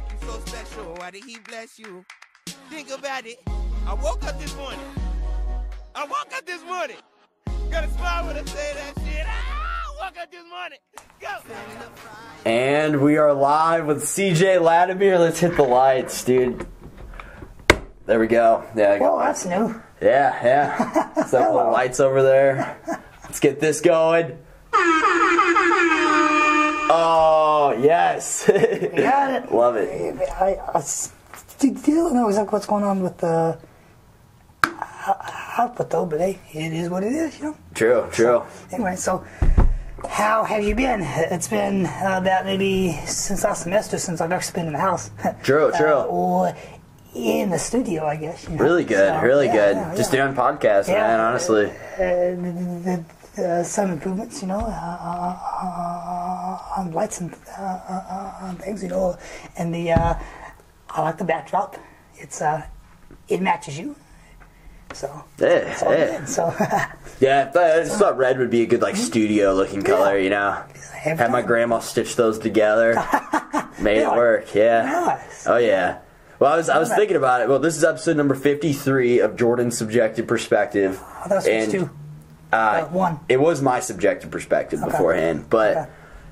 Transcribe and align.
make 0.00 0.12
you 0.12 0.28
so 0.28 0.40
special? 0.40 0.94
Why 0.94 1.10
did 1.10 1.24
he 1.24 1.38
bless 1.38 1.78
you? 1.78 2.04
Think 2.68 2.90
about 2.90 3.26
it. 3.26 3.38
I 3.86 3.94
woke 3.94 4.24
up 4.24 4.38
this 4.40 4.54
morning. 4.56 4.80
I 5.94 6.04
woke 6.04 6.32
up 6.34 6.46
this 6.46 6.62
morning. 6.64 6.96
Got 7.70 7.84
a 7.84 7.90
smile 7.90 8.26
when 8.26 8.36
I 8.36 8.44
say 8.44 8.72
that 8.74 9.04
shit. 9.04 9.26
Ah, 9.26 9.84
woke 10.00 10.16
up 10.18 10.30
this 10.30 10.44
morning. 10.48 10.78
Go. 11.20 11.28
And 12.44 13.00
we 13.00 13.16
are 13.16 13.32
live 13.32 13.86
with 13.86 14.02
CJ 14.02 14.60
Latimer. 14.60 15.18
Let's 15.18 15.40
hit 15.40 15.56
the 15.56 15.62
lights, 15.62 16.24
dude. 16.24 16.66
There 18.06 18.18
we 18.18 18.26
go. 18.26 18.64
Yeah, 18.74 18.92
I 18.92 18.98
got 18.98 19.16
Well, 19.16 19.18
that's 19.18 19.44
new. 19.46 19.82
Yeah, 20.00 20.44
yeah. 20.44 21.24
Some 21.26 21.54
little 21.54 21.72
lights 21.72 22.00
over 22.00 22.22
there. 22.22 22.78
Let's 23.24 23.40
get 23.40 23.60
this 23.60 23.80
going. 23.80 24.38
Oh, 26.92 27.72
yes. 27.80 28.46
Got 28.48 29.30
it. 29.44 29.52
Love 29.52 29.76
it. 29.76 30.20
I, 30.30 30.54
I 30.74 30.78
s- 30.78 31.12
do 31.58 31.72
do 31.74 31.92
you 31.92 32.10
know 32.12 32.28
exactly 32.28 32.52
what's 32.52 32.66
going 32.66 32.84
on 32.84 33.00
with 33.02 33.18
the 33.18 33.58
output 35.58 35.90
though, 35.90 36.06
but 36.06 36.20
hey, 36.20 36.38
it 36.52 36.72
is 36.72 36.88
what 36.90 37.02
it 37.04 37.12
is, 37.12 37.38
you 37.38 37.44
know. 37.46 37.56
True, 37.74 38.06
true. 38.12 38.42
Anyway, 38.72 38.96
so 38.96 39.24
how 40.08 40.44
have 40.44 40.62
you 40.64 40.74
been? 40.74 41.00
It's 41.02 41.48
been 41.48 41.86
uh, 41.86 42.18
about 42.20 42.44
maybe 42.44 42.92
since 43.06 43.44
last 43.44 43.62
semester 43.62 43.98
since 43.98 44.20
I've 44.20 44.32
actually 44.32 44.54
been 44.60 44.66
in 44.66 44.72
the 44.72 44.78
house. 44.80 45.10
True, 45.42 45.70
true. 45.76 45.94
Uh, 45.94 46.04
or 46.04 46.56
in 47.14 47.50
the 47.50 47.58
studio, 47.58 48.06
I 48.06 48.16
guess. 48.16 48.44
You 48.48 48.56
know? 48.56 48.64
Really 48.64 48.84
good, 48.84 49.12
So, 49.14 49.20
really 49.20 49.46
yeah, 49.46 49.52
good. 49.52 49.76
yeah, 49.76 49.94
Just 49.96 50.12
yeah. 50.12 50.24
doing 50.24 50.36
podcasts, 50.36 50.88
man, 50.88 51.20
honestly. 51.20 51.66
Uh, 51.66 51.98
the, 51.98 52.82
the, 52.84 53.04
uh, 53.38 53.62
some 53.62 53.90
improvements, 53.90 54.42
you 54.42 54.48
know, 54.48 54.58
uh, 54.60 55.36
uh, 55.64 56.80
on 56.80 56.92
lights 56.92 57.20
and 57.20 57.34
uh, 57.58 57.62
uh, 57.62 58.34
on 58.42 58.56
things, 58.56 58.82
you 58.82 58.88
know, 58.88 59.16
and 59.56 59.74
the 59.74 59.92
uh, 59.92 60.14
I 60.90 61.02
like 61.02 61.18
the 61.18 61.24
backdrop. 61.24 61.76
It's 62.16 62.42
uh, 62.42 62.62
it 63.28 63.40
matches 63.40 63.78
you, 63.78 63.96
so 64.92 65.24
Yeah, 65.38 65.76
yeah. 65.82 66.18
good. 66.18 66.28
So 66.28 66.54
Yeah, 67.20 67.50
but 67.52 67.62
I 67.80 67.82
just 67.84 67.98
thought 67.98 68.16
red 68.16 68.38
would 68.38 68.50
be 68.50 68.62
a 68.62 68.66
good, 68.66 68.80
like, 68.82 68.96
studio 68.96 69.52
looking 69.54 69.82
color, 69.82 70.16
you 70.18 70.30
know? 70.30 70.62
Had 70.94 71.30
my 71.30 71.42
grandma 71.42 71.78
stitch 71.80 72.16
those 72.16 72.38
together. 72.38 72.94
Made 73.80 73.98
it 73.98 74.08
work, 74.10 74.54
yeah. 74.54 74.82
Nice. 74.82 75.46
Oh, 75.46 75.56
yeah. 75.58 75.98
Well, 76.38 76.52
I 76.52 76.56
was 76.56 76.68
I 76.70 76.78
was 76.78 76.88
thinking 76.94 77.16
about 77.16 77.42
it. 77.42 77.48
Well, 77.50 77.58
this 77.58 77.76
is 77.76 77.84
episode 77.84 78.16
number 78.16 78.34
fifty 78.34 78.72
three 78.72 79.18
of 79.20 79.36
Jordan's 79.36 79.76
subjective 79.76 80.26
perspective. 80.26 80.98
Oh, 81.30 81.38
And. 81.46 81.90
Uh, 82.52 82.56
Uh, 82.56 82.84
one. 82.88 83.20
It 83.28 83.40
was 83.40 83.62
my 83.62 83.80
subjective 83.80 84.30
perspective 84.30 84.80
beforehand, 84.84 85.46
but 85.50 85.76
Okay. 85.76 85.86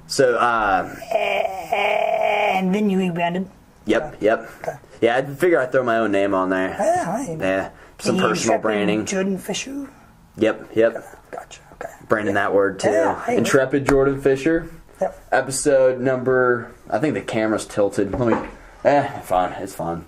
so 0.06 0.36
uh, 0.36 0.94
And 1.12 2.74
then 2.74 2.90
you 2.90 2.98
rebranded. 2.98 3.48
yep, 3.86 4.16
yep, 4.20 4.48
Okay. 4.62 4.76
yeah. 5.00 5.16
I 5.16 5.22
figure 5.24 5.60
I'd 5.60 5.70
throw 5.72 5.82
my 5.84 5.98
own 5.98 6.10
name 6.12 6.34
on 6.34 6.50
there. 6.50 6.70
Yeah, 6.78 7.10
right. 7.10 7.38
Yeah, 7.38 7.68
some 7.98 8.18
personal 8.18 8.58
branding. 8.58 9.04
Jordan 9.06 9.38
Fisher. 9.38 9.88
Yep, 10.36 10.70
yep. 10.74 11.04
Gotcha. 11.30 11.60
Okay. 11.74 11.92
Branding 12.08 12.34
that 12.34 12.52
word 12.52 12.80
too. 12.80 12.90
Yeah, 12.90 13.24
hey. 13.24 13.36
Intrepid 13.36 13.86
Jordan 13.88 14.20
Fisher. 14.20 14.68
Yep. 15.00 15.28
Episode 15.30 16.00
number. 16.00 16.72
I 16.90 16.98
think 16.98 17.14
the 17.14 17.20
camera's 17.20 17.66
tilted. 17.66 18.18
Let 18.18 18.28
me. 18.42 18.48
Eh, 18.84 19.20
fine. 19.20 19.52
It's 19.52 19.74
fine. 19.74 20.04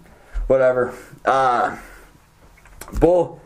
Whatever. 0.48 0.92
Uh, 1.25 1.77
bull. 2.98 3.39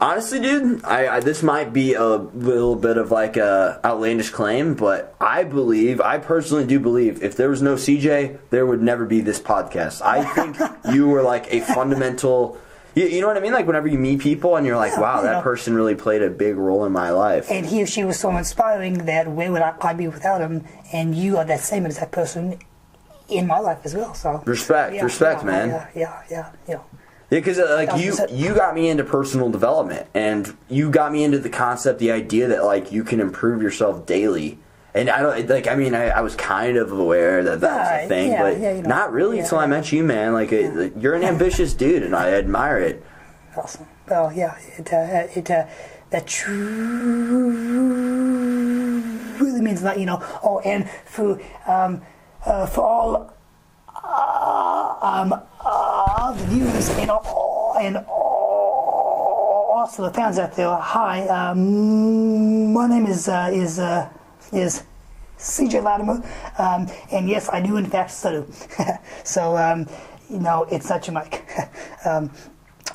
Honestly, 0.00 0.40
dude, 0.40 0.82
I, 0.82 1.16
I 1.16 1.20
this 1.20 1.42
might 1.42 1.74
be 1.74 1.92
a 1.92 2.06
little 2.06 2.74
bit 2.74 2.96
of 2.96 3.10
like 3.10 3.36
a 3.36 3.78
outlandish 3.84 4.30
claim, 4.30 4.74
but 4.74 5.14
I 5.20 5.44
believe, 5.44 6.00
I 6.00 6.16
personally 6.16 6.66
do 6.66 6.80
believe, 6.80 7.22
if 7.22 7.36
there 7.36 7.50
was 7.50 7.60
no 7.60 7.74
CJ, 7.74 8.38
there 8.48 8.64
would 8.64 8.80
never 8.80 9.04
be 9.04 9.20
this 9.20 9.38
podcast. 9.38 10.00
I 10.00 10.24
think 10.24 10.56
you 10.94 11.08
were 11.08 11.22
like 11.22 11.52
a 11.52 11.60
fundamental. 11.60 12.58
You, 12.94 13.06
you 13.06 13.20
know 13.20 13.26
what 13.26 13.36
I 13.36 13.40
mean? 13.40 13.52
Like 13.52 13.66
whenever 13.66 13.88
you 13.88 13.98
meet 13.98 14.20
people 14.20 14.56
and 14.56 14.66
you're 14.66 14.76
like, 14.76 14.92
Yeah, 14.92 15.00
wow, 15.00 15.20
that 15.20 15.32
know. 15.32 15.42
person 15.42 15.74
really 15.74 15.94
played 15.94 16.22
a 16.22 16.30
big 16.30 16.56
role 16.56 16.86
in 16.86 16.92
my 16.92 17.10
life. 17.10 17.50
And 17.50 17.66
he 17.66 17.82
or 17.82 17.86
she 17.86 18.02
was 18.02 18.18
so 18.18 18.34
inspiring 18.34 19.04
that 19.04 19.28
where 19.30 19.52
would 19.52 19.62
I, 19.62 19.74
I 19.82 19.92
be 19.92 20.08
without 20.08 20.40
him? 20.40 20.64
And 20.94 21.14
you 21.14 21.36
are 21.36 21.44
that 21.44 21.60
same 21.60 21.84
exact 21.84 22.10
person 22.10 22.58
in 23.28 23.46
my 23.46 23.58
life 23.58 23.80
as 23.84 23.94
well. 23.94 24.14
So 24.14 24.42
Respect, 24.46 25.00
respect, 25.02 25.42
yeah, 25.42 25.46
man. 25.46 25.68
Yeah, 25.68 25.88
yeah, 25.94 26.22
yeah, 26.30 26.52
yeah. 26.66 26.80
Yeah, 27.30 27.38
because 27.38 27.60
uh, 27.60 27.74
like 27.76 28.02
you, 28.02 28.16
you 28.30 28.54
got 28.54 28.74
me 28.74 28.88
into 28.88 29.04
personal 29.04 29.50
development, 29.50 30.08
and 30.14 30.56
you 30.68 30.90
got 30.90 31.12
me 31.12 31.22
into 31.22 31.38
the 31.38 31.48
concept, 31.48 32.00
the 32.00 32.10
idea 32.10 32.48
that 32.48 32.64
like 32.64 32.90
you 32.90 33.04
can 33.04 33.20
improve 33.20 33.62
yourself 33.62 34.04
daily. 34.04 34.58
And 34.92 35.08
I 35.08 35.22
don't 35.22 35.48
like. 35.48 35.68
I 35.68 35.76
mean, 35.76 35.94
I, 35.94 36.08
I 36.08 36.20
was 36.22 36.34
kind 36.34 36.76
of 36.76 36.90
aware 36.90 37.44
that 37.44 37.60
that 37.60 37.78
was 37.78 38.06
a 38.06 38.08
thing, 38.08 38.32
yeah, 38.32 38.42
but 38.42 38.58
yeah, 38.58 38.74
you 38.74 38.82
know. 38.82 38.88
not 38.88 39.12
really 39.12 39.36
Yeah. 39.36 39.44
until 39.44 39.58
I 39.58 39.66
met 39.66 39.92
you, 39.92 40.02
man. 40.02 40.32
Like, 40.32 40.50
you're 40.50 41.14
an 41.14 41.22
ambitious 41.22 41.72
dude, 41.82 42.02
and 42.02 42.16
I 42.16 42.32
admire 42.32 42.78
it. 42.78 43.04
Awesome. 43.56 43.86
Well, 44.08 44.32
yeah, 44.32 44.58
it 44.76 44.92
uh, 44.92 45.28
it 45.38 45.48
uh, 45.48 45.66
that 46.10 46.26
true 46.26 47.52
really 49.38 49.60
means 49.60 49.82
a 49.82 49.84
lot, 49.84 50.00
you 50.00 50.06
know. 50.06 50.18
Oh, 50.42 50.58
and 50.64 50.90
for 51.04 51.40
um, 51.68 52.02
uh, 52.44 52.66
for 52.66 52.82
all 52.84 53.32
uh, 54.02 54.96
um, 55.00 55.40
uh, 56.30 56.32
the 56.34 56.44
viewers 56.44 56.88
and 56.90 57.10
all, 57.10 57.76
and 57.80 57.96
all, 58.08 59.72
also 59.76 60.04
the 60.04 60.12
fans 60.12 60.38
out 60.38 60.52
there, 60.54 60.74
hi. 60.76 61.26
Um, 61.26 62.72
my 62.72 62.86
name 62.86 63.06
is 63.06 63.28
uh, 63.28 63.50
is 63.52 63.78
uh, 63.78 64.08
is. 64.52 64.84
CJ 65.38 65.82
Latimer, 65.82 66.22
um, 66.58 66.86
and 67.12 67.26
yes, 67.26 67.48
I 67.48 67.62
do 67.62 67.78
in 67.78 67.86
fact 67.86 68.10
stutter. 68.10 68.44
so, 69.24 69.56
um, 69.56 69.86
you 70.28 70.38
know, 70.38 70.64
it's 70.64 70.90
not 70.90 71.06
your 71.06 71.14
mic. 71.14 71.48
um, 72.04 72.30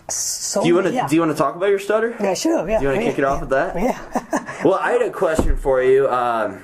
so, 0.07 0.62
Do 0.62 0.67
you 0.67 0.75
want 0.75 0.85
to? 0.85 0.94
yeah. 0.94 1.07
Do 1.07 1.16
you 1.16 1.22
want 1.22 1.31
to 1.31 1.38
talk 1.40 1.56
about 1.56 1.69
your 1.69 1.79
stutter? 1.79 2.16
Yeah, 2.19 2.35
sure. 2.35 2.69
Yeah. 2.69 2.78
Do 2.78 2.84
you 2.84 2.90
want 2.90 3.00
to 3.00 3.03
yeah, 3.06 3.09
kick 3.09 3.17
it 3.17 3.23
off 3.23 3.41
with 3.41 3.50
that? 3.50 3.75
Yeah. 3.75 4.52
Well, 4.63 4.75
I 4.75 4.91
had 4.91 5.02
a 5.02 5.09
question 5.09 5.57
for 5.57 5.81
you. 5.81 6.07
Um, 6.07 6.63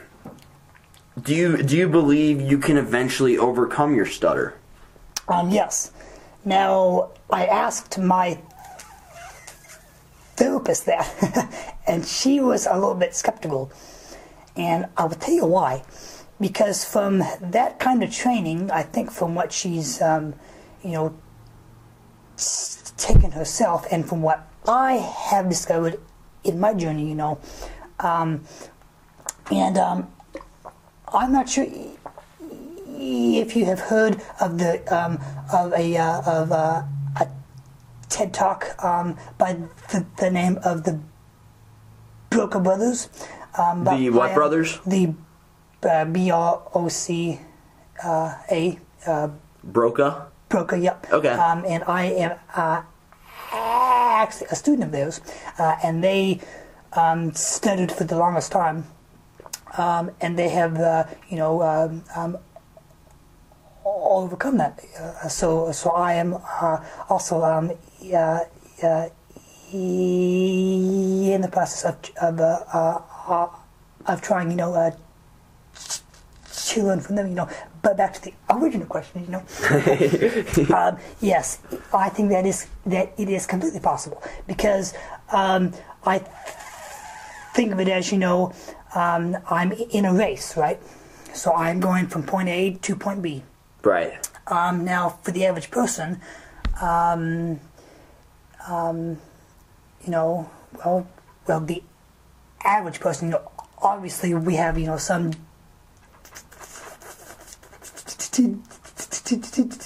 do 1.19 1.33
you 1.33 1.63
do 1.63 1.75
you 1.75 1.89
believe 1.89 2.39
you 2.39 2.59
can 2.59 2.77
eventually 2.77 3.39
overcome 3.39 3.95
your 3.95 4.05
stutter? 4.05 4.53
um, 5.27 5.49
yes. 5.49 5.91
Now, 6.43 7.11
I 7.29 7.45
asked 7.45 7.99
my 7.99 8.39
therapist 10.35 10.87
that, 10.87 11.75
and 11.87 12.05
she 12.05 12.39
was 12.39 12.65
a 12.65 12.73
little 12.73 12.95
bit 12.95 13.13
skeptical. 13.15 13.71
And 14.55 14.87
I 14.97 15.05
will 15.05 15.15
tell 15.15 15.33
you 15.33 15.45
why. 15.45 15.83
Because 16.39 16.83
from 16.83 17.19
that 17.39 17.77
kind 17.79 18.01
of 18.03 18.11
training, 18.11 18.71
I 18.71 18.81
think 18.81 19.11
from 19.11 19.35
what 19.35 19.51
she's, 19.51 20.01
um, 20.01 20.33
you 20.83 20.91
know, 20.91 21.13
taken 22.97 23.31
herself, 23.31 23.85
and 23.91 24.07
from 24.07 24.23
what 24.23 24.47
I 24.67 24.93
have 24.93 25.47
discovered 25.49 25.99
in 26.43 26.59
my 26.59 26.73
journey, 26.73 27.07
you 27.07 27.15
know, 27.15 27.39
um, 27.99 28.43
and 29.51 29.77
um, 29.77 30.11
I'm 31.13 31.31
not 31.31 31.49
sure 31.49 31.67
if 33.01 33.55
you 33.55 33.65
have 33.65 33.79
heard 33.79 34.21
of 34.39 34.57
the 34.57 34.81
um, 34.93 35.19
of 35.53 35.73
a 35.73 35.97
uh, 35.97 36.21
of 36.21 36.51
uh, 36.51 36.83
a 37.19 37.27
TED 38.09 38.33
talk 38.33 38.67
um, 38.83 39.17
by 39.37 39.53
the, 39.91 40.05
the 40.17 40.29
name 40.29 40.59
of 40.63 40.83
the 40.83 40.99
Broca 42.29 42.59
Brothers. 42.59 43.09
Um, 43.57 43.83
The 43.83 44.09
what 44.09 44.33
brothers? 44.33 44.79
The 44.85 45.13
uh, 45.83 46.05
B 46.05 46.31
R 46.31 46.61
O 46.73 46.87
C 46.87 47.39
uh, 48.03 48.35
A 48.51 48.79
uh, 49.07 49.29
Broca. 50.49 50.77
Yep. 50.77 51.07
Okay. 51.11 51.29
Um, 51.29 51.65
and 51.67 51.83
I 51.87 52.03
am 52.05 52.37
uh, 52.55 52.83
actually 53.53 54.47
a 54.51 54.55
student 54.55 54.83
of 54.83 54.91
theirs, 54.91 55.21
uh, 55.57 55.75
and 55.83 56.03
they 56.03 56.41
um, 56.93 57.33
studied 57.33 57.91
for 57.91 58.03
the 58.03 58.17
longest 58.17 58.51
time, 58.51 58.85
um, 59.77 60.11
and 60.19 60.37
they 60.37 60.49
have 60.49 60.77
uh, 60.77 61.05
you 61.29 61.37
know 61.37 61.61
um, 61.63 62.03
um, 62.15 62.37
overcome 63.85 64.57
that. 64.57 64.79
Uh, 64.99 65.27
so 65.27 65.71
so 65.71 65.91
I 65.91 66.13
am 66.13 66.33
uh, 66.35 66.83
also 67.09 67.43
um, 67.43 67.71
uh, 68.13 68.39
uh, 68.83 69.09
in 69.73 71.41
the 71.41 71.49
process 71.49 71.85
of 71.85 71.95
of 72.21 72.39
uh, 72.39 72.63
uh, 72.73 73.01
uh, 73.27 73.47
of 74.07 74.21
trying 74.21 74.51
you 74.51 74.57
know. 74.57 74.73
Uh, 74.73 74.91
to 76.71 76.83
learn 76.83 76.99
from 77.01 77.15
them, 77.15 77.27
you 77.27 77.35
know. 77.35 77.49
But 77.81 77.97
back 77.97 78.13
to 78.13 78.21
the 78.21 78.33
original 78.49 78.87
question, 78.87 79.23
you 79.25 79.31
know. 79.31 79.43
um, 80.75 80.97
yes, 81.19 81.59
I 81.93 82.09
think 82.09 82.29
that 82.29 82.45
is 82.45 82.67
that 82.85 83.13
it 83.17 83.29
is 83.29 83.45
completely 83.45 83.79
possible 83.79 84.23
because 84.47 84.93
um, 85.31 85.73
I 86.05 86.19
think 87.53 87.73
of 87.73 87.79
it 87.79 87.87
as 87.89 88.11
you 88.11 88.17
know, 88.17 88.53
um, 88.95 89.37
I'm 89.49 89.71
in 89.71 90.05
a 90.05 90.13
race, 90.13 90.55
right? 90.55 90.79
So 91.33 91.53
I'm 91.53 91.79
going 91.79 92.07
from 92.07 92.23
point 92.23 92.49
A 92.49 92.71
to 92.73 92.95
point 92.95 93.21
B. 93.21 93.43
Right. 93.83 94.27
Um, 94.47 94.85
now, 94.85 95.19
for 95.23 95.31
the 95.31 95.45
average 95.45 95.71
person, 95.71 96.21
um, 96.81 97.59
um, 98.67 99.17
you 100.03 100.11
know, 100.11 100.49
well, 100.73 101.07
well, 101.47 101.59
the 101.59 101.83
average 102.63 102.99
person, 102.99 103.29
you 103.29 103.31
know, 103.33 103.51
obviously 103.81 104.33
we 104.33 104.55
have, 104.55 104.77
you 104.77 104.85
know, 104.85 104.97
some 104.97 105.31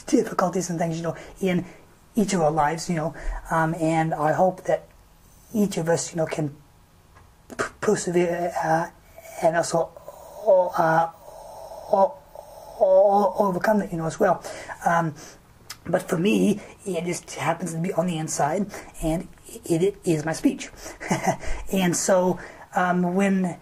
difficulties 0.07 0.69
and 0.69 0.79
things, 0.79 0.97
you 0.97 1.03
know, 1.03 1.15
in 1.41 1.65
each 2.15 2.33
of 2.33 2.41
our 2.41 2.51
lives, 2.51 2.89
you 2.89 2.95
know, 2.95 3.13
um, 3.51 3.75
and 3.75 4.13
I 4.13 4.33
hope 4.33 4.63
that 4.65 4.87
each 5.53 5.77
of 5.77 5.89
us, 5.89 6.11
you 6.11 6.17
know, 6.17 6.25
can 6.25 6.55
persevere 7.81 8.53
uh, 8.63 8.87
and 9.41 9.55
also 9.57 9.91
uh, 10.47 11.09
o- 11.91 12.17
o- 12.79 13.33
overcome 13.37 13.81
it, 13.81 13.91
you 13.91 13.97
know, 13.97 14.05
as 14.05 14.19
well. 14.19 14.43
Um, 14.85 15.13
but 15.87 16.09
for 16.09 16.17
me, 16.17 16.59
it 16.85 17.05
just 17.05 17.35
happens 17.35 17.73
to 17.73 17.79
be 17.79 17.93
on 17.93 18.07
the 18.07 18.17
inside, 18.17 18.67
and 19.03 19.27
it, 19.65 19.83
it 19.83 19.95
is 20.03 20.25
my 20.25 20.33
speech. 20.33 20.69
and 21.71 21.95
so 21.95 22.39
um, 22.75 23.13
when, 23.15 23.57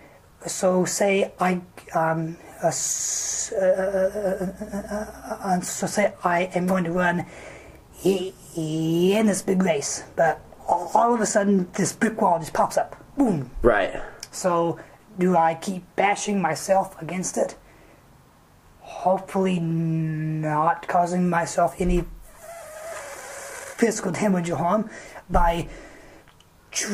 so 0.45 0.85
say 0.85 1.31
I, 1.39 1.61
um, 1.93 2.37
uh, 2.63 2.67
s- 2.67 3.51
uh, 3.51 4.53
uh, 4.63 5.33
uh, 5.47 5.59
so 5.61 5.85
say 5.87 6.13
I 6.23 6.43
am 6.55 6.65
going 6.67 6.85
to 6.85 6.91
run 6.91 7.25
in 8.05 9.25
this 9.27 9.41
big 9.41 9.61
race, 9.63 10.03
but 10.15 10.39
all 10.67 11.13
of 11.13 11.19
a 11.21 11.25
sudden 11.25 11.69
this 11.73 11.91
brick 11.93 12.21
wall 12.21 12.39
just 12.39 12.53
pops 12.53 12.77
up, 12.77 12.95
boom. 13.17 13.51
Right. 13.61 14.01
So 14.31 14.79
do 15.19 15.35
I 15.35 15.55
keep 15.55 15.83
bashing 15.95 16.41
myself 16.41 16.99
against 17.01 17.37
it? 17.37 17.55
Hopefully 19.01 19.59
not 19.59 20.87
causing 20.87 21.29
myself 21.29 21.75
any 21.79 22.05
physical 23.77 24.11
damage 24.11 24.49
or 24.49 24.57
harm 24.57 24.89
by 25.29 25.67
trying 26.71 26.91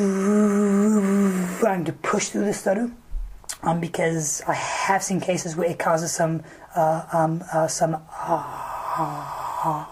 to 1.86 1.94
push 2.02 2.30
through 2.30 2.46
the 2.46 2.54
stutter. 2.54 2.92
Um, 3.62 3.82
because 3.82 4.42
I 4.48 4.54
have 4.54 5.04
seen 5.04 5.20
cases 5.20 5.56
where 5.58 5.70
it 5.70 5.78
causes 5.80 6.14
some 6.14 6.44
uh, 6.76 7.06
um, 7.12 7.44
uh, 7.54 7.68
some 7.68 7.96
uh, 7.96 8.00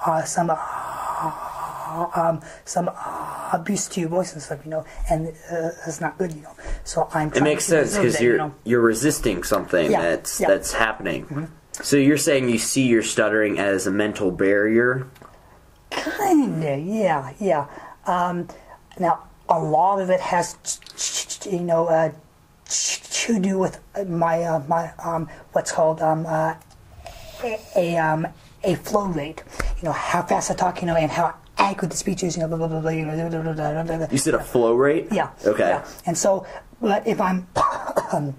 uh, 0.06 0.24
some 0.24 0.50
uh, 0.50 2.07
um, 2.15 2.42
some 2.63 2.89
uh, 2.89 3.50
abuse 3.51 3.88
to 3.89 4.00
your 4.00 4.09
voice 4.09 4.31
and 4.33 4.42
stuff, 4.42 4.59
you 4.63 4.71
know, 4.71 4.86
and 5.09 5.27
uh, 5.51 5.71
it's 5.86 6.00
not 6.00 6.18
good, 6.18 6.31
you 6.33 6.42
know. 6.42 6.56
So 6.86 7.09
I'm. 7.13 7.33
It 7.33 7.44
makes 7.44 7.65
sense 7.65 7.98
because 7.98 8.21
you're 8.21 8.33
you 8.33 8.38
know. 8.38 8.56
you're 8.63 8.81
resisting 8.81 9.44
something 9.44 9.92
Yeah, 9.92 10.01
that's 10.01 10.39
yeah. 10.39 10.48
that's 10.48 10.71
happening. 10.71 11.51
So 11.83 11.95
you're 11.97 12.18
saying 12.18 12.50
you 12.50 12.57
see 12.57 12.88
your 12.88 13.03
stuttering 13.03 13.59
as 13.59 13.88
a 13.88 13.91
mental 13.91 14.31
barrier. 14.31 15.07
Kinda, 15.91 16.77
yeah, 16.79 17.33
yeah. 17.39 17.68
Um, 18.06 18.47
now, 19.00 19.24
a 19.50 19.59
lot 19.59 20.01
of 20.01 20.09
it 20.09 20.19
has, 20.19 20.57
you 21.50 21.59
know, 21.59 21.88
uh, 21.88 22.12
to 22.68 23.39
do 23.39 23.57
with 23.57 23.79
my 24.07 24.44
uh, 24.44 24.59
my 24.68 24.91
um, 25.03 25.29
what's 25.53 25.71
called 25.71 26.01
um, 26.01 26.25
uh, 26.25 26.56
a, 27.44 27.59
a 27.75 27.97
um 27.97 28.27
a 28.63 28.75
flow 28.75 29.06
rate. 29.07 29.44
You 29.77 29.85
know, 29.85 29.91
how 29.91 30.23
fast 30.23 30.51
I 30.51 30.56
talk, 30.56 30.81
you 30.81 30.88
know, 30.88 30.95
and 30.95 31.12
how 31.12 31.35
accurate 31.57 31.91
the 31.91 31.97
speech 31.97 32.23
is. 32.23 32.35
You 32.35 32.44
know, 32.44 32.50
blah 32.50 32.57
blah 32.57 32.68
blah. 32.68 32.81
blah 32.81 32.91
you 32.91 33.06
know, 33.06 33.30
blah, 33.30 33.30
blah, 33.30 33.53
blah, 33.53 33.53
blah, 33.53 33.83
blah, 33.83 33.97
blah. 33.97 34.07
You 34.12 34.18
said 34.18 34.33
a 34.33 34.44
flow 34.44 34.73
rate. 34.73 35.07
Yeah. 35.12 35.31
Okay. 35.45 35.69
yeah. 35.69 35.88
And 36.06 36.18
so, 36.18 36.45
but 36.81 37.07
if 37.07 37.21
I'm, 37.21 37.47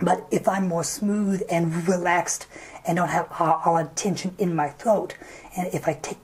but 0.00 0.26
if 0.30 0.48
I'm 0.48 0.68
more 0.68 0.84
smooth 0.84 1.42
and 1.50 1.86
relaxed 1.86 2.46
and 2.86 2.96
don't 2.96 3.08
have 3.08 3.28
all, 3.38 3.76
the 3.76 3.90
tension 3.94 4.34
in 4.38 4.54
my 4.54 4.68
throat, 4.68 5.14
and 5.56 5.72
if 5.74 5.86
I 5.86 5.94
take 5.94 6.18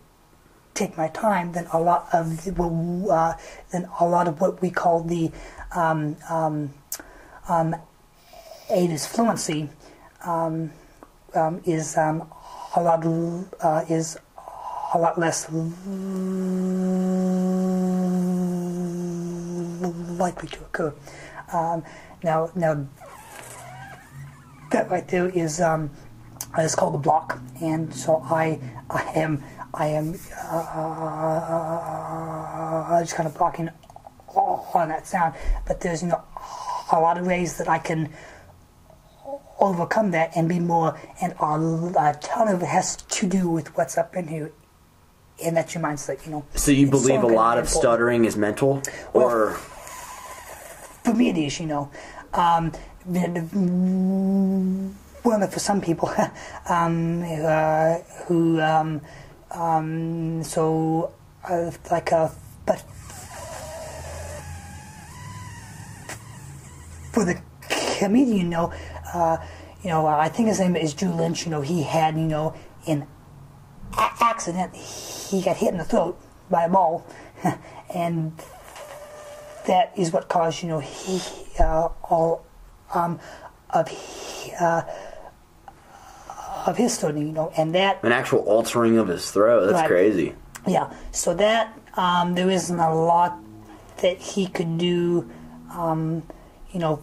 take 0.74 0.96
my 0.96 1.08
time, 1.08 1.52
then 1.52 1.66
a 1.72 1.80
lot 1.80 2.06
of 2.12 2.44
the, 2.44 2.52
uh, 3.10 3.34
then 3.72 3.88
a 3.98 4.06
lot 4.06 4.28
of 4.28 4.40
what 4.40 4.60
we 4.60 4.70
call 4.70 5.02
the 5.02 5.30
um, 5.74 6.16
um, 6.28 6.74
um, 7.48 7.74
a 8.70 8.86
disfluency 8.86 9.70
um, 10.26 10.70
um, 11.34 11.62
is 11.64 11.96
um, 11.96 12.28
a 12.76 12.82
lot 12.82 13.04
uh, 13.62 13.84
is 13.88 14.18
a 14.94 14.98
lot 14.98 15.18
less 15.18 15.50
likely 20.18 20.48
to 20.48 20.58
occur. 20.60 20.94
Um, 21.52 21.84
now, 22.22 22.50
now 22.54 22.86
that 24.70 24.90
right 24.90 25.06
there 25.08 25.28
is 25.28 25.60
um, 25.60 25.90
is 26.58 26.74
called 26.74 26.94
a 26.94 26.98
block, 26.98 27.40
and 27.60 27.92
so 27.94 28.22
I 28.24 28.58
I 28.90 29.02
am 29.14 29.42
I 29.74 29.86
am 29.88 30.14
uh, 30.50 30.60
just 33.00 33.14
kind 33.14 33.28
of 33.28 33.36
blocking 33.36 33.70
on 34.28 34.88
that 34.88 35.06
sound. 35.06 35.34
But 35.66 35.80
there's 35.80 36.02
you 36.02 36.08
know 36.08 36.22
a 36.92 37.00
lot 37.00 37.18
of 37.18 37.26
ways 37.26 37.58
that 37.58 37.68
I 37.68 37.78
can 37.78 38.12
overcome 39.58 40.10
that 40.12 40.36
and 40.36 40.48
be 40.48 40.58
more, 40.58 40.98
and 41.20 41.32
a, 41.40 41.44
a 41.44 42.14
ton 42.20 42.48
of 42.48 42.62
it 42.62 42.66
has 42.66 42.96
to 42.96 43.26
do 43.26 43.48
with 43.50 43.76
what's 43.76 43.98
up 43.98 44.16
in 44.16 44.28
here. 44.28 44.52
And 45.44 45.54
that's 45.54 45.74
your 45.74 45.82
mindset, 45.82 46.24
you 46.24 46.32
know. 46.32 46.46
So 46.54 46.70
you 46.70 46.86
It's 46.86 46.90
believe 46.90 47.22
a 47.22 47.26
lot 47.26 47.58
of 47.58 47.68
stuttering 47.68 48.24
is 48.24 48.38
mental, 48.38 48.82
Well, 49.12 49.26
or 49.26 49.50
for 49.50 51.12
me 51.12 51.28
it 51.28 51.36
is, 51.36 51.60
you 51.60 51.66
know. 51.66 51.90
Um, 52.32 52.72
well, 53.08 54.92
for 55.48 55.58
some 55.58 55.80
people, 55.80 56.12
um, 56.68 57.22
uh, 57.22 57.98
who, 58.26 58.60
um, 58.60 59.00
um, 59.52 60.42
so, 60.42 61.12
uh, 61.48 61.70
like, 61.90 62.12
uh, 62.12 62.28
but 62.64 62.80
for 67.12 67.24
the 67.24 67.40
comedian, 67.98 68.36
you 68.38 68.44
know, 68.44 68.72
uh, 69.14 69.36
you 69.82 69.90
know, 69.90 70.06
I 70.06 70.28
think 70.28 70.48
his 70.48 70.58
name 70.58 70.74
is 70.74 70.92
Drew 70.92 71.10
Lynch. 71.10 71.44
You 71.44 71.52
know, 71.52 71.60
he 71.60 71.82
had, 71.82 72.16
you 72.16 72.22
know, 72.22 72.54
in 72.86 73.06
a- 73.96 74.10
accident, 74.20 74.74
he 74.74 75.42
got 75.42 75.56
hit 75.56 75.70
in 75.70 75.78
the 75.78 75.84
throat 75.84 76.18
by 76.50 76.64
a 76.64 76.68
ball, 76.68 77.06
and 77.94 78.32
that 79.66 79.92
is 79.96 80.12
what 80.12 80.28
caused 80.28 80.62
you 80.62 80.68
know 80.68 80.78
he 80.78 81.20
uh, 81.58 81.88
all 82.04 82.44
um, 82.94 83.18
of 83.70 83.88
uh, 84.60 84.82
of 86.66 86.76
his 86.76 86.92
study, 86.94 87.20
you 87.20 87.32
know, 87.32 87.52
and 87.56 87.74
that 87.74 88.00
an 88.02 88.12
actual 88.12 88.40
altering 88.40 88.98
of 88.98 89.08
his 89.08 89.30
throat. 89.30 89.66
That's 89.66 89.80
Right. 89.80 89.86
crazy. 89.88 90.34
yeah. 90.66 90.92
So 91.12 91.34
that 91.34 91.78
um, 91.94 92.34
there 92.34 92.50
isn't 92.50 92.78
a 92.78 92.94
lot 92.94 93.38
that 93.98 94.18
he 94.18 94.46
could 94.46 94.78
do, 94.78 95.28
um, 95.72 96.22
you 96.72 96.80
know, 96.80 97.02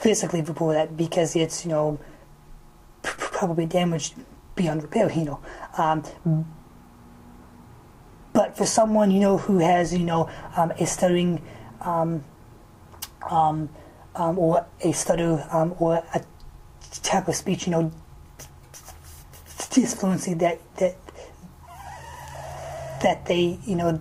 physically 0.00 0.42
before 0.42 0.72
that 0.74 0.96
because 0.96 1.34
it's 1.36 1.64
you 1.64 1.70
know 1.70 1.98
probably 3.02 3.66
damaged 3.66 4.14
beyond 4.54 4.82
repair, 4.82 5.10
you 5.12 5.24
know. 5.24 5.40
Um, 5.78 6.02
but 8.32 8.56
for 8.56 8.66
someone 8.66 9.10
you 9.10 9.20
know 9.20 9.38
who 9.38 9.58
has 9.58 9.92
you 9.92 10.04
know 10.04 10.28
um, 10.56 10.70
a 10.72 10.86
stuttering 10.86 11.42
um, 13.30 13.68
um, 14.14 14.38
or 14.38 14.66
a 14.82 14.92
stutter 14.92 15.44
um, 15.50 15.74
or 15.78 16.02
a 16.14 16.24
type 17.02 17.28
of 17.28 17.34
speech, 17.34 17.66
you 17.66 17.72
know, 17.72 17.92
disfluency 19.70 20.34
that 20.34 20.60
that 20.76 20.96
that 23.02 23.26
they 23.26 23.58
you 23.66 23.76
know 23.76 24.00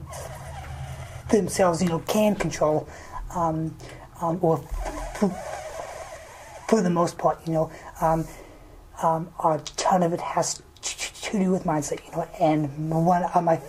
themselves 1.32 1.82
you 1.82 1.90
know 1.90 2.00
can 2.00 2.36
control, 2.36 2.88
um, 3.36 3.76
um, 4.22 4.38
or 4.42 4.58
for 6.68 6.82
the 6.82 6.90
most 6.90 7.18
part, 7.18 7.40
you 7.46 7.54
know, 7.54 7.72
um, 8.02 8.26
um, 9.02 9.30
a 9.44 9.60
ton 9.76 10.02
of 10.02 10.14
it 10.14 10.22
has 10.22 10.62
to 10.82 11.38
do 11.38 11.52
with 11.52 11.64
mindset, 11.66 12.04
you 12.06 12.12
know, 12.12 12.28
and 12.40 12.90
one 12.90 13.24
of 13.24 13.44
my 13.44 13.62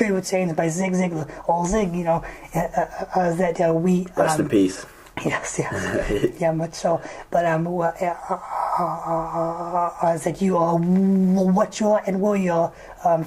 fa- 0.00 0.04
favorite 0.04 0.26
sayings 0.26 0.52
by 0.54 0.68
Zig 0.68 0.92
Ziglar, 0.92 1.28
or 1.48 1.66
Zig, 1.66 1.94
you 1.94 2.04
know, 2.04 2.24
uh, 2.54 2.58
uh, 2.58 3.04
uh, 3.14 3.34
that 3.34 3.60
uh, 3.60 3.72
we 3.74 4.06
Rest 4.16 4.38
um, 4.38 4.46
in 4.46 4.48
peace. 4.50 4.86
Yes, 5.24 5.58
yes, 5.58 6.40
yeah, 6.40 6.52
much 6.62 6.74
so. 6.74 7.00
But 7.30 7.44
um, 7.46 7.64
well, 7.64 7.94
uh, 8.00 8.04
uh, 8.06 8.38
uh, 8.78 9.90
uh, 10.02 10.18
that 10.18 10.40
you 10.40 10.56
are 10.56 10.76
what 10.78 11.80
you 11.80 11.88
are 11.90 12.02
and 12.06 12.20
where 12.20 12.36
you 12.36 12.52
are 12.52 12.72
um, 13.04 13.24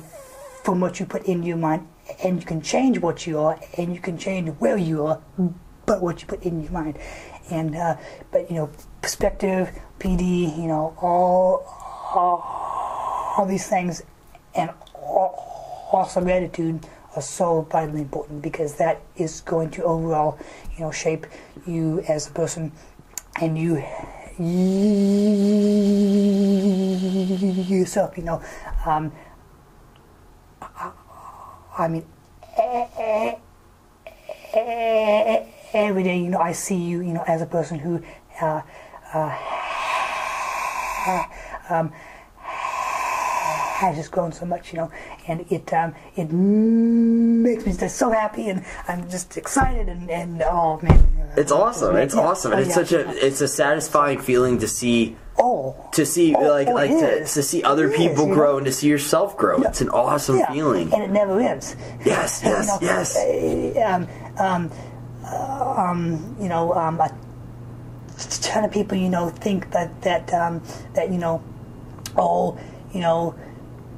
from 0.63 0.79
what 0.79 0.99
you 0.99 1.05
put 1.05 1.23
into 1.25 1.47
your 1.47 1.57
mind, 1.57 1.87
and 2.23 2.39
you 2.39 2.45
can 2.45 2.61
change 2.61 2.99
what 2.99 3.27
you 3.27 3.39
are, 3.39 3.59
and 3.77 3.93
you 3.93 3.99
can 4.01 4.17
change 4.17 4.49
where 4.59 4.77
you 4.77 5.05
are, 5.05 5.21
but 5.85 6.01
what 6.01 6.21
you 6.21 6.27
put 6.27 6.43
in 6.43 6.61
your 6.63 6.71
mind, 6.71 6.97
and 7.51 7.75
uh, 7.75 7.95
but 8.31 8.49
you 8.49 8.55
know, 8.57 8.69
perspective, 9.01 9.69
PD, 9.99 10.57
you 10.57 10.67
know, 10.67 10.95
all 11.01 11.63
all, 12.15 12.41
all 13.37 13.45
these 13.45 13.67
things, 13.67 14.01
and 14.55 14.71
all, 14.95 15.52
also 15.93 16.21
gratitude 16.21 16.85
are 17.15 17.21
so 17.21 17.61
vitally 17.71 18.01
important 18.01 18.41
because 18.41 18.75
that 18.75 19.01
is 19.15 19.41
going 19.41 19.69
to 19.71 19.83
overall, 19.83 20.39
you 20.75 20.83
know, 20.83 20.91
shape 20.91 21.27
you 21.67 22.03
as 22.07 22.27
a 22.27 22.31
person, 22.31 22.71
and 23.39 23.57
you 23.57 23.83
yourself. 27.69 28.17
You 28.17 28.23
know, 28.23 28.41
um, 28.85 29.11
I, 31.77 31.87
mean, 31.87 32.05
every 35.73 36.03
day, 36.03 36.17
you 36.17 36.29
know, 36.29 36.39
I 36.39 36.51
see 36.53 36.75
you, 36.75 37.01
you 37.01 37.13
know, 37.13 37.23
as 37.27 37.41
a 37.41 37.45
person 37.45 37.77
who 37.77 38.01
uh, 38.41 38.61
uh, 39.13 39.37
um, 41.69 41.91
has 43.73 43.95
just 43.97 44.11
grown 44.11 44.31
so 44.31 44.45
much, 44.45 44.71
you 44.71 44.77
know, 44.79 44.91
and 45.27 45.45
it 45.51 45.73
um, 45.73 45.93
it 46.15 46.31
makes 46.31 47.65
me 47.65 47.73
just 47.73 47.97
so 47.97 48.11
happy, 48.11 48.49
and 48.49 48.63
I'm 48.87 49.09
just 49.09 49.35
excited, 49.37 49.89
and, 49.89 50.09
and 50.09 50.41
oh 50.43 50.79
man, 50.81 51.01
It's 51.35 51.51
awesome. 51.51 51.95
It's 51.95 52.13
Yeah. 52.15 52.21
awesome, 52.21 52.51
and 52.53 52.59
Oh, 52.59 52.63
it's 52.63 52.69
yeah. 52.69 52.83
such 52.83 52.91
a 52.93 53.25
it's 53.25 53.41
a 53.41 53.47
satisfying 53.47 54.19
feeling 54.19 54.59
to 54.59 54.67
see 54.67 55.15
oh 55.39 55.75
to 55.93 56.05
see 56.05 56.35
Oh, 56.35 56.41
like 56.57 56.67
oh, 56.67 56.73
like 56.73 56.91
to, 56.91 57.25
to 57.25 57.41
see 57.43 57.63
other 57.63 57.87
It 57.89 57.93
is, 57.93 57.97
people 57.97 58.27
you 58.27 58.33
grow 58.35 58.51
know? 58.51 58.57
and 58.59 58.65
to 58.67 58.71
see 58.71 58.87
yourself 58.87 59.35
grow. 59.37 59.57
It's 59.63 59.81
an 59.81 59.89
awesome 59.89 60.37
yeah, 60.37 60.51
feeling. 60.53 60.93
and 60.93 61.01
it 61.03 61.09
never 61.09 61.39
ends. 61.39 61.75
Yes, 62.05 62.41
You 62.45 62.49
yes, 62.51 62.67
know, 62.69 62.77
yes. 62.81 63.07
uh, 63.17 63.81
Um, 63.89 64.01
um, 64.37 64.71
uh, 65.25 65.73
um, 65.83 66.35
you 66.39 66.49
know, 66.49 66.73
um, 66.73 66.99
a 66.99 67.09
ton 68.41 68.63
of 68.65 68.71
people, 68.71 68.95
you 68.97 69.09
know, 69.09 69.29
think 69.29 69.71
that 69.71 69.89
that 70.03 70.31
um, 70.33 70.61
that 70.93 71.09
you 71.11 71.17
know, 71.17 71.41
oh, 72.17 72.57
you 72.93 73.01
know, 73.01 73.33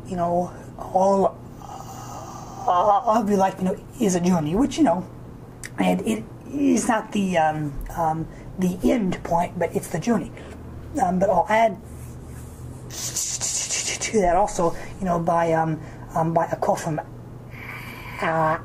you 0.08 0.16
know, 0.16 0.52
all 0.78 1.38
uh, 2.68 3.20
of 3.20 3.30
your 3.30 3.38
life, 3.38 3.56
you 3.60 3.66
know, 3.66 3.78
is 4.00 4.16
a 4.16 4.20
journey, 4.20 4.56
which 4.56 4.78
you 4.78 4.84
know, 4.84 5.06
and 5.78 6.02
it 6.02 6.24
is 6.52 6.88
not 6.88 7.12
the 7.12 7.38
um, 7.38 7.74
um, 7.98 8.28
the 8.60 8.78
end 8.84 9.22
point, 9.24 9.58
but 9.60 9.76
it's 9.76 9.90
the 9.90 10.00
journey. 10.00 10.32
Um, 11.02 11.20
but 11.20 11.30
I'll 11.30 11.46
add 11.50 11.78
to 12.90 14.22
that 14.22 14.36
also, 14.36 14.76
you 15.00 15.06
know, 15.06 15.20
by 15.20 15.52
um, 15.54 15.80
um, 16.16 16.34
by 16.34 16.46
a 16.46 16.56
quote 16.56 16.80
from 16.80 17.00
uh, 18.22 18.58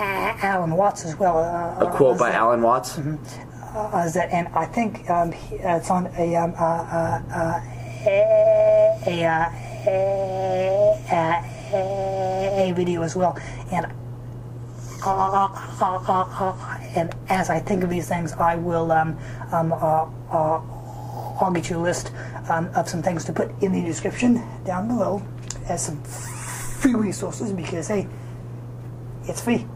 Alan 0.00 0.72
Watts 0.72 1.04
as 1.04 1.16
well. 1.18 1.38
Uh, 1.38 1.86
A 1.86 1.90
quote 1.90 2.18
by 2.18 2.30
uh, 2.30 2.34
Alan 2.38 2.62
Watts. 2.62 2.98
uh, 2.98 4.04
is 4.06 4.14
that, 4.14 4.30
and 4.30 4.48
I 4.48 4.66
think 4.66 5.08
um, 5.08 5.32
he, 5.32 5.58
uh, 5.60 5.76
it's 5.78 5.90
on 5.90 6.06
a 6.18 6.36
um, 6.36 6.54
uh, 6.58 6.62
uh, 6.62 7.22
uh, 7.32 7.60
a, 8.04 8.98
a, 9.06 9.24
uh, 9.24 9.30
a, 9.30 9.61
a, 9.86 11.42
video 12.74 13.02
as 13.02 13.16
well, 13.16 13.38
and 13.70 13.86
and 16.94 17.14
as 17.28 17.50
I 17.50 17.58
think 17.58 17.82
of 17.82 17.90
these 17.90 18.08
things, 18.08 18.32
I 18.34 18.56
will 18.56 18.92
um, 18.92 19.18
um, 19.50 19.72
uh, 19.72 20.06
uh, 20.30 20.60
I'll 21.40 21.52
get 21.52 21.70
you 21.70 21.78
a 21.78 21.80
list 21.80 22.12
um, 22.48 22.70
of 22.74 22.88
some 22.88 23.02
things 23.02 23.24
to 23.24 23.32
put 23.32 23.50
in 23.62 23.72
the 23.72 23.82
description 23.82 24.42
down 24.64 24.88
below 24.88 25.22
as 25.68 25.86
some 25.86 26.00
free 26.02 26.94
resources 26.94 27.52
because 27.52 27.88
hey, 27.88 28.06
it's 29.24 29.40
free. 29.40 29.66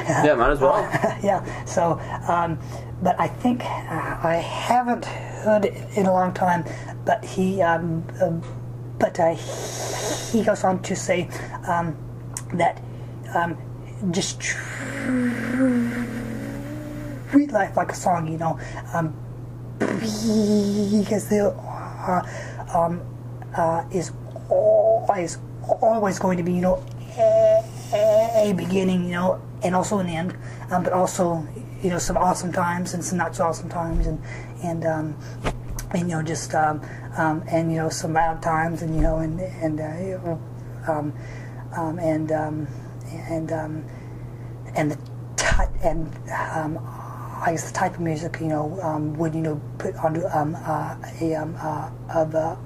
Yeah, 0.00 0.34
might 0.34 0.50
as 0.50 0.60
well. 0.60 0.80
yeah. 1.22 1.64
So, 1.64 2.00
um, 2.28 2.58
but 3.02 3.18
I 3.20 3.28
think 3.28 3.64
uh, 3.64 4.18
I 4.22 4.42
haven't 4.44 5.04
heard 5.04 5.64
it 5.66 5.74
in 5.96 6.06
a 6.06 6.12
long 6.12 6.34
time. 6.34 6.64
But 7.04 7.24
he, 7.24 7.62
um, 7.62 8.04
um, 8.20 8.42
but 8.98 9.18
uh, 9.20 9.34
he 10.32 10.42
goes 10.42 10.64
on 10.64 10.82
to 10.82 10.96
say 10.96 11.28
um, 11.66 11.96
that 12.54 12.80
um, 13.34 13.56
just 14.10 14.40
treat 14.40 14.70
life 17.52 17.76
like 17.76 17.92
a 17.92 17.94
song. 17.94 18.28
You 18.28 18.38
know, 18.38 18.58
um, 18.94 19.14
because 19.78 21.28
there 21.28 21.52
are, 21.54 22.26
um, 22.74 23.00
uh, 23.56 23.84
is 23.92 24.12
always 24.48 25.38
always 25.82 26.18
going 26.18 26.38
to 26.38 26.42
be 26.42 26.52
you 26.54 26.60
know 26.62 26.82
a, 27.18 28.50
a 28.50 28.54
beginning 28.56 29.04
you 29.04 29.12
know 29.12 29.40
and 29.62 29.74
also 29.74 29.98
an 29.98 30.06
end 30.06 30.36
um, 30.70 30.82
but 30.82 30.92
also 30.92 31.46
you 31.82 31.90
know 31.90 31.98
some 31.98 32.16
awesome 32.16 32.52
times 32.52 32.94
and 32.94 33.04
some 33.04 33.18
not 33.18 33.36
so 33.36 33.44
awesome 33.44 33.68
times 33.68 34.06
and 34.06 34.22
and 34.62 34.86
um, 34.86 35.14
and 35.92 36.02
you 36.02 36.16
know 36.16 36.22
just 36.22 36.54
um, 36.54 36.80
um, 37.16 37.42
and 37.48 37.70
you 37.72 37.78
know 37.78 37.88
some 37.88 38.12
bad 38.12 38.42
times 38.42 38.82
and 38.82 38.94
you 38.94 39.00
know 39.00 39.18
and 39.18 39.40
and 39.40 39.80
uh, 39.80 40.90
um, 40.90 41.12
um, 41.76 41.98
and 41.98 42.32
um, 42.32 42.68
and 43.12 43.52
um, 43.52 43.84
and 44.74 44.90
the 44.92 44.98
type 45.36 45.70
and 45.82 46.06
um, 46.30 46.78
I 47.40 47.52
guess 47.52 47.70
the 47.70 47.74
type 47.74 47.94
of 47.94 48.00
music 48.00 48.38
you 48.40 48.48
know 48.48 48.78
um, 48.82 49.14
would 49.14 49.34
you 49.34 49.42
know 49.42 49.60
put 49.78 49.94
onto 49.96 50.26
um, 50.26 50.54
uh, 50.56 50.96
a 51.20 51.34
um, 51.34 51.56
uh, 51.60 51.90
of 52.14 52.34
uh, 52.34 52.56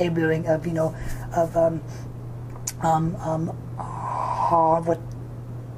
a 0.00 0.08
viewing 0.08 0.46
of 0.46 0.66
you 0.66 0.72
know 0.72 0.96
of 1.36 1.56
um, 1.56 1.82
um, 2.82 3.16
um, 3.16 3.50
uh, 3.78 4.80
what 4.80 5.00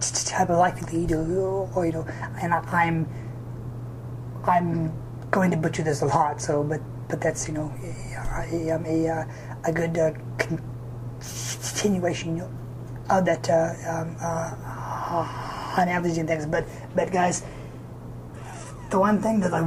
type 0.00 0.50
of 0.50 0.58
life 0.58 0.80
that 0.80 0.92
you 0.92 1.06
do 1.06 1.20
or 1.74 1.86
you 1.86 1.92
know 1.92 2.06
and 2.40 2.54
I, 2.54 2.60
I'm 2.72 3.08
I'm 4.44 4.92
going 5.32 5.50
to 5.50 5.56
butcher 5.56 5.82
this 5.82 6.02
a 6.02 6.06
lot 6.06 6.40
so 6.40 6.62
but 6.62 6.80
but 7.08 7.20
that's 7.20 7.48
you 7.48 7.54
know 7.54 7.72
a, 7.82 8.68
a, 8.68 8.78
a, 8.78 9.26
a 9.64 9.72
good 9.72 9.98
uh, 9.98 10.12
continuation 11.18 12.40
of 13.10 13.24
that 13.24 13.48
uh, 13.50 13.74
um, 13.90 14.16
uh, 14.20 15.74
unavenging 15.78 16.26
things 16.26 16.46
but 16.46 16.64
but 16.94 17.10
guys 17.10 17.42
the 18.90 18.98
one 18.98 19.20
thing 19.22 19.40
that 19.40 19.54
I 19.54 19.62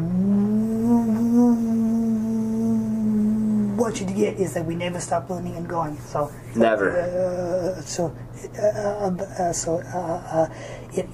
want 3.75 3.99
you 3.99 4.05
to 4.05 4.13
get 4.13 4.35
is 4.39 4.53
that 4.53 4.65
we 4.65 4.75
never 4.75 4.99
stop 4.99 5.29
learning 5.31 5.55
and 5.55 5.67
going. 5.67 5.97
So 5.99 6.31
Never. 6.55 6.91
Uh, 6.91 7.81
so 7.81 8.15
uh, 8.57 8.61
uh, 8.61 9.51
so 9.51 9.81
uh, 9.81 9.97
uh, 9.97 10.47
it 10.93 11.07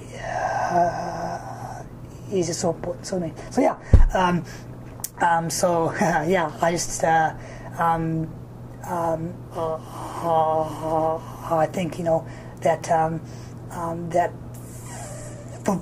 is 2.32 2.46
just 2.48 2.60
so 2.60 2.70
important. 2.70 3.06
So 3.06 3.60
yeah. 3.60 3.76
Um, 4.14 4.44
um, 5.20 5.50
so 5.50 5.92
yeah, 6.00 6.52
I 6.60 6.72
just 6.72 7.04
uh, 7.04 7.34
um, 7.78 8.28
um, 8.84 9.34
uh, 9.54 9.74
uh, 9.74 11.20
I 11.50 11.66
think 11.72 11.98
you 11.98 12.04
know 12.04 12.26
that 12.62 12.90
um, 12.90 13.20
um, 13.70 14.10
that 14.10 14.32
from, 15.64 15.80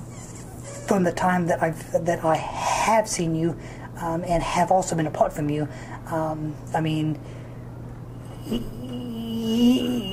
from 0.87 1.03
the 1.03 1.11
time 1.11 1.47
that 1.47 1.61
I've 1.63 2.05
that 2.05 2.23
I 2.23 2.35
have 2.35 3.07
seen 3.07 3.35
you 3.35 3.57
um, 3.97 4.23
and 4.25 4.43
have 4.43 4.71
also 4.71 4.95
been 4.95 5.07
apart 5.07 5.33
from 5.33 5.49
you, 5.49 5.67
um, 6.07 6.55
I 6.73 6.81
mean, 6.81 7.19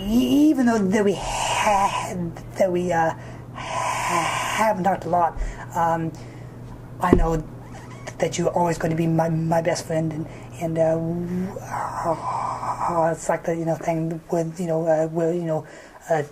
even 0.09 0.67
though 0.67 0.79
that 0.79 1.05
we 1.05 1.13
had 1.13 2.35
that 2.57 2.73
we 2.73 2.93
uh, 2.93 3.15
haven't 3.55 4.85
talked 4.85 5.05
a 5.05 5.09
lot, 5.09 5.39
um, 5.75 6.13
I 7.01 7.15
know 7.15 7.43
that 8.19 8.37
you're 8.39 8.51
always 8.51 8.79
going 8.79 8.91
to 8.91 8.97
be 8.97 9.07
my, 9.07 9.29
my 9.29 9.63
best 9.63 9.87
friend 9.87 10.13
and 10.13 10.27
and 10.61 10.77
uh, 10.77 10.99
uh, 11.61 13.13
it's 13.13 13.29
like 13.29 13.45
the 13.45 13.55
you 13.55 13.65
know 13.65 13.77
thing 13.77 14.21
with 14.31 14.59
you 14.59 14.67
know 14.67 14.85
uh, 14.87 15.07
where 15.07 15.33
you 15.33 15.45
know 15.45 15.67
uh, 16.11 16.25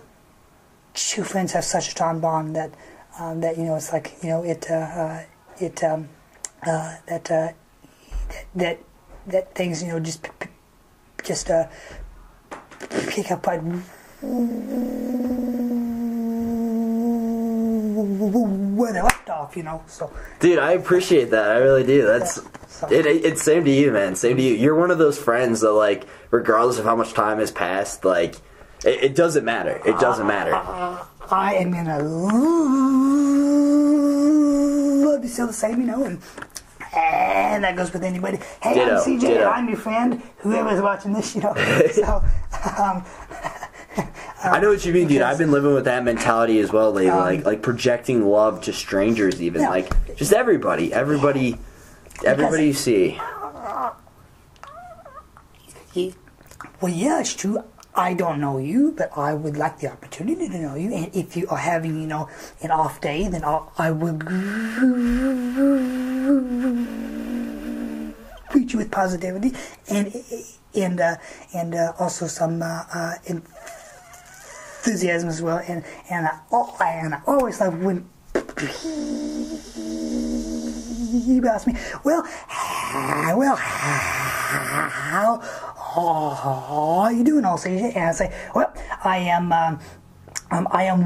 two 0.93 1.23
friends 1.23 1.53
have 1.53 1.63
such 1.63 1.87
a 1.87 1.91
strong 1.91 2.19
bond 2.19 2.55
that 2.55 2.71
um, 3.19 3.39
that 3.39 3.57
you 3.57 3.63
know 3.63 3.75
it's 3.75 3.93
like 3.93 4.15
you 4.21 4.29
know 4.29 4.43
it 4.43 4.69
uh, 4.69 5.21
it 5.59 5.81
um, 5.83 6.09
that, 6.65 7.23
that 7.23 7.55
that 8.55 8.79
that 9.27 9.55
things 9.55 9.81
you 9.81 9.89
know 9.89 9.99
just 9.99 10.27
just 11.23 11.49
pick 13.07 13.31
up 13.31 13.47
right 13.47 13.61
where 18.75 19.16
you 19.55 19.63
know 19.63 19.81
so 19.87 20.11
Dude, 20.39 20.59
I 20.59 20.71
appreciate 20.73 21.29
that. 21.31 21.51
I 21.51 21.57
really 21.57 21.83
do. 21.85 22.05
That's 22.05 22.41
So- 22.67 22.87
it, 22.89 23.05
it. 23.05 23.25
It's 23.25 23.41
same 23.41 23.63
to 23.65 23.71
you, 23.71 23.91
man. 23.91 24.15
Same 24.15 24.37
to 24.37 24.43
you. 24.43 24.53
You're 24.53 24.75
one 24.75 24.91
of 24.91 24.97
those 24.99 25.17
friends 25.17 25.61
that, 25.61 25.71
like, 25.71 26.05
regardless 26.31 26.77
of 26.77 26.85
how 26.85 26.95
much 26.95 27.13
time 27.13 27.39
has 27.39 27.51
passed, 27.51 28.05
like, 28.05 28.35
it, 28.85 29.03
it 29.03 29.15
doesn't 29.15 29.43
matter. 29.45 29.81
It 29.85 29.97
doesn't 29.99 30.27
matter. 30.27 30.53
I 31.29 31.55
am 31.55 31.71
gonna 31.71 31.99
love 35.07 35.23
you 35.23 35.29
still 35.29 35.47
the 35.47 35.53
same, 35.53 35.81
you 35.81 35.87
know, 35.87 36.03
and 36.03 36.21
and 36.95 37.63
that 37.63 37.75
goes 37.75 37.91
with 37.93 38.03
anybody. 38.03 38.39
Hey, 38.61 38.73
Ditto, 38.75 38.95
I'm 38.97 39.01
CJ, 39.03 39.19
ditto. 39.21 39.35
and 39.41 39.43
I'm 39.49 39.67
your 39.67 39.77
friend. 39.77 40.21
Whoever's 40.39 40.81
watching 40.81 41.13
this, 41.13 41.35
you 41.35 41.41
know. 41.41 41.53
so, 41.91 42.23
um, 42.77 43.03
I 44.51 44.59
know 44.59 44.69
what 44.69 44.85
you 44.85 44.93
mean, 44.93 45.07
dude. 45.07 45.21
I've 45.21 45.37
been 45.37 45.51
living 45.51 45.73
with 45.73 45.85
that 45.85 46.03
mentality 46.03 46.59
as 46.59 46.71
well 46.71 46.91
lately, 46.91 47.11
like 47.11 47.45
like 47.45 47.61
projecting 47.61 48.25
love 48.25 48.61
to 48.61 48.73
strangers, 48.73 49.41
even 49.41 49.61
like 49.63 49.89
just 50.15 50.33
everybody, 50.33 50.93
everybody, 50.93 51.57
everybody 52.25 52.67
you 52.67 52.73
see. 52.73 53.19
you- 55.93 56.13
well, 56.81 56.91
yeah, 56.93 57.19
it's 57.19 57.33
true. 57.35 57.63
I 57.95 58.13
don't 58.13 58.39
know 58.39 58.59
you, 58.59 58.93
but 58.95 59.09
I 59.17 59.33
would 59.33 59.57
like 59.57 59.79
the 59.79 59.91
opportunity 59.91 60.47
to 60.47 60.57
know 60.59 60.75
you. 60.75 60.93
And 60.93 61.09
if 61.15 61.35
you 61.35 61.47
are 61.49 61.57
having, 61.57 61.99
you 61.99 62.05
know, 62.07 62.29
an 62.61 62.69
off 62.69 63.01
day, 63.01 63.27
then 63.27 63.43
I'll, 63.43 63.71
I 63.77 63.89
will 63.89 64.13
greet 68.49 68.71
you 68.73 68.77
with 68.79 68.91
positivity 68.91 69.53
and 69.89 70.13
and 70.75 70.99
uh, 71.01 71.15
and 71.55 71.73
uh, 71.73 71.93
also 71.99 72.27
some 72.27 72.61
uh, 72.61 72.83
uh, 72.93 73.13
enthusiasm 74.87 75.29
as 75.29 75.41
well. 75.41 75.61
And 75.67 75.83
and 76.09 76.27
I, 76.27 76.39
oh, 76.51 76.75
and 76.81 77.13
I 77.13 77.21
always 77.27 77.59
love 77.59 77.77
when 77.83 78.09
people 81.25 81.49
ask 81.49 81.67
me, 81.67 81.75
well, 82.03 82.23
well, 83.37 83.55
how 83.57 85.41
are 87.03 87.11
you 87.11 87.23
doing, 87.23 87.45
all? 87.45 87.59
And 87.65 87.97
I 87.97 88.11
say, 88.11 88.33
well, 88.55 88.73
I 89.03 89.17
am, 89.17 89.51
um, 89.51 89.79
um, 90.51 90.67
I 90.71 90.83
am 90.83 91.03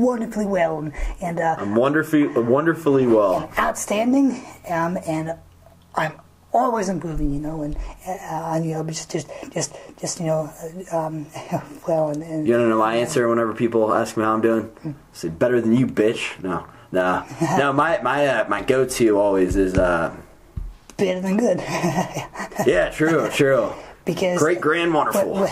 wonderfully 0.00 0.46
well, 0.46 0.78
and, 0.78 0.92
and 1.20 1.38
uh, 1.40 1.56
I'm 1.58 1.74
wonderfully, 1.74 2.28
wonderfully 2.28 3.06
well. 3.06 3.50
outstanding, 3.58 4.42
um, 4.70 4.96
and 5.06 5.36
I'm 5.94 6.12
always 6.58 6.88
improving, 6.88 7.32
you 7.32 7.40
know, 7.40 7.62
and 7.62 7.76
uh, 8.06 8.60
you 8.62 8.72
know, 8.74 8.84
just, 8.84 9.10
just, 9.10 9.28
just, 9.50 9.74
just, 9.98 10.20
you 10.20 10.26
know, 10.26 10.50
um, 10.92 11.26
well, 11.88 12.10
and, 12.10 12.22
and 12.22 12.46
You 12.46 12.56
don't 12.58 12.68
know 12.68 12.78
my 12.78 12.96
answer 12.96 13.28
whenever 13.28 13.54
people 13.54 13.92
ask 13.94 14.16
me 14.16 14.24
how 14.24 14.34
I'm 14.34 14.40
doing. 14.40 14.70
I 14.84 14.94
say 15.12 15.28
better 15.28 15.60
than 15.60 15.74
you, 15.74 15.86
bitch. 15.86 16.42
No, 16.42 16.66
no, 16.92 17.24
no. 17.58 17.72
My 17.72 18.00
my 18.02 18.26
uh, 18.26 18.48
my 18.48 18.62
go-to 18.62 19.18
always 19.18 19.56
is 19.56 19.74
uh, 19.74 20.14
better 20.96 21.20
than 21.20 21.36
good, 21.36 21.58
yeah, 22.66 22.90
true, 22.94 23.28
true. 23.30 23.72
because 24.04 24.38
Great, 24.38 24.60
grand, 24.60 24.92
wonderful. 24.94 25.46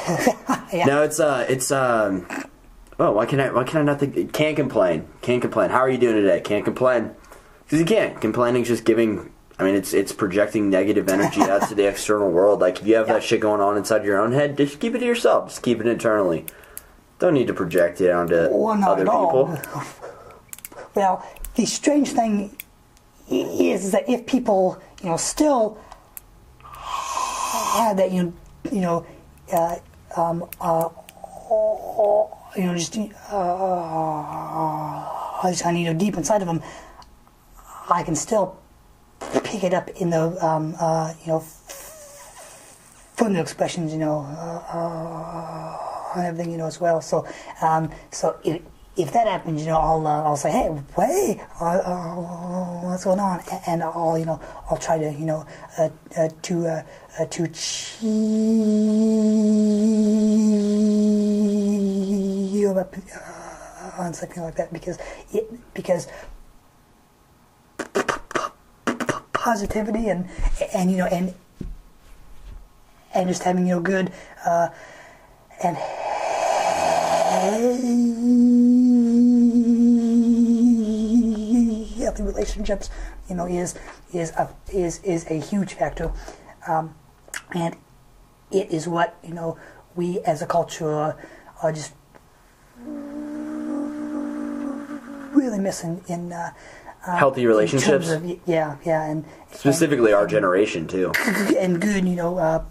yeah. 0.73 0.85
No, 0.87 1.03
it's 1.03 1.21
uh, 1.21 1.47
it's 1.49 1.71
um. 1.71 2.27
Oh, 2.99 3.13
why 3.13 3.27
can 3.27 3.41
I? 3.41 3.51
Why 3.53 3.65
can 3.65 3.81
I 3.81 3.83
not 3.83 4.01
think? 4.01 4.33
Can't 4.33 4.57
complain. 4.57 5.07
Can't 5.21 5.43
complain. 5.43 5.69
How 5.71 5.81
are 5.81 5.91
you 5.91 5.99
doing 5.99 6.17
today? 6.17 6.41
Can't 6.41 6.65
complain. 6.65 7.15
Because 7.65 7.81
you 7.81 7.85
can't. 7.85 8.19
Complaining 8.21 8.63
is 8.63 8.69
just 8.69 8.85
giving. 8.85 9.33
I 9.59 9.65
mean, 9.65 9.75
it's 9.75 9.95
it's 9.95 10.13
projecting 10.13 10.69
negative 10.69 11.09
energy 11.09 11.41
out 11.41 11.69
to 11.69 11.75
the 11.75 11.87
external 11.89 12.31
world. 12.31 12.61
Like 12.61 12.81
if 12.81 12.87
you 12.87 12.95
have 12.97 13.07
that 13.07 13.23
shit 13.23 13.41
going 13.41 13.61
on 13.61 13.77
inside 13.77 14.05
your 14.05 14.21
own 14.21 14.33
head, 14.33 14.57
just 14.57 14.81
keep 14.81 14.95
it 14.95 14.99
to 14.99 15.07
yourself. 15.07 15.49
Just 15.49 15.63
keep 15.63 15.81
it 15.81 15.87
internally. 15.87 16.45
Don't 17.19 17.33
need 17.33 17.47
to 17.47 17.55
project 17.55 18.01
it 18.03 18.11
onto 18.11 18.49
Well, 18.51 18.85
other 18.85 19.05
people. 19.05 19.59
Well, 20.95 21.27
the 21.55 21.65
strange 21.65 22.11
thing 22.11 22.55
is 23.31 23.93
that 23.93 24.09
if 24.09 24.27
people, 24.27 24.81
you 25.03 25.09
know, 25.09 25.17
still 25.17 25.79
have 26.63 27.97
that, 27.97 28.13
you 28.13 28.25
know, 28.25 28.33
you 28.71 28.81
know, 28.83 29.07
uh, 29.53 29.77
um, 30.17 30.45
uh, 30.61 30.89
you 32.57 32.65
know, 32.65 32.75
just, 32.75 32.99
uh, 32.99 33.03
just, 35.43 35.65
you 35.65 35.85
know, 35.85 35.95
deep 35.95 36.17
inside 36.17 36.43
of 36.43 36.49
them, 36.49 36.63
I 37.89 38.03
can 38.03 38.15
still 38.15 38.59
pick 39.41 39.65
it 39.65 39.75
up 39.75 39.89
in 39.91 40.11
the, 40.11 40.45
um, 40.45 40.75
uh, 40.79 41.13
you 41.23 41.29
know, 41.29 41.41
from 43.17 43.37
expressions, 43.37 43.93
you 43.93 43.99
know, 43.99 44.21
uh, 44.21 44.77
uh, 44.77 46.17
and 46.17 46.27
everything, 46.27 46.53
you 46.53 46.59
know, 46.59 46.67
as 46.67 46.81
well. 46.81 47.01
So, 47.01 47.27
um, 47.63 47.91
so 48.11 48.39
if, 48.45 48.63
if 48.97 49.13
that 49.13 49.27
happens, 49.27 49.61
you 49.61 49.69
know, 49.69 49.79
I'll 49.79 50.07
uh, 50.07 50.23
I'll 50.23 50.37
say, 50.37 50.51
hey, 50.51 50.71
wait, 50.97 51.41
uh, 51.61 51.65
uh, 51.65 52.15
what's 52.83 53.05
going 53.05 53.21
on? 53.21 53.43
And 53.67 53.83
I'll, 53.83 54.19
you 54.19 54.25
know, 54.25 54.41
I'll 54.71 54.79
try 54.79 54.99
to, 54.99 55.13
you 55.13 55.27
know, 55.27 55.47
uh, 55.79 55.91
uh, 56.17 56.29
to 56.43 56.67
uh, 56.67 56.83
to 57.27 57.49
cheer 57.49 58.09
up 62.79 62.95
on 63.99 64.15
something 64.15 64.43
like 64.43 64.57
that 64.57 64.73
because 64.73 64.99
it 65.33 65.75
because 65.75 66.09
positivity 69.47 70.09
and 70.09 70.29
and 70.75 70.91
you 70.91 70.97
know 70.97 71.07
and 71.07 71.33
and 73.15 73.29
just 73.29 73.45
having 73.45 73.65
you 73.65 73.77
know 73.77 73.81
good 73.81 74.11
uh, 74.45 74.69
and 75.63 75.77
healthy 81.97 82.23
relationships 82.25 82.91
you 83.29 83.37
know 83.37 83.47
is 83.47 83.77
is 84.13 84.31
a 84.33 84.49
is 84.73 84.99
is 85.05 85.25
a 85.31 85.39
huge 85.39 85.75
factor. 85.75 86.13
Um, 86.67 86.95
and 87.55 87.77
it 88.51 88.71
is 88.73 88.89
what 88.89 89.17
you 89.23 89.35
know 89.35 89.57
we 89.95 90.19
as 90.27 90.43
a 90.43 90.47
culture 90.47 90.91
are, 91.63 91.73
just 91.73 91.93
really 95.33 95.61
missing 95.61 96.03
in 96.09 96.33
uh, 96.33 96.51
Healthy 97.07 97.47
relationships, 97.47 98.11
of, 98.11 98.25
yeah 98.47 98.77
yeah 98.85 99.05
and 99.05 99.25
specifically 99.53 100.13
our 100.13 100.27
generation 100.27 100.87
too. 100.87 101.13
and 101.59 101.81
good, 101.81 102.07
you 102.07 102.17
know, 102.17 102.39
uh, 102.39 102.65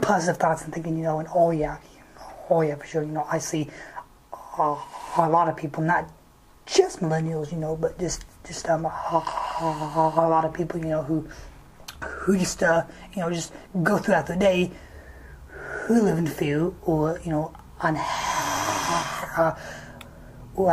positive 0.00 0.36
thoughts 0.38 0.64
and 0.64 0.74
thinking, 0.74 0.96
you 0.96 1.04
know, 1.04 1.20
and 1.20 1.28
oh 1.34 1.50
yeah, 1.50 1.78
oh 2.48 2.62
yeah, 2.62 2.74
for 2.74 2.86
sure, 2.86 3.02
you 3.02 3.12
know, 3.12 3.26
I 3.30 3.38
see 3.38 3.68
uh, 4.58 4.76
a 5.18 5.28
lot 5.28 5.48
of 5.48 5.56
people, 5.56 5.82
not 5.82 6.10
just 6.66 7.00
millennials, 7.00 7.52
you 7.52 7.58
know, 7.58 7.76
but 7.76 7.98
just 7.98 8.24
just 8.46 8.68
um, 8.68 8.84
a, 8.86 10.12
a 10.16 10.28
lot 10.28 10.44
of 10.44 10.52
people, 10.52 10.80
you 10.80 10.86
know, 10.88 11.02
who 11.02 11.28
who 12.02 12.38
just 12.38 12.62
uh, 12.62 12.84
you 13.14 13.20
know 13.20 13.30
just 13.30 13.52
go 13.82 13.98
throughout 13.98 14.26
the 14.26 14.36
day 14.36 14.70
who 15.86 16.02
live 16.02 16.18
in 16.18 16.26
fear 16.26 16.72
or 16.82 17.20
you 17.24 17.30
know 17.30 17.52
uh, 17.82 19.54
or 20.54 20.72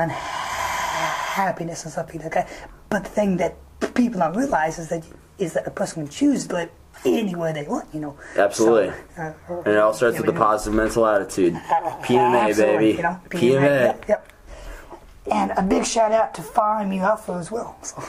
unhappiness 1.38 1.84
and 1.84 1.92
stuff 1.92 2.14
like 2.14 2.32
that. 2.32 2.50
But 2.90 3.04
the 3.04 3.10
thing 3.10 3.38
that 3.38 3.56
people 3.94 4.20
don't 4.20 4.36
realize 4.36 4.80
is 4.80 4.90
that 4.90 5.04
is 5.38 5.54
that 5.54 5.68
a 5.68 5.72
person 5.72 6.04
can 6.04 6.12
choose 6.12 6.48
to 6.48 6.54
live 6.56 6.70
anywhere 7.06 7.54
they 7.54 7.64
want, 7.64 7.88
you 7.94 8.00
know. 8.00 8.18
Absolutely. 8.36 8.92
So, 9.16 9.22
uh, 9.22 9.62
And 9.66 9.76
it 9.76 9.78
all 9.78 9.94
starts 9.94 10.16
yeah, 10.16 10.22
with 10.22 10.30
a 10.30 10.34
you 10.34 10.40
know, 10.40 10.46
positive 10.46 10.74
mental 10.74 11.06
attitude. 11.06 11.54
PMA, 11.54 12.50
absolutely, 12.50 12.78
baby. 12.78 12.98
You 12.98 13.04
know, 13.04 13.22
PMA. 13.30 13.62
Yep, 13.62 14.06
yep. 14.10 14.32
And 15.32 15.52
a 15.58 15.62
big 15.62 15.86
shout 15.86 16.12
out 16.12 16.34
to 16.36 16.42
Fire 16.42 16.88
Me 16.88 17.00
Alpha 17.00 17.34
as 17.34 17.52
well. 17.52 17.78
So 17.84 18.02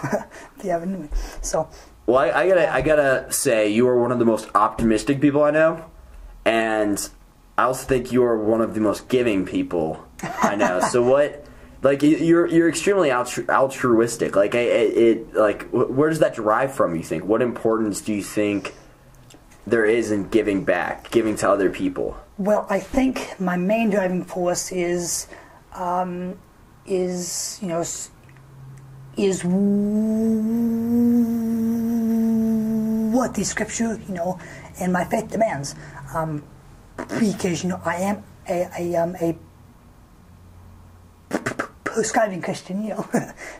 if 0.56 0.64
you 0.64 0.70
haven't 0.70 0.92
knew. 0.92 1.08
So 1.42 1.68
Well, 2.06 2.18
I, 2.18 2.30
I 2.30 2.48
gotta, 2.48 2.72
I 2.72 2.80
gotta 2.80 3.26
say, 3.30 3.68
you 3.68 3.86
are 3.88 3.98
one 4.00 4.10
of 4.12 4.18
the 4.18 4.24
most 4.24 4.48
optimistic 4.54 5.20
people 5.20 5.42
I 5.44 5.50
know, 5.50 5.84
and 6.44 7.10
I 7.58 7.64
also 7.64 7.86
think 7.86 8.10
you 8.10 8.24
are 8.24 8.38
one 8.38 8.60
of 8.62 8.74
the 8.74 8.80
most 8.80 9.08
giving 9.08 9.44
people 9.44 10.02
I 10.22 10.54
know. 10.56 10.80
so 10.80 11.02
what, 11.12 11.44
like, 11.82 12.02
you- 12.02 12.16
you're 12.16 12.46
you're 12.46 12.68
extremely 12.68 13.08
altru- 13.10 13.48
altruistic. 13.48 14.34
Like, 14.36 14.54
it, 14.54 14.96
it, 14.96 15.34
like, 15.34 15.68
where 15.70 16.08
does 16.10 16.18
that 16.20 16.34
derive 16.34 16.72
from? 16.74 16.94
You 16.96 17.02
think? 17.02 17.24
What 17.24 17.40
importance 17.42 18.00
do 18.00 18.12
you 18.12 18.22
think 18.22 18.74
there 19.66 19.84
is 19.84 20.10
in 20.10 20.28
giving 20.28 20.64
back, 20.64 21.10
giving 21.10 21.36
to 21.36 21.48
other 21.50 21.70
people? 21.70 22.16
Well, 22.38 22.66
I 22.70 22.80
think 22.80 23.34
my 23.40 23.56
main 23.56 23.90
driving 23.90 24.24
force 24.24 24.70
is, 24.72 25.26
um, 25.74 26.38
is 26.86 27.58
you 27.62 27.68
know, 27.68 27.80
is 29.16 29.42
what 33.12 33.34
the 33.34 33.44
scripture, 33.44 34.00
you 34.08 34.14
know, 34.14 34.38
and 34.80 34.92
my 34.92 35.04
faith 35.04 35.28
demands. 35.30 35.74
Um, 36.14 36.42
because 37.18 37.62
you 37.62 37.70
know, 37.70 37.80
I 37.84 37.96
am 37.96 38.22
a, 38.48 38.68
a 38.78 38.96
um, 38.96 39.16
a 39.20 39.36
prescribing 41.98 42.40
Christian, 42.40 42.84
you 42.84 42.90
know. 42.94 43.08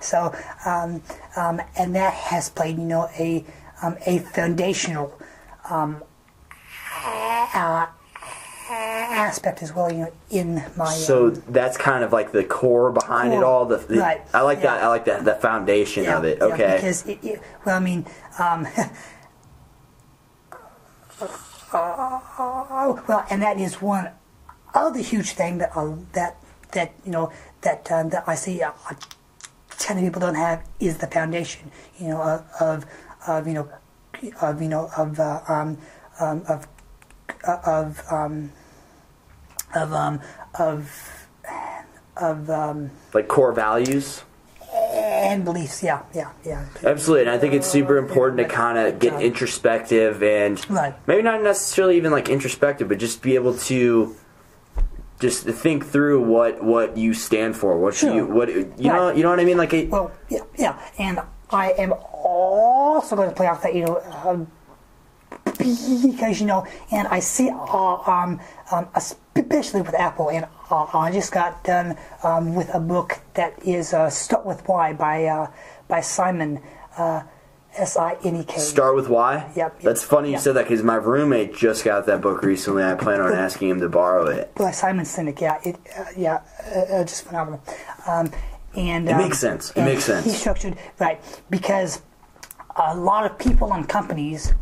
so, 0.01 0.33
um, 0.65 1.03
um, 1.35 1.61
and 1.77 1.93
that 1.97 2.15
has 2.15 2.49
played, 2.49 2.79
you 2.79 2.85
know, 2.85 3.11
a 3.19 3.45
um, 3.83 3.97
a 4.07 4.21
foundational 4.21 5.13
um, 5.69 6.05
uh, 7.05 7.87
aspect 8.71 9.61
as 9.61 9.75
well, 9.75 9.91
you 9.91 9.99
know, 9.99 10.13
in 10.31 10.63
my. 10.77 10.87
So 10.93 11.29
um, 11.29 11.43
that's 11.49 11.77
kind 11.77 12.05
of 12.05 12.13
like 12.13 12.31
the 12.31 12.45
core 12.45 12.93
behind 12.93 13.33
it 13.33 13.43
all. 13.43 13.65
The, 13.67 13.79
the- 13.79 13.99
Right. 13.99 14.21
I 14.33 14.43
like 14.43 14.63
that. 14.63 14.85
I 14.85 14.87
like 14.87 15.05
that. 15.07 15.25
The 15.25 15.35
foundation 15.35 16.05
yeah, 16.05 16.19
of 16.19 16.25
it. 16.25 16.39
yeah, 16.39 16.45
Okay. 16.45 16.75
because 16.77 17.07
it, 17.09 17.19
it, 17.25 17.43
well, 17.65 17.77
I 17.77 17.81
mean, 17.81 18.07
um, 18.39 18.69
uh, 21.73 23.01
well, 23.09 23.27
and 23.31 23.43
that 23.43 23.59
is 23.59 23.83
one 23.83 24.11
other 24.75 25.01
huge 25.01 25.31
thing 25.33 25.59
that 25.59 25.77
uh, 25.77 25.97
that 26.13 26.37
that 26.73 26.93
you 27.05 27.11
know 27.11 27.33
that 27.63 27.91
uh, 27.91 28.03
that 28.05 28.25
I 28.27 28.35
see 28.35 28.63
uh, 28.63 28.73
a 28.91 28.97
ton 29.71 29.99
of 29.99 30.05
people 30.05 30.21
don't 30.21 30.35
have 30.35 30.63
is 30.81 30.99
the 30.99 31.07
foundation, 31.07 31.71
you 31.99 32.09
know, 32.09 32.21
of 32.23 32.45
of, 32.61 32.87
of 33.27 33.47
you 33.49 33.55
know 33.55 33.69
of 34.41 34.63
you 34.63 34.69
know 34.69 34.91
of 34.97 35.19
uh, 35.21 35.41
um, 35.49 35.79
um, 36.21 36.43
of 36.49 36.67
uh, 37.47 37.59
of 37.65 38.03
um, 38.11 38.53
of 39.75 39.93
um, 39.93 40.21
of 40.59 41.27
of 42.17 42.51
um, 42.51 42.91
like 43.15 43.29
core 43.29 43.53
values. 43.53 44.23
and 44.73 45.45
beliefs. 45.45 45.83
Yeah, 45.83 46.03
yeah, 46.15 46.31
yeah. 46.45 46.67
Absolutely, 46.85 47.23
and 47.23 47.31
I 47.31 47.39
think 47.39 47.55
it's 47.55 47.67
super 47.67 47.97
important 47.97 48.39
to 48.39 48.45
kind 48.45 48.79
of 48.79 48.99
get 48.99 49.21
introspective 49.21 50.23
and 50.23 50.59
Right. 50.71 50.95
maybe 51.07 51.23
not 51.23 51.43
necessarily 51.43 51.97
even 51.97 52.13
like 52.13 52.29
introspective, 52.29 52.89
but 52.89 52.99
just 52.99 53.23
be 53.23 53.35
able 53.35 53.57
to 53.59 54.15
just 55.21 55.45
think 55.45 55.85
through 55.85 56.23
what 56.23 56.63
what 56.63 56.97
you 56.97 57.13
stand 57.15 57.57
for, 57.57 57.77
what 57.79 57.95
Sure. 57.95 58.15
you 58.15 58.27
what 58.27 58.49
you 58.49 58.73
know 58.79 59.11
you 59.11 59.23
know 59.23 59.31
what 59.31 59.41
I 59.41 59.45
mean. 59.45 59.57
Like, 59.57 59.73
it, 59.73 59.91
Well, 59.91 60.13
yeah, 60.29 60.41
yeah, 60.57 60.79
and 60.99 61.21
I 61.51 61.71
am 61.73 61.93
also 62.13 63.17
going 63.17 63.29
to 63.29 63.35
play 63.35 63.47
off 63.47 63.63
that, 63.63 63.75
you 63.75 63.85
know, 63.87 64.01
um, 64.25 64.47
because 65.45 66.41
you 66.41 66.47
know, 66.47 66.67
and 66.93 67.09
I 67.09 67.21
see, 67.21 67.51
uh, 67.51 67.95
um, 68.07 68.41
um, 68.71 68.89
especially 68.95 69.83
with 69.83 69.95
Apple, 69.95 70.31
and 70.31 70.47
uh, 70.71 70.87
I 70.93 71.11
just 71.11 71.33
got 71.33 71.65
done 71.65 71.97
um, 72.23 72.55
with 72.55 72.73
a 72.75 72.81
book 72.81 73.19
that 73.35 73.61
is 73.65 73.95
uh, 73.95 74.11
Start 74.11 74.45
with 74.47 74.67
Why 74.69 74.93
by 74.93 75.25
uh, 75.25 75.51
by 75.89 76.01
Simon 76.01 76.61
uh, 76.97 77.23
S 77.77 77.97
I 77.97 78.17
N 78.25 78.37
E 78.37 78.45
K. 78.45 78.59
Start 78.59 78.97
with 78.97 79.09
why. 79.09 79.37
Yep, 79.37 79.57
yep, 79.57 79.81
That's 79.83 80.03
funny 80.03 80.29
you 80.29 80.33
yep. 80.35 80.43
said 80.43 80.55
that 80.57 80.65
because 80.65 80.83
my 80.83 80.95
roommate 80.97 81.55
just 81.55 81.85
got 81.85 82.07
that 82.07 82.21
book 82.21 82.43
recently. 82.43 82.83
I 82.83 82.95
plan 82.95 83.21
on 83.21 83.33
asking 83.47 83.71
him 83.71 83.81
to 83.81 83.89
borrow 83.89 84.27
it. 84.27 84.55
by 84.55 84.71
Simon 84.71 85.05
Sinek. 85.05 85.41
Yeah, 85.41 85.61
it 85.65 85.77
uh, 85.97 86.05
yeah, 86.17 86.41
uh, 86.75 86.79
uh, 86.79 87.05
just 87.05 87.25
phenomenal. 87.25 87.63
Um, 88.07 88.31
and 88.75 89.09
It 89.09 89.13
um, 89.13 89.19
makes 89.19 89.39
sense. 89.39 89.71
It 89.73 89.83
makes 89.83 90.05
sense. 90.05 90.25
He 90.25 90.33
structured 90.33 90.77
right 90.99 91.21
because 91.51 92.03
a 92.77 92.97
lot 92.97 93.31
of 93.31 93.39
people 93.39 93.73
and 93.73 93.89
companies 93.89 94.53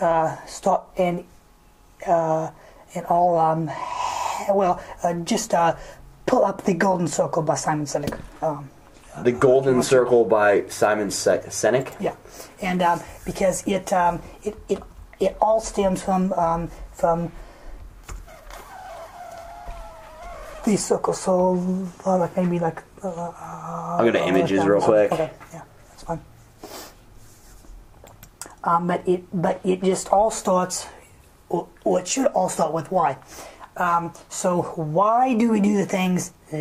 uh, 0.00 0.36
start 0.46 0.84
and 0.96 1.24
uh, 2.06 2.50
and 2.94 3.06
all 3.06 3.38
um, 3.38 3.66
well 4.50 4.82
uh, 5.02 5.14
just 5.24 5.54
uh, 5.54 5.76
pull 6.26 6.44
up 6.44 6.64
the 6.64 6.74
Golden 6.74 7.08
Circle 7.08 7.42
by 7.42 7.54
Simon 7.54 7.86
Sinek. 7.86 8.18
Um, 8.42 8.70
The 9.22 9.32
Golden 9.32 9.82
Circle 9.82 10.24
by 10.24 10.66
Simon 10.68 11.10
Se- 11.10 11.44
Sinek. 11.48 11.94
Yeah, 12.00 12.14
and 12.60 12.82
um, 12.82 13.00
because 13.24 13.66
it, 13.66 13.92
um, 13.92 14.20
it 14.42 14.56
it 14.68 14.82
it 15.18 15.36
all 15.40 15.60
stems 15.60 16.02
from 16.02 16.32
um, 16.34 16.70
from 16.92 17.32
these 20.64 20.84
circles. 20.84 21.20
So 21.20 21.88
uh, 22.04 22.18
like 22.18 22.36
maybe 22.36 22.58
like 22.58 22.82
uh, 23.02 23.32
I'll 23.38 24.04
go 24.04 24.10
to 24.12 24.28
images 24.28 24.64
real 24.64 24.80
quick. 24.80 25.12
Okay, 25.12 25.30
yeah, 25.52 25.62
that's 25.90 26.02
fine. 26.02 26.20
Um, 28.64 28.86
but 28.86 29.06
it 29.08 29.24
but 29.32 29.60
it 29.64 29.82
just 29.82 30.12
all 30.12 30.30
starts, 30.30 30.86
or, 31.48 31.68
or 31.84 32.00
it 32.00 32.08
should 32.08 32.26
all 32.26 32.48
start 32.48 32.72
with 32.72 32.90
why. 32.92 33.16
Um, 33.76 34.12
so 34.28 34.62
why 34.76 35.34
do 35.34 35.50
we 35.50 35.60
do 35.60 35.76
the 35.76 35.86
things 35.86 36.32
uh, 36.52 36.56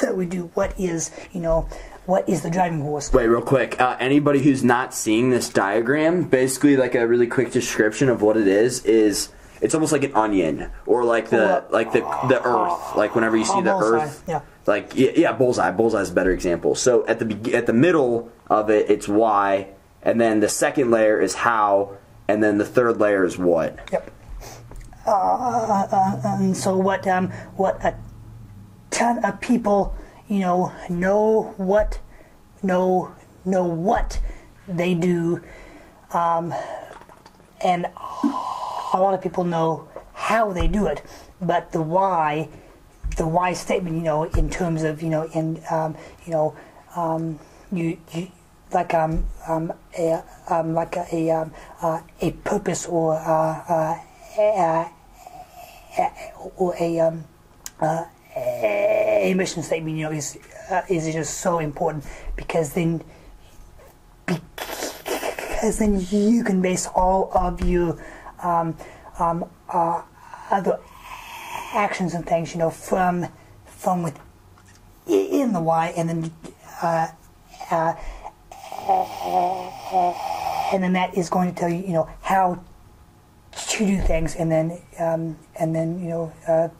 that 0.00 0.16
we 0.16 0.26
do? 0.26 0.50
What 0.54 0.78
is 0.78 1.10
you 1.32 1.40
know 1.40 1.68
what 2.06 2.28
is 2.28 2.42
the 2.42 2.50
driving 2.50 2.82
force? 2.82 3.12
Wait, 3.12 3.26
real 3.26 3.42
quick. 3.42 3.80
Uh, 3.80 3.96
anybody 3.98 4.40
who's 4.42 4.62
not 4.62 4.94
seeing 4.94 5.30
this 5.30 5.48
diagram, 5.48 6.24
basically, 6.24 6.76
like 6.76 6.94
a 6.94 7.06
really 7.06 7.26
quick 7.26 7.50
description 7.50 8.08
of 8.08 8.22
what 8.22 8.36
it 8.36 8.46
is 8.46 8.84
is 8.84 9.30
it's 9.60 9.74
almost 9.74 9.92
like 9.92 10.04
an 10.04 10.14
onion 10.14 10.70
or 10.86 11.04
like 11.04 11.30
the 11.30 11.64
like 11.70 11.92
the 11.92 12.00
the 12.28 12.40
earth. 12.44 12.96
Like 12.96 13.14
whenever 13.14 13.36
you 13.36 13.44
see 13.44 13.54
Oh, 13.56 13.62
the 13.62 13.72
bullseye, 13.72 14.04
earth, 14.04 14.24
yeah. 14.28 14.40
Like 14.66 14.94
yeah, 14.94 15.10
yeah, 15.16 15.32
bullseye. 15.32 15.70
Bullseye 15.72 16.00
is 16.00 16.10
a 16.10 16.14
better 16.14 16.32
example. 16.32 16.74
So 16.74 17.06
at 17.06 17.18
the 17.18 17.24
be- 17.24 17.54
at 17.54 17.66
the 17.66 17.72
middle 17.72 18.30
of 18.48 18.70
it, 18.70 18.90
it's 18.90 19.08
why, 19.08 19.68
and 20.02 20.20
then 20.20 20.40
the 20.40 20.48
second 20.48 20.90
layer 20.90 21.20
is 21.20 21.34
how, 21.34 21.96
and 22.28 22.42
then 22.42 22.58
the 22.58 22.64
third 22.64 22.98
layer 23.00 23.24
is 23.24 23.36
what. 23.38 23.78
Yep. 23.92 24.12
Uh, 25.06 25.10
uh, 25.10 26.20
and 26.24 26.56
so 26.56 26.76
what? 26.76 27.06
Um, 27.06 27.30
what 27.56 27.82
a 27.84 27.94
ton 28.96 29.22
of 29.22 29.38
people, 29.42 29.94
you 30.26 30.38
know, 30.40 30.72
know 30.88 31.52
what, 31.58 32.00
know 32.62 33.12
know 33.44 33.64
what 33.64 34.18
they 34.66 34.94
do, 34.94 35.42
um, 36.12 36.54
and 37.62 37.84
a 37.84 38.98
lot 38.98 39.12
of 39.12 39.20
people 39.20 39.44
know 39.44 39.86
how 40.14 40.50
they 40.50 40.66
do 40.66 40.86
it, 40.86 41.02
but 41.42 41.70
the 41.72 41.82
why, 41.82 42.48
the 43.18 43.26
why 43.26 43.52
statement, 43.52 43.96
you 43.96 44.02
know, 44.02 44.24
in 44.24 44.48
terms 44.48 44.82
of 44.82 45.02
you 45.02 45.10
know, 45.10 45.24
in 45.34 45.62
um, 45.70 45.94
you 46.24 46.32
know, 46.32 46.56
um, 46.96 47.38
you, 47.70 47.98
you 48.14 48.28
like 48.72 48.94
um, 48.94 49.26
um, 49.46 49.72
a, 49.98 50.22
um 50.48 50.72
like 50.72 50.96
a 50.96 51.06
a, 51.12 51.30
um, 51.30 51.52
uh, 51.82 52.00
a 52.22 52.30
purpose 52.32 52.86
or 52.86 53.14
uh, 53.14 53.62
uh, 53.68 53.98
a, 54.38 54.90
a, 55.98 56.32
or 56.56 56.74
a 56.80 56.98
um, 57.00 57.24
uh, 57.78 58.04
a 58.36 59.34
mission 59.34 59.62
statement, 59.62 59.96
you 59.96 60.04
know, 60.04 60.12
is 60.12 60.38
uh, 60.70 60.82
is 60.88 61.12
just 61.12 61.40
so 61.40 61.58
important 61.58 62.04
because 62.36 62.72
then 62.74 63.02
because 64.26 65.78
then 65.78 66.04
you 66.10 66.44
can 66.44 66.60
base 66.60 66.86
all 66.94 67.30
of 67.34 67.64
your 67.64 67.98
um, 68.42 68.76
um, 69.18 69.48
uh, 69.72 70.02
other 70.50 70.78
actions 71.72 72.14
and 72.14 72.26
things, 72.26 72.52
you 72.52 72.58
know, 72.58 72.70
from 72.70 73.26
from 73.64 74.02
within 74.02 75.52
the 75.52 75.60
why, 75.60 75.88
and 75.96 76.08
then 76.08 76.30
uh, 76.82 77.08
uh, 77.70 77.94
and 80.72 80.82
then 80.82 80.92
that 80.92 81.16
is 81.16 81.30
going 81.30 81.52
to 81.54 81.58
tell 81.58 81.70
you, 81.70 81.82
you 81.82 81.92
know, 81.92 82.08
how 82.20 82.62
to 83.68 83.78
do 83.86 84.00
things, 84.02 84.36
and 84.36 84.52
then 84.52 84.78
um, 84.98 85.38
and 85.58 85.74
then 85.74 85.98
you 86.00 86.08
know. 86.08 86.70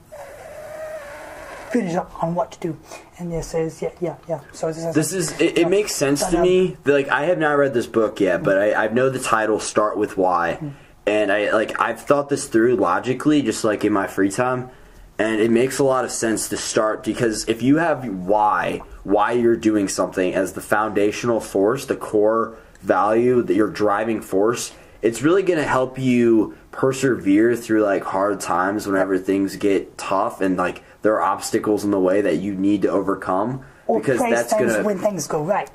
Finish 1.70 1.94
up 1.94 2.22
on 2.22 2.34
what 2.34 2.52
to 2.52 2.60
do. 2.60 2.78
And 3.18 3.32
this 3.32 3.54
is 3.54 3.80
yeah 3.82 3.90
yeah 4.00 4.16
yeah. 4.28 4.40
So 4.52 4.68
this 4.68 4.78
is, 4.84 4.94
This 4.94 5.12
is 5.12 5.40
it, 5.40 5.58
it 5.58 5.68
makes 5.68 5.94
sense 5.94 6.24
to 6.26 6.36
um, 6.36 6.42
me. 6.42 6.76
Like 6.84 7.08
I 7.08 7.24
have 7.24 7.38
not 7.38 7.52
read 7.52 7.74
this 7.74 7.86
book 7.86 8.20
yet, 8.20 8.42
but 8.42 8.58
I, 8.58 8.84
I 8.84 8.88
know 8.88 9.10
the 9.10 9.18
title 9.18 9.58
"Start 9.60 9.96
with 9.96 10.16
Why," 10.16 10.54
Mm-hmm. 10.56 10.68
and 11.06 11.32
I 11.32 11.52
like 11.52 11.80
I've 11.80 12.00
thought 12.00 12.28
this 12.28 12.46
through 12.48 12.76
logically, 12.76 13.42
just 13.42 13.64
like 13.64 13.84
in 13.84 13.92
my 13.92 14.06
free 14.06 14.30
time, 14.30 14.70
and 15.18 15.40
it 15.40 15.50
makes 15.50 15.78
a 15.78 15.84
lot 15.84 16.04
of 16.04 16.10
sense 16.10 16.48
to 16.50 16.56
start 16.56 17.02
because 17.04 17.48
if 17.48 17.62
you 17.62 17.76
have 17.76 18.06
why, 18.06 18.82
why 19.04 19.32
you're 19.32 19.56
doing 19.56 19.88
something 19.88 20.34
as 20.34 20.52
the 20.52 20.60
foundational 20.60 21.40
force, 21.40 21.86
the 21.86 21.96
core 21.96 22.58
value, 22.82 23.42
that 23.42 23.54
your 23.54 23.70
driving 23.70 24.20
force, 24.20 24.72
it's 25.02 25.22
really 25.22 25.42
going 25.42 25.58
to 25.58 25.66
help 25.66 25.98
you 25.98 26.56
persevere 26.70 27.56
through 27.56 27.82
like 27.82 28.04
hard 28.04 28.38
times 28.40 28.86
whenever 28.86 29.16
things 29.18 29.56
get 29.56 29.96
tough 29.96 30.42
and 30.42 30.58
like 30.58 30.82
there 31.06 31.14
are 31.14 31.22
obstacles 31.22 31.84
in 31.84 31.92
the 31.92 32.00
way 32.00 32.20
that 32.20 32.38
you 32.38 32.52
need 32.52 32.82
to 32.82 32.88
overcome 32.88 33.64
or 33.86 34.00
because 34.00 34.18
that's 34.18 34.52
things 34.52 34.72
going 34.72 34.78
to 34.80 34.84
when 34.84 34.98
things 34.98 35.28
go 35.28 35.44
right 35.44 35.70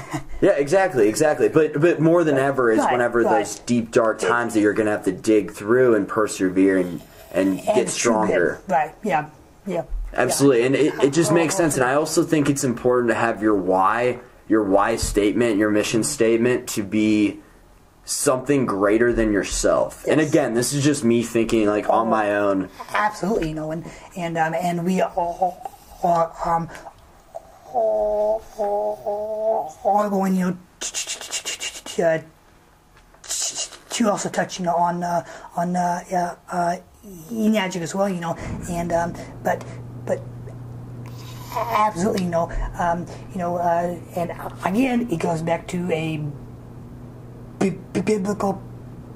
yeah, 0.40 0.52
exactly, 0.52 1.08
exactly. 1.08 1.48
But 1.48 1.80
but 1.80 1.98
more 1.98 2.22
than 2.22 2.36
ever 2.36 2.70
is 2.70 2.78
Right, 2.78 2.92
whenever 2.92 3.22
right. 3.22 3.38
those 3.38 3.58
deep 3.58 3.90
dark 3.90 4.20
times 4.20 4.54
that 4.54 4.60
you're 4.60 4.74
gonna 4.74 4.92
have 4.92 5.04
to 5.06 5.12
dig 5.12 5.50
through 5.50 5.96
and 5.96 6.06
persevere 6.06 6.78
and 6.78 7.02
and, 7.32 7.58
And 7.58 7.64
get 7.74 7.88
stronger. 7.88 8.60
right 8.68 8.94
yeah 9.02 9.30
yeah 9.66 9.82
Absolutely, 10.12 10.64
and 10.64 10.74
it, 10.76 10.94
it 11.02 11.12
just 11.12 11.32
makes 11.32 11.56
sense. 11.62 11.74
And 11.76 11.84
I 11.84 11.94
also 11.94 12.22
think 12.22 12.48
it's 12.48 12.64
important 12.64 13.10
to 13.10 13.14
have 13.14 13.42
your 13.42 13.56
why, 13.56 14.20
your 14.48 14.62
why 14.62 14.96
statement, 14.96 15.58
your 15.58 15.70
mission 15.70 16.04
statement 16.04 16.68
to 16.70 16.82
be 16.84 17.40
something 18.06 18.64
greater 18.64 19.12
than 19.12 19.32
yourself. 19.32 20.06
And 20.06 20.20
again, 20.20 20.54
this 20.54 20.72
is 20.72 20.82
just 20.82 21.04
me 21.04 21.22
thinking 21.22 21.66
like 21.66 21.90
on 21.90 22.08
my 22.08 22.36
own. 22.36 22.70
absolutely 22.94 23.48
you 23.48 23.54
know 23.54 23.72
and 23.72 23.84
and 24.16 24.38
um, 24.38 24.54
and 24.54 24.84
we 24.84 25.02
all 25.02 25.72
are 26.02 26.32
um 26.48 26.68
all, 27.74 28.42
all, 28.56 29.78
all 29.84 30.10
going 30.10 30.34
you 30.36 30.46
know 30.46 30.56
to, 30.80 32.24
to 33.90 34.10
also 34.10 34.28
touch 34.28 34.58
you 34.58 34.64
know 34.64 34.76
on 34.76 35.02
uh, 35.02 35.26
on 35.56 35.74
uh, 35.76 36.04
uh, 36.12 36.34
uh, 36.50 36.76
Enagic 37.30 37.80
as 37.82 37.94
well 37.94 38.08
you 38.08 38.20
know 38.20 38.34
and 38.70 38.92
um, 38.92 39.14
but 39.42 39.64
but 40.04 40.20
absolutely 41.52 42.24
you 42.24 42.30
know 42.30 42.50
um, 42.78 43.04
you 43.32 43.38
know 43.38 43.56
uh, 43.56 43.98
and 44.14 44.32
again 44.64 45.10
it 45.10 45.18
goes 45.18 45.42
back 45.42 45.66
to 45.66 45.90
a 45.90 46.22
biblical 47.70 48.62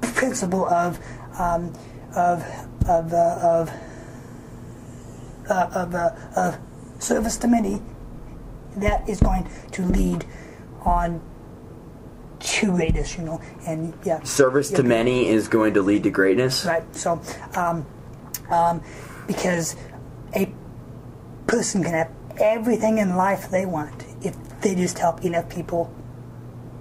principle 0.00 0.66
of 0.66 0.98
um, 1.38 1.72
of 2.16 2.44
of 2.88 3.12
uh, 3.12 3.38
of 3.42 3.70
uh, 5.48 5.70
of 5.74 5.94
uh, 5.94 6.10
of 6.36 6.58
service 6.98 7.36
to 7.38 7.48
many 7.48 7.82
that 8.76 9.08
is 9.08 9.20
going 9.20 9.48
to 9.72 9.82
lead 9.82 10.24
on 10.82 11.20
to 12.38 12.72
greatness 12.72 13.18
you 13.18 13.24
know 13.24 13.40
and 13.66 13.92
yeah 14.04 14.22
Service 14.22 14.70
to 14.70 14.82
many 14.82 15.28
is 15.28 15.48
going 15.48 15.74
to 15.74 15.82
lead 15.82 16.02
to 16.04 16.10
greatness. 16.10 16.64
right 16.64 16.84
so 16.94 17.20
um, 17.54 17.86
um, 18.50 18.82
because 19.26 19.76
a 20.34 20.50
person 21.46 21.82
can 21.82 21.92
have 21.92 22.10
everything 22.38 22.98
in 22.98 23.16
life 23.16 23.50
they 23.50 23.66
want 23.66 24.06
if 24.22 24.34
they 24.60 24.74
just 24.74 24.98
help 24.98 25.24
enough 25.24 25.48
people 25.50 25.92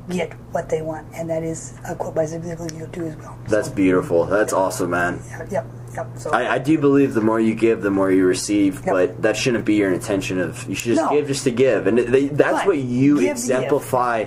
get 0.10 0.34
what 0.52 0.70
they 0.70 0.82
want 0.82 1.08
and 1.14 1.30
that 1.30 1.44
is 1.44 1.74
a 1.88 1.96
quote 1.96 2.16
by 2.16 2.26
Zig 2.26 2.42
Ziglar 2.44 2.76
you'll 2.78 2.88
do 2.88 3.06
as 3.08 3.16
well 3.18 3.38
That's 3.48 3.70
beautiful. 3.70 4.26
That's 4.26 4.54
awesome, 4.54 4.90
man. 4.92 5.22
yep 5.52 5.66
yep 5.94 6.08
so 6.18 6.32
I, 6.32 6.56
I 6.56 6.58
do 6.60 6.78
believe 6.78 7.14
the 7.14 7.22
more 7.22 7.40
you 7.40 7.56
give, 7.56 7.82
the 7.82 7.90
more 7.92 8.12
you 8.12 8.26
receive, 8.26 8.76
Yep. 8.86 8.86
but 8.86 9.22
that 9.24 9.36
shouldn't 9.36 9.66
be 9.66 9.76
your 9.76 9.92
intention. 9.92 10.40
Of 10.40 10.68
you 10.70 10.76
should 10.76 10.94
just 10.96 11.02
No. 11.02 11.10
give 11.10 11.28
just 11.28 11.44
to 11.46 11.52
give, 11.52 11.88
and 11.88 11.98
they, 11.98 12.28
that's 12.28 12.60
Right. 12.60 12.68
what 12.68 12.78
you 12.78 13.20
exemplify, 13.20 14.26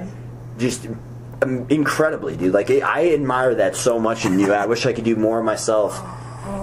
just 0.59 0.88
um, 1.40 1.66
incredibly, 1.71 2.37
dude. 2.37 2.53
Like 2.53 2.71
I 2.71 3.12
admire 3.14 3.55
that 3.55 3.77
so 3.77 3.99
much 3.99 4.25
in 4.27 4.38
you. 4.38 4.53
I 4.53 4.66
wish 4.66 4.87
I 4.87 4.92
could 4.92 5.05
do 5.05 5.16
more 5.16 5.42
myself. 5.42 6.01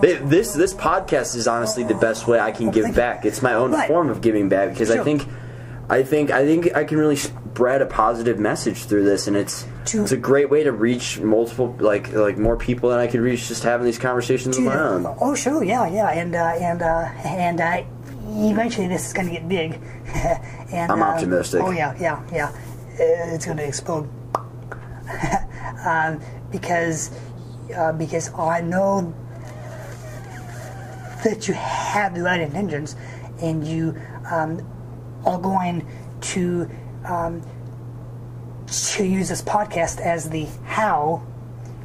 This 0.01 0.53
this 0.53 0.73
podcast 0.73 1.35
is 1.35 1.47
honestly 1.47 1.83
the 1.85 1.95
best 1.95 2.27
way 2.27 2.39
I 2.39 2.51
can 2.51 2.69
give 2.69 2.93
back. 2.93 3.25
It's 3.25 3.41
my 3.41 3.53
own 3.53 3.71
Right. 3.71 3.87
form 3.87 4.09
of 4.09 4.19
giving 4.21 4.49
back 4.49 4.69
because 4.71 4.91
I 4.91 5.01
think 5.03 5.25
I 5.89 6.03
think 6.03 6.29
I 6.29 6.45
think 6.45 6.75
I 6.75 6.83
can 6.83 6.97
really 6.97 7.17
spread 7.59 7.81
a 7.81 7.85
positive 7.85 8.39
message 8.39 8.85
through 8.85 9.03
this, 9.03 9.27
and 9.27 9.35
it's 9.35 9.67
To- 9.87 10.01
it's 10.03 10.13
a 10.13 10.17
great 10.17 10.49
way 10.49 10.63
to 10.63 10.71
reach 10.71 11.19
multiple 11.19 11.75
like 11.79 12.13
like 12.13 12.37
more 12.37 12.55
people 12.55 12.89
than 12.89 12.99
I 12.99 13.07
could 13.07 13.19
reach 13.19 13.49
just 13.49 13.63
having 13.63 13.85
these 13.85 13.99
conversations 13.99 14.57
of 14.57 14.63
my 14.63 14.79
own. 14.79 15.05
Oh, 15.19 15.35
sure, 15.35 15.61
yeah, 15.61 15.85
yeah, 15.87 16.07
and 16.07 16.33
uh, 16.35 16.39
and 16.39 16.81
uh, 16.81 17.09
and 17.25 17.59
uh, 17.59 17.83
eventually 18.49 18.87
this 18.87 19.07
is 19.07 19.11
going 19.13 19.27
to 19.27 19.33
get 19.33 19.49
big. 19.49 19.73
and 20.71 20.89
I'm 20.89 21.01
uh, 21.01 21.07
optimistic. 21.07 21.61
Oh 21.61 21.71
yeah, 21.71 21.93
yeah, 21.99 22.23
yeah. 22.31 22.47
Uh, 22.47 23.35
It's 23.35 23.45
going 23.45 23.57
to 23.57 23.67
explode 23.67 24.07
um, 25.85 26.21
because 26.51 27.11
uh, 27.75 27.91
because 27.91 28.31
I 28.35 28.61
know 28.61 29.13
that 31.25 31.45
you 31.49 31.55
have 31.55 32.15
the 32.15 32.23
right 32.23 32.39
intentions, 32.39 32.95
and 33.41 33.67
you 33.67 33.99
um, 34.31 34.63
are 35.25 35.39
going 35.39 35.85
to 36.21 36.69
um, 37.09 37.41
to 38.67 39.03
use 39.05 39.29
this 39.29 39.41
podcast 39.41 39.99
as 39.99 40.29
the 40.29 40.45
how, 40.65 41.23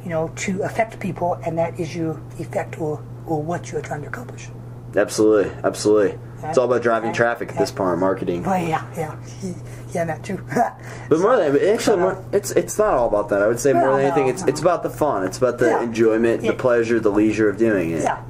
you 0.03 0.09
know, 0.09 0.31
to 0.35 0.61
affect 0.61 0.99
people, 0.99 1.33
and 1.45 1.57
that 1.57 1.79
is 1.79 1.95
your 1.95 2.21
effect 2.39 2.79
or 2.79 3.03
or 3.25 3.41
what 3.41 3.71
you're 3.71 3.81
trying 3.81 4.01
to 4.03 4.07
accomplish. 4.07 4.47
Absolutely, 4.95 5.51
absolutely. 5.63 6.17
It's 6.43 6.57
all 6.59 6.65
about 6.65 6.83
driving 6.83 7.11
traffic 7.11 7.49
at 7.49 7.57
this 7.57 7.71
point, 7.71 7.97
marketing. 7.99 8.43
Well, 8.43 8.61
yeah, 8.65 8.85
yeah, 8.95 9.15
yeah, 9.93 10.05
that 10.05 10.23
too. 10.23 10.37
But 11.09 11.19
more 11.19 11.37
than 11.37 11.57
actually, 11.69 11.97
more, 11.97 12.23
it's 12.31 12.51
it's 12.51 12.77
not 12.77 12.93
all 12.93 13.07
about 13.07 13.29
that. 13.29 13.41
I 13.41 13.47
would 13.47 13.59
say 13.59 13.73
more 13.73 13.89
Well, 13.89 13.97
than 13.97 14.05
anything, 14.05 14.25
no, 14.25 14.29
it's 14.31 14.41
no. 14.43 14.47
it's 14.47 14.61
about 14.61 14.83
the 14.83 14.89
fun. 14.91 15.23
It's 15.25 15.37
about 15.39 15.57
the 15.57 15.67
Yeah. 15.69 15.83
enjoyment, 15.83 16.41
the 16.43 16.53
pleasure, 16.53 16.99
the 16.99 17.09
leisure 17.11 17.49
of 17.49 17.57
doing 17.57 17.91
it. 17.91 18.03
yeah, 18.03 18.21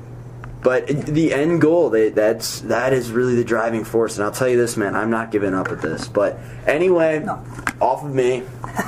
But 0.65 0.87
the 0.87 1.31
end 1.31 1.61
goal, 1.61 1.91
they, 1.91 2.09
that's 2.09 2.61
that 2.61 2.91
is 2.91 3.11
really 3.11 3.35
the 3.35 3.43
driving 3.43 3.83
force. 3.83 4.17
And 4.17 4.25
I'll 4.25 4.31
tell 4.31 4.49
you 4.49 4.57
this, 4.57 4.75
man, 4.75 4.95
I'm 4.95 5.11
not 5.11 5.29
giving 5.29 5.53
up 5.53 5.67
at 5.67 5.79
this. 5.79 6.07
But 6.07 6.39
anyway, 6.65 7.19
No. 7.19 7.39
off 7.79 8.03
of 8.03 8.11
me, 8.15 8.41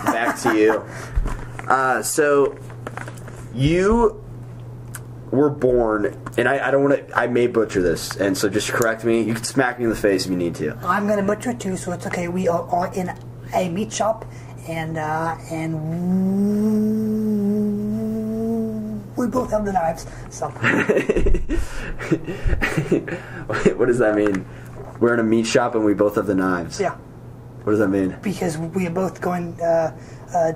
back 0.05 0.39
to 0.41 0.57
you. 0.57 0.83
Uh, 1.67 2.01
so 2.01 2.57
you 3.53 4.23
were 5.31 5.49
born, 5.49 6.17
and 6.37 6.47
I, 6.47 6.65
I 6.69 6.71
don't 6.71 6.81
want 6.81 7.09
to. 7.09 7.17
I 7.17 7.27
may 7.27 7.47
butcher 7.47 7.81
this, 7.81 8.15
and 8.15 8.37
so 8.37 8.47
just 8.47 8.71
correct 8.71 9.03
me. 9.03 9.21
You 9.23 9.33
can 9.33 9.43
smack 9.43 9.77
me 9.77 9.83
in 9.83 9.89
the 9.89 9.95
face 9.97 10.23
if 10.23 10.31
you 10.31 10.37
need 10.37 10.55
to. 10.55 10.77
I'm 10.77 11.07
gonna 11.09 11.23
butcher 11.23 11.49
it 11.49 11.59
too, 11.59 11.75
so 11.75 11.91
it's 11.91 12.07
okay. 12.07 12.29
We 12.29 12.47
are, 12.47 12.61
are 12.69 12.93
in 12.93 13.11
a 13.53 13.67
meat 13.67 13.91
shop, 13.91 14.23
and 14.69 14.97
uh, 14.97 15.35
and 15.51 15.75
we 19.27 19.31
both 19.31 19.51
have 19.51 19.65
the 19.65 19.73
knives. 19.73 20.05
So 20.29 20.47
what 23.77 23.87
does 23.87 23.97
that 23.99 24.15
mean? 24.15 24.45
We're 24.99 25.13
in 25.13 25.19
a 25.19 25.23
meat 25.23 25.45
shop 25.45 25.75
and 25.75 25.85
we 25.85 25.93
both 25.93 26.15
have 26.15 26.25
the 26.27 26.35
knives. 26.35 26.79
yeah, 26.79 26.95
What 27.63 27.71
does 27.71 27.79
that 27.79 27.89
mean? 27.89 28.17
because 28.21 28.57
we 28.57 28.87
are 28.87 28.91
both 28.91 29.19
going 29.21 29.59
uh, 29.61 29.95
uh, 30.33 30.53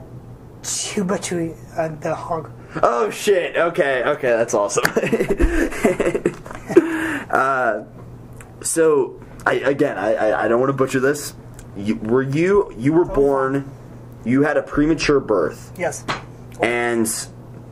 to 0.63 1.03
butcher 1.03 1.53
uh, 1.77 1.89
the 1.99 2.15
hog. 2.15 2.51
Oh 2.81 3.09
shit! 3.09 3.57
Okay, 3.57 4.01
okay, 4.05 4.29
that's 4.29 4.53
awesome. 4.53 4.85
uh, 7.29 7.83
so, 8.61 9.21
I, 9.45 9.55
again, 9.55 9.97
I, 9.97 10.13
I, 10.15 10.45
I 10.45 10.47
don't 10.47 10.61
want 10.61 10.69
to 10.69 10.77
butcher 10.77 11.01
this. 11.01 11.33
You, 11.75 11.95
were 11.97 12.21
you 12.21 12.73
you 12.77 12.93
were 12.93 13.03
born? 13.03 13.69
You 14.23 14.43
had 14.43 14.55
a 14.55 14.63
premature 14.63 15.19
birth, 15.19 15.73
Yes. 15.77 16.05
and 16.61 17.05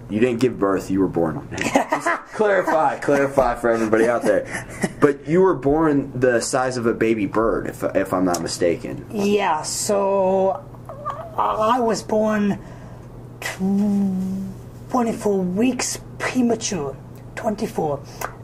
you 0.10 0.20
didn't 0.20 0.40
give 0.40 0.60
birth. 0.60 0.90
You 0.90 1.02
were 1.02 1.08
born. 1.08 1.48
Just 1.58 2.08
clarify, 2.34 3.00
clarify 3.00 3.56
for 3.56 3.70
everybody 3.70 4.08
out 4.08 4.24
there. 4.24 4.68
But 5.00 5.28
you 5.28 5.42
were 5.42 5.56
born 5.56 6.12
the 6.20 6.42
size 6.42 6.78
of 6.78 6.86
a 6.86 6.94
baby 6.94 7.26
bird, 7.26 7.68
if 7.68 7.84
if 7.96 8.14
I'm 8.14 8.26
not 8.26 8.42
mistaken. 8.42 9.06
Yeah. 9.12 9.62
So 9.62 10.64
I 11.38 11.80
was 11.80 12.04
born 12.04 12.60
24 13.40 15.42
weeks 15.42 16.00
premature. 16.18 16.96
24. 17.36 18.00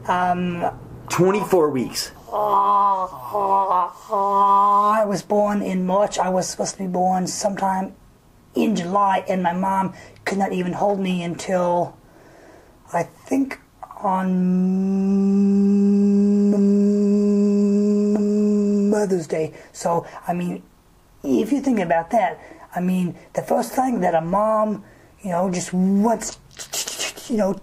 Um, 0.08 0.66
Twenty 1.10 1.42
four 1.42 1.70
weeks. 1.70 2.12
Uh, 2.32 3.04
uh, 3.06 3.92
uh, 4.10 4.12
I 4.12 5.04
was 5.06 5.22
born 5.22 5.62
in 5.62 5.86
March. 5.86 6.18
I 6.18 6.30
was 6.30 6.48
supposed 6.50 6.76
to 6.78 6.84
be 6.84 6.88
born 6.88 7.28
sometime 7.28 7.94
in 8.56 8.76
July, 8.76 9.24
and 9.28 9.44
my 9.44 9.54
mom 9.54 9.94
could 10.24 10.38
not 10.38 10.54
even 10.54 10.74
hold 10.74 11.00
me 11.00 11.24
until 11.24 11.98
I 12.94 13.04
think 13.04 13.60
on 13.98 14.50
Mother's 18.90 19.28
Day. 19.28 19.54
So, 19.74 20.06
I 20.28 20.34
mean, 20.34 20.64
if 21.24 21.52
you 21.52 21.62
think 21.62 21.80
about 21.80 22.12
that, 22.12 22.40
I 22.76 22.80
mean, 22.82 23.16
the 23.34 23.42
first 23.42 23.74
thing 23.74 24.02
that 24.02 24.16
a 24.16 24.22
mom, 24.22 24.84
you 25.22 25.32
know, 25.32 25.50
just 25.50 25.74
wants, 25.74 26.38
you 27.30 27.38
know, 27.38 27.60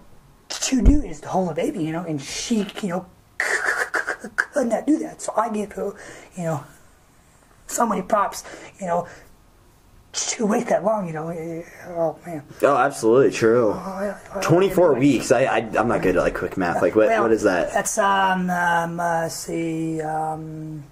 to 0.49 0.81
do 0.81 1.01
is 1.01 1.21
to 1.21 1.27
hold 1.27 1.49
a 1.51 1.53
baby, 1.53 1.83
you 1.83 1.91
know, 1.91 2.03
and 2.03 2.21
she, 2.21 2.65
you 2.81 2.89
know, 2.89 3.05
could 3.37 4.67
not 4.67 4.85
do 4.87 4.97
that. 4.99 5.21
So 5.21 5.33
I 5.35 5.49
give 5.49 5.71
her, 5.73 5.93
you 6.37 6.43
know, 6.43 6.63
so 7.67 7.85
many 7.87 8.01
props, 8.01 8.43
you 8.79 8.87
know, 8.87 9.07
to 10.13 10.45
wait 10.45 10.67
that 10.67 10.83
long, 10.83 11.07
you 11.07 11.13
know. 11.13 11.29
Oh 11.89 12.17
man. 12.25 12.43
Oh, 12.61 12.77
absolutely 12.77 13.31
true. 13.31 13.71
I- 13.73 14.15
I- 14.33 14.41
Twenty 14.41 14.69
four 14.69 14.91
anyway. 14.95 15.13
weeks. 15.13 15.31
I, 15.31 15.43
I 15.45 15.57
I'm 15.77 15.87
not 15.87 16.01
good 16.01 16.15
at 16.15 16.21
like 16.21 16.35
quick 16.35 16.55
math. 16.55 16.81
Like 16.81 16.95
what 16.95 17.07
Well, 17.07 17.23
what 17.23 17.31
is 17.31 17.43
that? 17.43 17.73
That's 17.73 17.97
um 17.97 18.49
um 18.49 18.99
uh, 18.99 19.27
see 19.29 20.01
um 20.01 20.83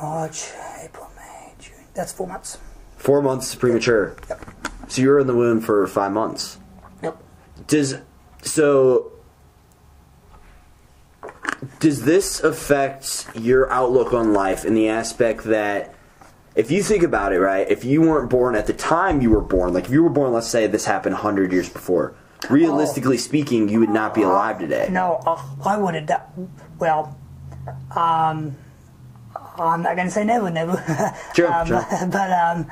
March, 0.00 0.50
April, 0.82 1.08
May, 1.16 1.52
June. 1.58 1.74
That's 1.94 2.12
four 2.12 2.26
months. 2.26 2.58
Four 2.98 3.22
months 3.22 3.54
premature. 3.54 4.14
Yep. 4.28 4.44
So 4.88 5.02
you 5.02 5.08
were 5.08 5.18
in 5.20 5.26
the 5.26 5.34
womb 5.34 5.60
for 5.60 5.86
five 5.86 6.12
months. 6.12 6.58
Yep. 7.02 7.16
Does 7.66 7.96
so? 8.42 9.12
Does 11.80 12.04
this 12.04 12.40
affect 12.44 13.26
your 13.34 13.70
outlook 13.72 14.12
on 14.12 14.34
life 14.34 14.64
in 14.66 14.74
the 14.74 14.88
aspect 14.88 15.44
that, 15.44 15.94
if 16.56 16.70
you 16.70 16.82
think 16.82 17.02
about 17.02 17.32
it, 17.32 17.38
right? 17.38 17.68
If 17.70 17.84
you 17.84 18.00
weren't 18.00 18.30
born 18.30 18.56
at 18.56 18.66
the 18.66 18.72
time 18.72 19.20
you 19.20 19.30
were 19.30 19.42
born, 19.42 19.74
like 19.74 19.84
if 19.84 19.90
you 19.90 20.02
were 20.02 20.10
born, 20.10 20.32
let's 20.32 20.48
say 20.48 20.66
this 20.66 20.86
happened 20.86 21.14
hundred 21.16 21.52
years 21.52 21.68
before, 21.68 22.14
realistically 22.48 23.18
speaking, 23.18 23.68
you 23.68 23.78
would 23.78 23.90
not 23.90 24.14
be 24.14 24.22
alive 24.22 24.58
today. 24.58 24.88
No, 24.90 25.20
uh, 25.26 25.40
I 25.64 25.76
would 25.76 25.94
have. 25.94 26.30
Well, 26.78 27.16
um, 27.94 28.56
I'm 29.58 29.82
not 29.82 29.96
gonna 29.96 30.10
say 30.10 30.24
never, 30.24 30.50
never. 30.50 30.82
Sure, 31.34 31.52
um, 31.52 31.66
sure. 31.66 31.86
But 32.10 32.32
um, 32.32 32.70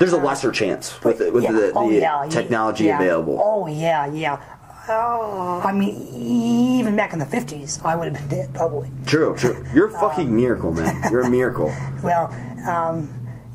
There's 0.00 0.12
a 0.12 0.18
lesser 0.18 0.50
chance 0.50 1.02
with 1.04 1.18
the, 1.18 1.30
with 1.30 1.44
yeah. 1.44 1.52
the, 1.52 1.60
the 1.60 1.72
oh, 1.74 1.90
yeah, 1.90 2.26
technology 2.28 2.84
yeah. 2.84 3.00
available. 3.00 3.40
Oh 3.42 3.68
yeah, 3.68 4.06
yeah. 4.12 4.42
Oh, 4.90 5.60
I 5.62 5.72
mean, 5.72 5.94
even 6.14 6.96
back 6.96 7.12
in 7.12 7.18
the 7.18 7.26
'50s, 7.26 7.84
I 7.84 7.94
would 7.94 8.14
have 8.16 8.28
been 8.28 8.38
dead 8.38 8.54
probably. 8.54 8.90
True, 9.06 9.36
true. 9.36 9.64
You're 9.74 9.88
a 9.88 10.00
fucking 10.00 10.34
miracle, 10.34 10.72
man. 10.72 11.10
You're 11.10 11.22
a 11.22 11.30
miracle. 11.38 11.72
Well, 12.02 12.32
um, 12.66 13.08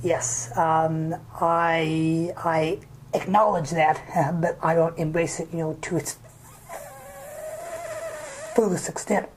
yes, 0.03 0.55
um, 0.57 1.15
I 1.41 2.33
I 2.37 2.79
acknowledge 3.13 3.71
that, 3.71 3.99
but 4.41 4.57
I 4.61 4.75
don't 4.75 4.97
embrace 4.97 5.39
it, 5.39 5.49
you 5.51 5.59
know, 5.59 5.73
to 5.81 5.97
its 5.97 6.17
fullest 8.55 8.87
extent. 8.89 9.27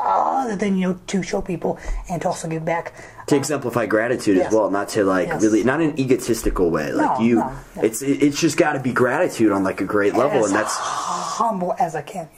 Other 0.00 0.56
than 0.56 0.76
you 0.78 0.88
know 0.88 1.00
to 1.08 1.22
show 1.22 1.40
people 1.40 1.78
and 2.08 2.22
to 2.22 2.28
also 2.28 2.48
give 2.48 2.64
back. 2.64 2.92
to 3.26 3.36
exemplify 3.36 3.84
gratitude 3.86 4.36
Yes. 4.38 4.46
as 4.48 4.54
well, 4.54 4.70
not 4.70 4.88
to 4.90 5.04
like 5.04 5.28
Yes. 5.28 5.42
really, 5.42 5.62
not 5.64 5.80
in 5.80 5.90
an 5.90 5.98
egotistical 6.00 6.70
way. 6.70 6.92
Like 6.92 7.18
No, 7.18 7.24
you, 7.24 7.34
no, 7.36 7.52
no. 7.76 7.82
it's 7.82 8.00
it's 8.02 8.40
just 8.40 8.56
got 8.56 8.72
to 8.74 8.80
be 8.80 8.92
gratitude 8.92 9.50
on 9.52 9.64
like 9.64 9.80
a 9.80 9.84
great 9.84 10.14
level, 10.14 10.44
and 10.44 10.54
that's 10.54 10.76
humble 10.76 11.74
as 11.78 11.94
I 11.94 12.02
can. 12.02 12.28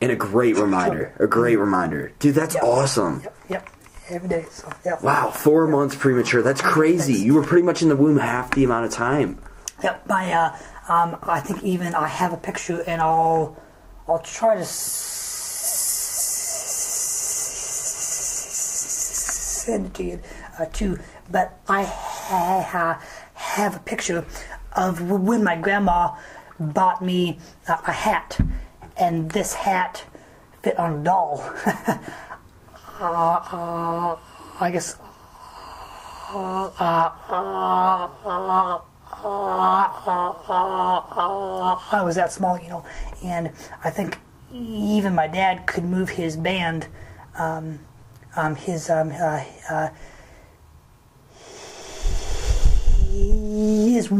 and 0.00 0.10
a 0.10 0.16
great 0.16 0.56
reminder, 0.56 1.12
a 1.20 1.26
great 1.28 1.56
reminder, 1.56 2.12
dude. 2.18 2.34
That's 2.34 2.54
Yep. 2.56 2.64
awesome. 2.64 3.20
Yep, 3.22 3.34
yep, 3.50 3.68
every 4.08 4.28
day. 4.28 4.44
So 4.50 4.68
yeah. 4.84 4.96
Wow, 5.02 5.30
four 5.30 5.66
months 5.68 5.94
premature. 5.94 6.42
That's 6.42 6.60
crazy. 6.60 7.14
You 7.14 7.34
were 7.34 7.44
pretty 7.44 7.62
much 7.64 7.82
in 7.82 7.88
the 7.88 7.96
womb 7.96 8.16
half 8.18 8.50
the 8.52 8.64
amount 8.64 8.86
of 8.86 8.90
time. 8.92 9.38
Yep, 9.84 10.08
my 10.08 10.32
uh, 10.32 10.56
um, 10.88 11.16
I 11.22 11.38
think 11.40 11.62
even 11.62 11.94
I 11.94 12.08
have 12.08 12.32
a 12.32 12.36
picture, 12.36 12.82
and 12.86 13.00
I'll 13.00 13.56
I'll 14.08 14.18
try 14.20 14.56
to 14.56 14.64
send 19.62 19.86
it 19.86 19.94
to 19.94 20.04
you 20.04 20.20
uh, 20.58 20.66
too. 20.66 20.98
But 21.30 21.58
I 21.68 21.84
ha- 21.84 22.62
ha- 22.62 23.02
have 23.34 23.76
a 23.76 23.80
picture 23.80 24.24
of 24.74 25.10
when 25.10 25.44
my 25.44 25.56
grandma 25.56 26.16
bought 26.58 27.02
me 27.02 27.38
uh, 27.68 27.76
a 27.86 27.92
hat, 27.92 28.38
and 28.96 29.30
this 29.30 29.54
hat 29.54 30.04
fit 30.62 30.78
on 30.78 31.00
a 31.00 31.04
doll. 31.04 31.42
uh, 31.66 31.98
uh, 33.00 34.16
I 34.60 34.70
guess 34.70 34.96
I 36.34 37.12
was 42.04 42.16
that 42.16 42.32
small, 42.32 42.58
you 42.58 42.68
know, 42.68 42.84
and 43.22 43.50
I 43.84 43.90
think 43.90 44.18
even 44.52 45.14
my 45.14 45.26
dad 45.26 45.66
could 45.66 45.84
move 45.84 46.10
his 46.10 46.36
band 46.36 46.86
um, 47.36 47.78
um, 48.36 48.56
his 48.56 48.88
um, 48.90 49.10
uh, 49.12 49.44
uh, 49.70 49.88
his 53.10 54.10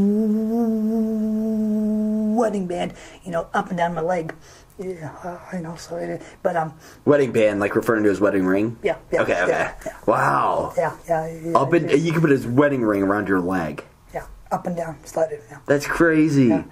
wedding 2.36 2.66
band, 2.66 2.92
you 3.24 3.30
know, 3.32 3.48
up 3.54 3.68
and 3.68 3.78
down 3.78 3.94
my 3.94 4.00
leg. 4.00 4.34
Yeah, 4.78 5.12
uh, 5.22 5.38
you 5.56 5.60
know, 5.62 5.76
so 5.76 5.96
it, 5.96 6.22
but 6.42 6.56
um, 6.56 6.72
Wedding 7.04 7.30
band, 7.30 7.60
like 7.60 7.76
referring 7.76 8.02
to 8.04 8.08
his 8.08 8.20
wedding 8.20 8.44
ring. 8.46 8.78
Yeah, 8.82 8.96
yeah, 9.12 9.20
Okay. 9.22 9.40
Okay. 9.42 9.50
yeah, 9.52 9.74
yeah. 9.84 9.96
Wow. 10.06 10.72
yeah, 10.76 10.96
yeah, 11.08 11.26
yeah, 11.44 11.52
Up 11.58 11.72
and 11.74 11.88
yeah, 11.90 11.96
you 11.96 12.10
can 12.10 12.20
put 12.22 12.30
his 12.30 12.46
wedding 12.46 12.82
ring 12.82 13.02
around 13.02 13.28
your 13.28 13.38
leg. 13.40 13.84
yeah, 14.14 14.26
up 14.50 14.66
and 14.66 14.76
down, 14.76 14.96
slide 15.04 15.30
it 15.30 15.48
down. 15.50 15.60
That's 15.66 15.86
crazy. 15.86 16.50
a, 16.52 16.64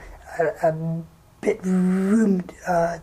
a 0.63 1.03
bit 1.41 1.61
roomed 1.63 2.53
uh, 2.67 2.99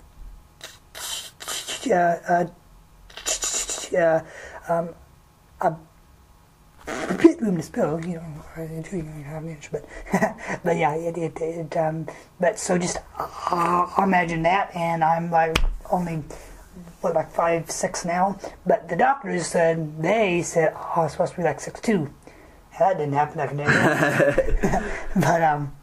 uh, 1.94 2.46
uh, 3.94 4.22
uh, 4.68 4.88
um, 5.62 5.88
a 6.88 7.14
bit 7.14 7.42
room 7.42 7.58
to 7.58 7.64
spill, 7.64 8.00
you 8.06 8.16
know, 8.16 8.46
I 8.56 8.66
do 8.66 8.98
you 8.98 9.04
know, 9.04 9.24
have 9.24 9.44
an 9.44 9.50
inch, 9.50 9.70
but 9.72 9.86
but 10.64 10.78
yeah, 10.78 10.94
it 10.94 11.18
it, 11.18 11.40
it 11.42 11.78
um, 11.78 12.08
but 12.40 12.58
so 12.58 12.78
just 12.78 12.98
uh, 13.18 13.88
imagine 13.98 14.44
that, 14.44 14.74
and 14.76 15.04
I'm 15.04 15.30
like 15.32 15.58
only 15.92 16.24
what 17.02 17.14
like 17.14 17.32
five 17.32 17.70
six 17.70 18.06
now, 18.06 18.40
but 18.66 18.88
the 18.90 18.96
doctors 18.96 19.48
said 19.48 20.02
they 20.02 20.42
said 20.42 20.74
oh, 20.76 20.94
I 20.96 21.00
was 21.04 21.12
supposed 21.14 21.34
to 21.34 21.38
be 21.38 21.44
like 21.44 21.60
six 21.60 21.80
two. 21.82 22.14
That 22.80 22.98
didn't 22.98 23.14
happen. 23.14 23.58
Tell 23.58 23.58
you. 24.84 25.22
but 25.22 25.42
um, 25.44 25.76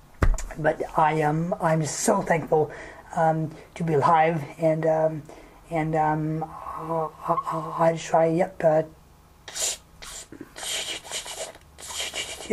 but 0.59 0.83
I 0.97 1.15
am 1.15 1.55
I'm 1.61 1.83
just 1.83 2.01
so 2.01 2.23
thankful 2.23 2.71
um, 3.17 3.51
to 3.75 3.85
be 3.85 3.95
alive 3.95 4.43
and 4.59 4.87
um, 4.87 5.23
and 5.71 5.95
um, 5.95 6.51
I, 6.77 7.97
try 7.99 8.27
yep 8.27 8.63
uh, 8.65 8.83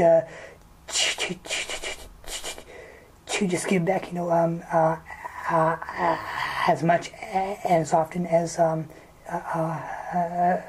uh, 0.01 0.21
to 3.27 3.47
just 3.47 3.67
give 3.67 3.85
back 3.85 4.07
you 4.07 4.13
know 4.13 4.31
um, 4.31 4.61
uh, 4.71 4.97
uh, 5.49 5.55
uh, 5.55 6.17
as 6.67 6.83
much 6.83 7.11
and 7.33 7.81
as 7.81 7.93
often 7.93 8.27
as 8.27 8.59
um, 8.59 8.87
uh, 9.29 9.35
uh, 9.35 10.61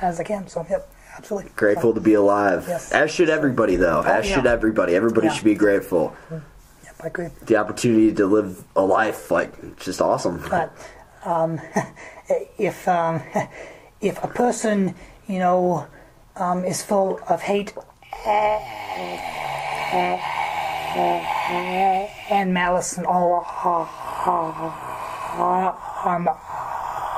as 0.00 0.20
I 0.20 0.24
can 0.24 0.46
so 0.46 0.64
yep 0.70 0.88
absolutely 1.16 1.50
Grateful 1.56 1.92
to 1.92 2.00
be 2.00 2.14
alive. 2.14 2.64
Yes. 2.68 2.92
As 2.92 3.10
should 3.10 3.28
everybody, 3.28 3.76
though. 3.76 4.00
As 4.00 4.26
yeah. 4.26 4.36
should 4.36 4.46
everybody. 4.46 4.94
Everybody 4.94 5.26
Yeah. 5.26 5.32
should 5.34 5.44
be 5.44 5.54
grateful. 5.54 6.14
yep 6.30 6.94
I 7.02 7.06
agree. 7.08 7.28
The 7.42 7.56
opportunity 7.56 8.12
to 8.14 8.26
live 8.26 8.64
a 8.76 8.82
life, 8.82 9.30
like, 9.30 9.78
just 9.78 10.00
awesome. 10.00 10.42
But 10.48 10.72
um, 11.24 11.60
if 12.58 12.86
um, 12.88 13.22
if 14.00 14.22
a 14.22 14.28
person, 14.28 14.94
you 15.28 15.38
know, 15.38 15.86
um, 16.36 16.64
is 16.64 16.82
full 16.82 17.20
of 17.28 17.42
hate 17.42 17.74
and 22.30 22.54
malice 22.54 22.96
and 22.96 23.06
all 23.06 23.42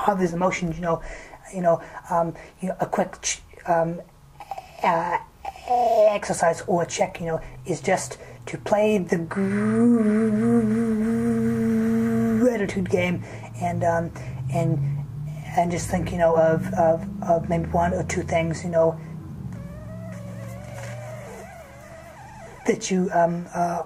harm 0.02 0.18
these 0.18 0.34
emotions, 0.34 0.76
you 0.76 0.82
know, 0.82 1.02
you 1.54 1.60
know, 1.60 1.80
um, 2.10 2.34
you 2.60 2.68
know, 2.68 2.76
a 2.80 2.86
quick 2.86 3.16
um, 3.66 4.00
uh, 4.82 5.18
exercise 5.68 6.62
or 6.66 6.84
check, 6.84 7.20
you 7.20 7.26
know, 7.26 7.40
is 7.66 7.80
just 7.80 8.18
to 8.46 8.58
play 8.58 8.98
the 8.98 9.18
gratitude 12.38 12.90
game 12.90 13.22
and 13.60 13.84
um, 13.84 14.10
and 14.52 15.01
and 15.56 15.70
just 15.70 15.88
think, 15.88 16.10
you 16.12 16.18
know, 16.18 16.36
of, 16.36 16.72
of, 16.74 17.22
of 17.22 17.48
maybe 17.48 17.66
one 17.66 17.92
or 17.92 18.02
two 18.04 18.22
things, 18.22 18.64
you 18.64 18.70
know, 18.70 18.98
that 22.66 22.90
you 22.90 23.10
um, 23.12 23.46
uh, 23.54 23.82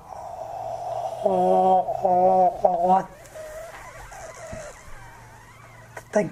are 1.25 3.09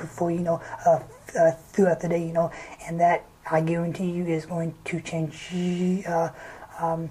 for, 0.07 0.31
you 0.31 0.41
know, 0.41 0.63
uh, 0.87 1.01
uh, 1.39 1.51
throughout 1.73 2.01
the 2.01 2.09
day, 2.09 2.27
you 2.27 2.33
know, 2.33 2.51
and 2.87 3.01
that 3.01 3.25
I 3.51 3.61
guarantee 3.61 4.11
you 4.11 4.25
is 4.25 4.47
going 4.47 4.75
to 4.85 5.01
change 5.01 5.51
uh, 6.07 6.31
um, 6.79 7.11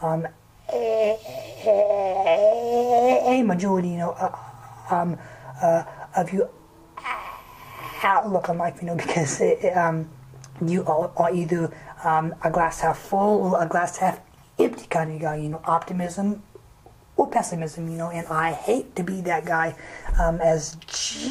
um, 0.00 0.26
a, 0.72 1.18
majority, 3.44 3.88
you 3.88 3.98
know, 3.98 4.12
uh, 4.12 4.34
um, 4.94 5.18
uh, 5.62 5.84
of 6.16 6.32
your 6.32 6.48
outlook 8.04 8.48
on 8.48 8.58
life, 8.58 8.80
you 8.80 8.86
know, 8.86 8.96
because 8.96 9.40
it, 9.40 9.64
it, 9.64 9.76
um, 9.76 10.08
you 10.64 10.84
are, 10.84 11.10
are 11.16 11.34
either 11.34 11.72
um, 12.04 12.34
a 12.44 12.50
glass 12.50 12.80
half 12.80 12.98
full 12.98 13.42
or 13.42 13.62
a 13.62 13.66
glass 13.66 13.96
half 13.96 14.20
empty 14.58 14.86
kind 14.86 15.12
of 15.12 15.20
guy, 15.20 15.36
you 15.36 15.48
know, 15.48 15.60
optimism 15.64 16.42
or 17.16 17.28
pessimism, 17.28 17.88
you 17.88 17.96
know, 17.96 18.10
and 18.10 18.26
I 18.26 18.52
hate 18.52 18.96
to 18.96 19.04
be 19.04 19.20
that 19.22 19.44
guy, 19.44 19.76
um, 20.20 20.40
as 20.40 20.76
G. 20.86 21.30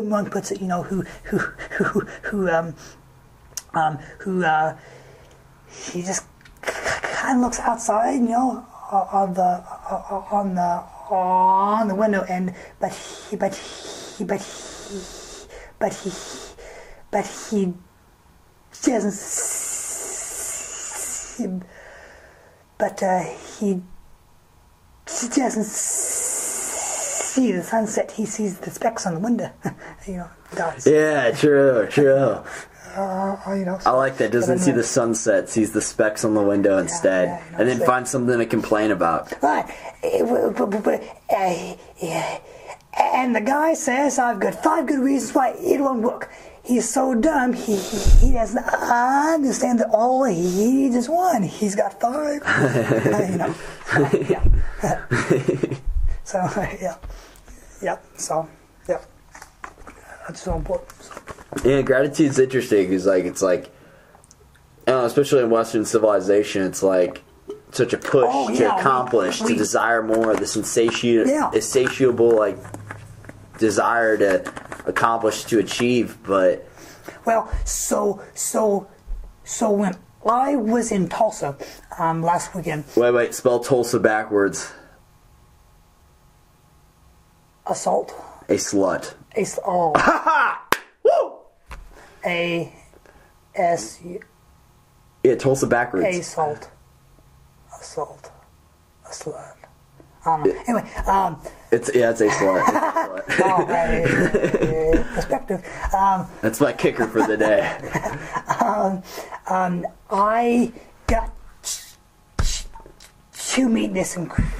Monk 0.00 0.30
puts 0.32 0.50
it, 0.50 0.60
you 0.60 0.66
know, 0.66 0.82
who, 0.82 1.02
who, 1.24 1.38
who, 1.38 2.00
who, 2.22 2.48
um, 2.50 2.74
um, 3.72 3.98
who, 4.18 4.44
uh, 4.44 4.76
he 5.92 6.02
just 6.02 6.24
kind 6.62 7.38
of 7.38 7.42
looks 7.42 7.60
outside, 7.60 8.14
you 8.14 8.28
know, 8.28 8.66
on 8.90 9.34
the, 9.34 9.62
on 10.30 10.54
the, 10.54 10.82
on 11.10 11.88
the 11.88 11.94
window, 11.94 12.24
and, 12.28 12.54
but 12.80 12.92
he, 12.92 13.36
but 13.36 13.54
he, 13.54 14.24
but 14.24 14.40
he, 14.40 14.73
but 15.78 15.94
he, 15.94 16.10
but 17.10 17.26
he 17.26 17.72
doesn't 18.82 19.12
see, 21.34 21.46
but 22.78 23.02
uh, 23.02 23.22
he 23.58 23.82
doesn't 25.06 25.64
see 25.64 27.52
the 27.52 27.62
sunset. 27.62 28.10
He 28.12 28.26
sees 28.26 28.58
the 28.58 28.70
specks 28.70 29.06
on 29.06 29.14
the 29.14 29.20
window. 29.20 29.50
you 30.06 30.16
know, 30.18 30.30
dots. 30.54 30.86
Yeah, 30.86 31.30
true, 31.32 31.86
true. 31.90 32.38
Uh, 32.94 33.36
you 33.58 33.64
know, 33.64 33.76
I 33.84 33.90
like 33.90 34.18
that. 34.18 34.30
Doesn't 34.30 34.60
see 34.60 34.70
the 34.70 34.84
sunset, 34.84 35.48
sees 35.48 35.72
the 35.72 35.80
specks 35.80 36.24
on 36.24 36.34
the 36.34 36.42
window 36.42 36.78
instead, 36.78 37.26
yeah, 37.26 37.44
you 37.44 37.50
know, 37.50 37.58
and 37.58 37.68
then 37.68 37.78
so- 37.80 37.86
finds 37.86 38.08
something 38.08 38.38
to 38.38 38.46
complain 38.46 38.92
about. 38.92 39.32
Right. 39.42 39.66
W- 40.00 40.52
w- 40.52 40.80
w- 40.80 41.08
uh, 41.28 41.74
yeah. 42.00 42.38
And 42.98 43.34
the 43.34 43.40
guy 43.40 43.74
says, 43.74 44.18
I've 44.18 44.40
got 44.40 44.62
five 44.62 44.86
good 44.86 45.00
reasons 45.00 45.34
why 45.34 45.50
it 45.58 45.80
won't 45.80 46.02
work. 46.02 46.30
He's 46.62 46.88
so 46.88 47.14
dumb, 47.14 47.52
he, 47.52 47.76
he, 47.76 48.32
doesn't 48.32 48.64
understand 48.64 49.80
that 49.80 49.90
all 49.90 50.24
he 50.24 50.40
needs 50.40 50.96
is 50.96 51.08
one. 51.10 51.42
He's 51.42 51.74
got 51.74 52.00
five. 52.00 52.40
Uh, 52.46 53.26
you 53.30 53.36
know. 53.38 53.54
So, 53.84 54.18
yeah. 54.18 55.06
so, 56.24 56.38
yeah. 56.80 56.96
Yeah. 57.82 57.98
So, 58.16 58.48
yeah. 58.88 59.00
That's 60.26 60.40
so 60.40 60.54
important. 60.56 60.90
Yeah, 61.64 61.82
gratitude's 61.82 62.38
interesting 62.38 62.88
because 62.88 63.04
like 63.06 63.24
it's 63.24 63.42
like, 63.42 63.70
know, 64.86 65.04
especially 65.04 65.42
in 65.42 65.50
Western 65.50 65.84
civilization, 65.84 66.62
it's 66.62 66.82
like 66.82 67.22
such 67.72 67.92
a 67.92 67.98
push 67.98 68.24
Oh, 68.26 68.48
to 68.48 68.54
yeah, 68.54 68.74
we- 68.74 68.80
accomplish, 68.80 69.42
we- 69.42 69.48
to 69.52 69.56
desire 69.56 70.02
more, 70.02 70.34
the 70.34 70.50
insatiable, 70.56 71.30
Yeah. 71.30 71.50
insatiable 71.52 72.30
like 72.36 72.56
desire 73.58 74.16
to 74.18 74.52
accomplish 74.86 75.44
to 75.44 75.58
achieve. 75.58 76.18
But 76.24 76.66
Well, 77.24 77.50
so 77.64 78.22
so 78.34 78.86
so 79.44 79.70
when 79.70 79.96
I 80.26 80.56
was 80.56 80.90
in 80.92 81.08
Tulsa 81.08 81.56
um, 81.98 82.22
last 82.22 82.54
weekend, 82.54 82.84
wait, 82.96 83.10
wait, 83.12 83.34
spell 83.34 83.60
Tulsa 83.60 83.98
backwards. 84.00 84.72
assault, 87.66 88.14
A 88.48 88.54
slut. 88.54 89.14
a 89.36 89.46
oh, 89.66 89.92
Woo! 91.04 91.32
a 92.24 92.72
s 93.54 94.00
Yeah, 95.22 95.34
Tulsa 95.36 95.66
backwards. 95.66 96.06
assault, 96.18 96.70
assault, 97.80 98.30
a 99.06 99.10
slut. 99.10 99.54
I. 100.26 100.40
Anyway, 100.66 100.90
um, 101.06 101.38
It's 101.70 101.90
yeah, 101.94 102.10
it's 102.10 102.20
a 102.22 102.28
slut. 102.28 102.62
It's 103.16 103.38
a 103.38 103.44
oh, 103.44 103.62
uh, 103.62 105.00
uh, 105.00 105.14
perspective. 105.14 105.64
Um, 105.94 106.26
That's 106.40 106.60
my 106.60 106.72
kicker 106.72 107.06
for 107.06 107.26
the 107.26 107.36
day. 107.36 107.60
I 110.10 110.72
got 111.06 111.30
to 113.34 113.68
meet 113.68 113.94
this 113.94 114.16
incredible 114.16 114.54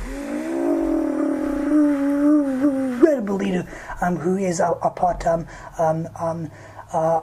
leader 3.37 3.67
um, 4.01 4.17
who 4.17 4.37
is 4.37 4.61
a, 4.61 4.71
a 4.83 4.91
part 4.91 5.27
um, 5.27 5.47
um, 5.79 6.09
um, 6.21 6.51
uh, 6.93 7.21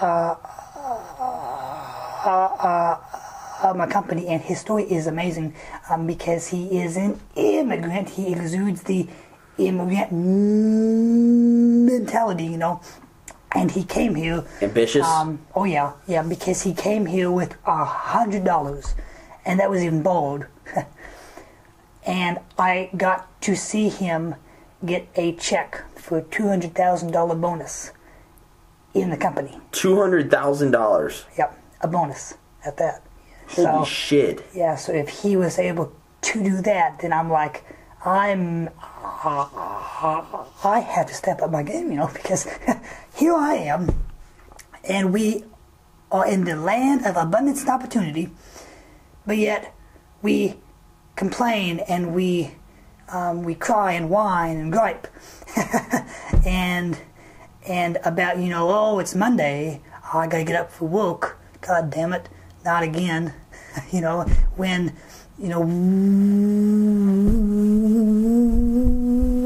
uh, 0.00 0.34
uh, 2.24 2.98
uh, 3.62 3.74
my 3.74 3.86
company, 3.86 4.26
and 4.28 4.42
his 4.42 4.60
story 4.60 4.84
is 4.84 5.06
amazing 5.06 5.54
um, 5.90 6.06
because 6.06 6.48
he 6.48 6.78
is 6.80 6.96
an 6.96 7.20
immigrant. 7.34 8.10
He 8.10 8.32
exudes 8.32 8.82
the 8.82 9.08
immigrant 9.58 10.12
mentality, 11.86 12.44
you 12.44 12.56
know 12.56 12.80
and 13.52 13.70
he 13.70 13.84
came 13.84 14.14
here. 14.14 14.44
Ambitious. 14.60 15.06
Um, 15.06 15.40
oh 15.54 15.64
yeah, 15.64 15.94
yeah, 16.06 16.22
because 16.22 16.62
he 16.62 16.74
came 16.74 17.06
here 17.06 17.30
with 17.30 17.56
a 17.66 17.84
hundred 17.84 18.44
dollars, 18.44 18.94
and 19.44 19.58
that 19.60 19.70
was 19.70 19.82
even 19.82 20.02
bold. 20.02 20.46
and 22.06 22.38
I 22.58 22.90
got 22.96 23.40
to 23.42 23.56
see 23.56 23.88
him 23.88 24.34
get 24.84 25.08
a 25.16 25.32
check 25.34 25.84
for 25.98 26.18
a 26.18 26.22
two 26.22 26.48
hundred 26.48 26.74
thousand 26.74 27.12
dollar 27.12 27.34
bonus 27.34 27.92
in 28.94 29.10
the 29.10 29.16
company. 29.16 29.58
Two 29.72 29.96
hundred 29.96 30.30
thousand 30.30 30.72
dollars. 30.72 31.24
Yep, 31.36 31.58
a 31.80 31.88
bonus 31.88 32.34
at 32.64 32.76
that. 32.76 33.02
Holy 33.48 33.66
so 33.66 33.84
shit! 33.84 34.44
yeah, 34.54 34.76
so 34.76 34.92
if 34.92 35.08
he 35.08 35.36
was 35.36 35.58
able 35.58 35.92
to 36.20 36.42
do 36.42 36.60
that, 36.62 36.98
then 37.00 37.14
I'm 37.14 37.30
like, 37.30 37.64
I'm, 38.04 38.70
I 38.84 40.86
have 40.88 41.06
to 41.06 41.14
step 41.14 41.42
up 41.42 41.50
my 41.50 41.62
game, 41.62 41.90
you 41.90 41.96
know, 41.96 42.10
because 42.12 42.48
here 43.14 43.34
I 43.34 43.54
am, 43.54 43.90
and 44.84 45.12
we 45.12 45.44
are 46.10 46.26
in 46.26 46.44
the 46.44 46.56
land 46.56 47.04
of 47.04 47.16
abundance 47.16 47.62
and 47.62 47.70
opportunity, 47.70 48.30
but 49.26 49.36
yet 49.36 49.74
we 50.22 50.54
complain 51.16 51.80
and 51.80 52.14
we 52.14 52.52
um, 53.10 53.42
we 53.42 53.54
cry 53.54 53.92
and 53.92 54.10
whine 54.10 54.58
and 54.58 54.70
gripe, 54.70 55.08
and 56.46 56.98
and 57.66 57.98
about 58.04 58.38
you 58.38 58.48
know, 58.48 58.68
oh, 58.70 58.98
it's 58.98 59.14
Monday, 59.14 59.80
I 60.12 60.26
gotta 60.26 60.44
get 60.44 60.56
up 60.56 60.70
for 60.70 60.86
work. 60.86 61.38
God 61.60 61.90
damn 61.90 62.12
it, 62.12 62.28
not 62.64 62.82
again. 62.82 63.34
you 63.92 64.00
know, 64.00 64.22
when 64.56 64.94
you 65.38 65.48
know 65.48 65.60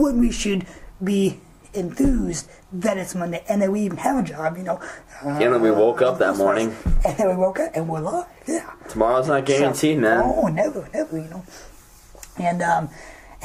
when 0.03 0.21
we 0.21 0.31
should 0.31 0.67
be 1.03 1.39
enthused 1.75 2.51
that 2.73 2.99
it's 2.99 3.15
Monday 3.15 3.43
and 3.49 3.63
that 3.63 3.71
we 3.71 3.81
even 3.81 3.99
have 3.99 4.25
a 4.25 4.27
job, 4.27 4.57
you 4.57 4.63
know. 4.63 4.81
And 5.23 5.41
then 5.41 5.61
we 5.61 5.71
woke 5.71 6.03
up 6.03 6.19
that 6.19 6.37
morning. 6.37 6.75
And 7.05 7.17
then 7.17 7.29
we 7.29 7.37
woke 7.37 7.61
up 7.61 7.73
and 7.75 7.89
we're 7.89 8.01
alive. 8.01 8.27
Yeah. 8.47 8.71
Tomorrow's 8.89 9.29
not 9.29 9.45
guaranteed, 9.45 9.99
man. 9.99 10.23
Oh, 10.25 10.49
never, 10.49 10.89
never, 10.93 11.19
you 11.19 11.29
know. 11.29 11.45
And 12.39 12.63
um, 12.63 12.89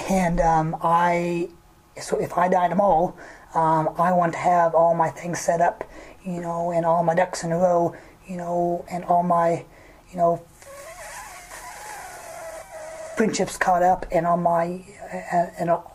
and 0.09 0.39
um, 0.39 0.77
I, 0.81 1.49
so 1.99 2.17
if 2.19 2.37
I 2.37 2.47
die 2.47 2.67
tomorrow, 2.69 3.15
um, 3.53 3.89
I 3.97 4.11
want 4.11 4.33
to 4.33 4.39
have 4.39 4.75
all 4.75 4.93
my 4.93 5.09
things 5.09 5.39
set 5.39 5.61
up, 5.61 5.83
you 6.23 6.39
know, 6.41 6.71
and 6.71 6.85
all 6.85 7.03
my 7.03 7.15
ducks 7.15 7.43
in 7.43 7.51
a 7.51 7.57
row, 7.57 7.95
you 8.27 8.37
know, 8.37 8.85
and 8.89 9.03
all 9.05 9.23
my, 9.23 9.65
you 10.11 10.17
know, 10.17 10.43
friendships 13.17 13.57
caught 13.57 13.81
up, 13.83 14.05
and 14.11 14.25
all 14.27 14.37
my, 14.37 14.85
uh, 15.11 15.47
and 15.59 15.69
all, 15.71 15.91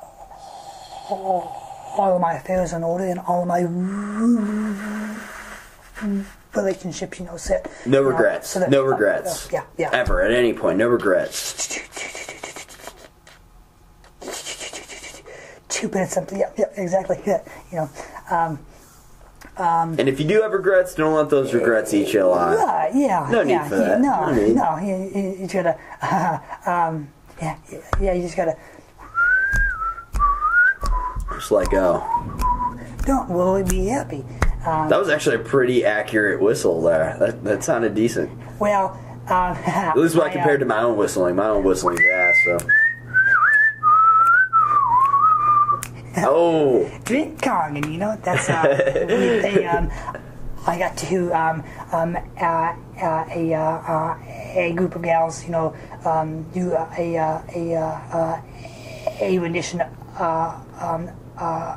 of 1.97 2.21
my 2.21 2.35
affairs 2.35 2.73
in 2.73 2.83
order, 2.83 3.05
and 3.05 3.21
all 3.21 3.43
of 3.43 3.49
my 3.49 3.63
relationships, 6.55 7.19
you 7.21 7.25
know, 7.25 7.37
set. 7.37 7.71
No 7.87 8.03
regrets. 8.03 8.49
so 8.51 8.59
that- 8.61 8.71
no 8.71 8.83
regrets. 8.85 9.49
Yeah, 9.53 9.63
yeah. 9.79 9.91
Ever 9.93 10.21
at 10.23 10.33
any 10.33 10.53
point, 10.53 10.79
no 10.79 10.89
regrets. 10.89 11.79
Two 15.69 15.89
minutes 15.89 16.13
something. 16.13 16.39
Yeah, 16.39 16.51
yeah, 16.59 16.67
exactly. 16.77 17.21
Yeah, 17.27 17.43
you 17.71 17.77
know. 17.79 17.91
Um, 18.31 18.59
And 19.57 20.09
if 20.09 20.19
you 20.19 20.27
do 20.27 20.43
have 20.43 20.53
regrets, 20.53 20.95
don't 20.95 21.15
let 21.15 21.31
those 21.31 21.53
regrets 21.55 21.93
eat 21.93 22.13
you 22.13 22.25
alive. 22.25 22.59
yeah, 22.59 22.91
yeah. 22.95 23.29
No 23.31 23.43
need 23.43 23.53
yeah, 23.53 23.69
for 23.69 23.77
yeah, 23.77 23.89
that. 23.89 24.01
No, 24.01 24.33
No. 24.33 24.79
You, 24.79 25.37
you, 25.41 25.47
gotta. 25.47 25.79
Uh, 26.01 26.71
um, 26.71 27.09
yeah, 27.41 27.57
yeah. 28.01 28.13
You 28.13 28.23
just 28.23 28.37
gotta. 28.37 28.57
Just 31.35 31.51
let 31.51 31.71
go. 31.71 32.01
Don't 33.05 33.29
worry, 33.29 33.65
be 33.65 33.87
happy. 33.87 34.25
Um, 34.65 34.89
That 34.89 34.99
was 34.99 35.09
actually 35.09 35.37
a 35.37 35.41
pretty 35.41 35.85
accurate 35.85 36.41
whistle 36.41 36.81
there. 36.83 37.17
That 37.19 37.43
that 37.45 37.65
sounded 37.65 37.95
decent. 37.95 38.31
well, 38.59 38.99
um, 39.27 39.57
At 39.67 39.97
least 39.97 40.15
when 40.15 40.29
I 40.29 40.33
compared 40.33 40.61
to 40.61 40.67
my 40.67 40.83
own 40.83 40.97
whistling. 40.97 41.37
My 41.37 41.49
own 41.49 41.65
whistling 41.65 41.99
ass. 42.13 42.37
So. 42.45 42.59
Oh, 46.25 46.89
drink 47.05 47.41
Kangen, 47.41 47.83
and 47.83 47.93
you 47.93 47.99
know 47.99 48.17
that's 48.23 48.49
uh, 48.49 48.63
they, 49.43 49.67
um, 49.67 49.91
I 50.67 50.79
got 50.79 50.97
to 50.99 51.33
um, 51.33 51.65
um, 51.91 52.17
uh, 52.41 52.77
uh, 53.01 53.25
a 53.31 53.55
uh, 53.55 53.61
uh, 53.61 54.19
a 54.55 54.73
group 54.77 54.95
of 54.95 55.03
gals, 55.03 55.45
you 55.45 55.51
know, 55.51 55.75
um, 56.05 56.45
do 56.53 56.73
a 56.73 57.17
uh, 57.17 57.43
a 57.55 57.75
uh, 57.75 57.81
uh, 57.83 58.41
a 59.21 59.39
rendition 59.39 59.81
uh, 59.81 60.61
um, 60.81 61.11
uh, 61.37 61.77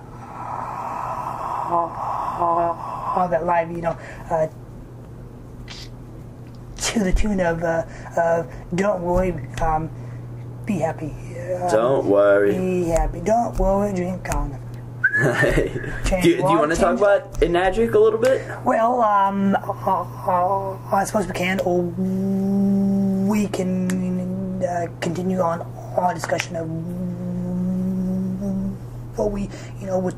of 3.15 3.31
that 3.31 3.45
live, 3.45 3.71
you 3.71 3.81
know. 3.81 3.97
Uh, 4.29 4.47
to 6.77 7.03
the 7.03 7.11
tune 7.11 7.39
of, 7.39 7.63
uh, 7.63 7.83
of 8.15 8.47
"Don't 8.75 9.01
Worry, 9.01 9.31
um, 9.61 9.89
Be 10.65 10.79
Happy." 10.79 11.34
Uh, 11.45 11.69
don't 11.71 12.05
worry. 12.05 12.57
be 12.57 12.85
happy. 12.89 13.21
Don't 13.21 13.57
worry, 13.59 13.93
drink 13.93 14.23
Kangen. 14.23 14.61
do, 16.21 16.21
do 16.21 16.29
you 16.29 16.41
want 16.43 16.71
to 16.71 16.77
talk 16.77 16.97
about 16.97 17.31
Enagic 17.39 17.93
a 17.93 17.99
little 17.99 18.19
bit? 18.19 18.41
Well, 18.65 19.01
um, 19.01 19.55
uh, 19.55 20.01
uh, 20.01 20.77
I 20.93 21.03
suppose 21.05 21.27
we 21.27 21.33
can, 21.33 21.59
or 21.61 21.83
we 23.29 23.47
can 23.47 24.61
uh, 24.63 24.87
continue 24.99 25.39
on 25.39 25.61
our 25.95 26.13
discussion 26.13 26.57
of 26.57 26.67
what 29.17 29.31
we, 29.31 29.49
you 29.79 29.87
know, 29.87 29.99
were 29.99 30.13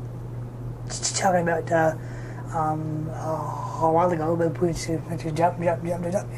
talking 0.88 1.42
about 1.42 1.70
uh, 1.70 1.94
um, 2.54 3.08
uh, 3.10 3.86
a 3.86 3.92
while 3.92 4.10
ago, 4.10 4.34
but 4.34 4.60
we 4.60 4.68
we 4.68 4.74
jump, 5.32 5.60
jump, 5.62 5.84
jump, 5.84 5.84
jump. 5.84 6.28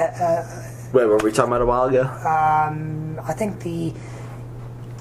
Uh, 0.00 0.02
uh, 0.02 0.62
Wait, 0.92 1.06
what 1.06 1.08
were 1.08 1.18
we 1.18 1.32
talking 1.32 1.52
about 1.52 1.62
a 1.62 1.66
while 1.66 1.84
ago? 1.84 2.02
um, 2.02 3.20
I 3.24 3.32
think 3.32 3.60
the 3.60 3.92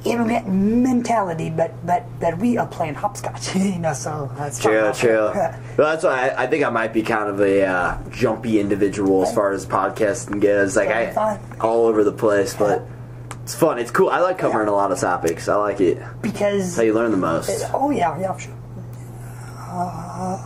internet 0.04 0.48
mentality, 0.48 1.50
but 1.50 1.74
but 1.86 2.04
but 2.20 2.38
we 2.38 2.58
are 2.58 2.68
playing 2.68 2.96
hopscotch, 2.96 3.56
you 3.56 3.80
know. 3.80 3.94
So 3.94 4.32
that's 4.38 4.60
True, 4.60 4.92
true. 4.94 5.32
Well, 5.78 5.90
that's 5.90 6.04
why 6.04 6.30
I, 6.30 6.44
I 6.44 6.48
think 6.48 6.64
I 6.64 6.70
might 6.70 6.94
be 6.94 7.02
kind 7.02 7.30
of 7.30 7.40
a 7.40 7.66
uh, 7.66 7.98
jumpy 8.10 8.60
individual 8.60 9.24
as 9.24 9.34
far 9.34 9.52
as 9.52 9.66
podcasting 9.66 10.42
goes. 10.42 10.76
Like 10.76 10.90
I, 10.90 11.12
Fine. 11.14 11.40
all 11.62 11.86
over 11.86 12.04
the 12.04 12.12
place, 12.12 12.54
but 12.54 12.86
it's 13.44 13.56
fun. 13.56 13.80
It's 13.80 13.92
cool. 13.92 14.10
I 14.10 14.20
like 14.20 14.38
covering 14.38 14.68
a 14.68 14.74
lot 14.74 14.92
of 14.92 15.00
topics. 15.00 15.48
I 15.48 15.56
like 15.56 15.80
it. 15.82 15.98
That's 16.00 16.22
because 16.22 16.76
how 16.76 16.84
you 16.84 16.94
learn 16.94 17.12
the 17.12 17.18
most. 17.18 17.70
Oh 17.74 17.90
yeah, 17.90 18.20
yeah, 18.20 18.38
sure. 18.38 18.54
Uh, 19.74 20.38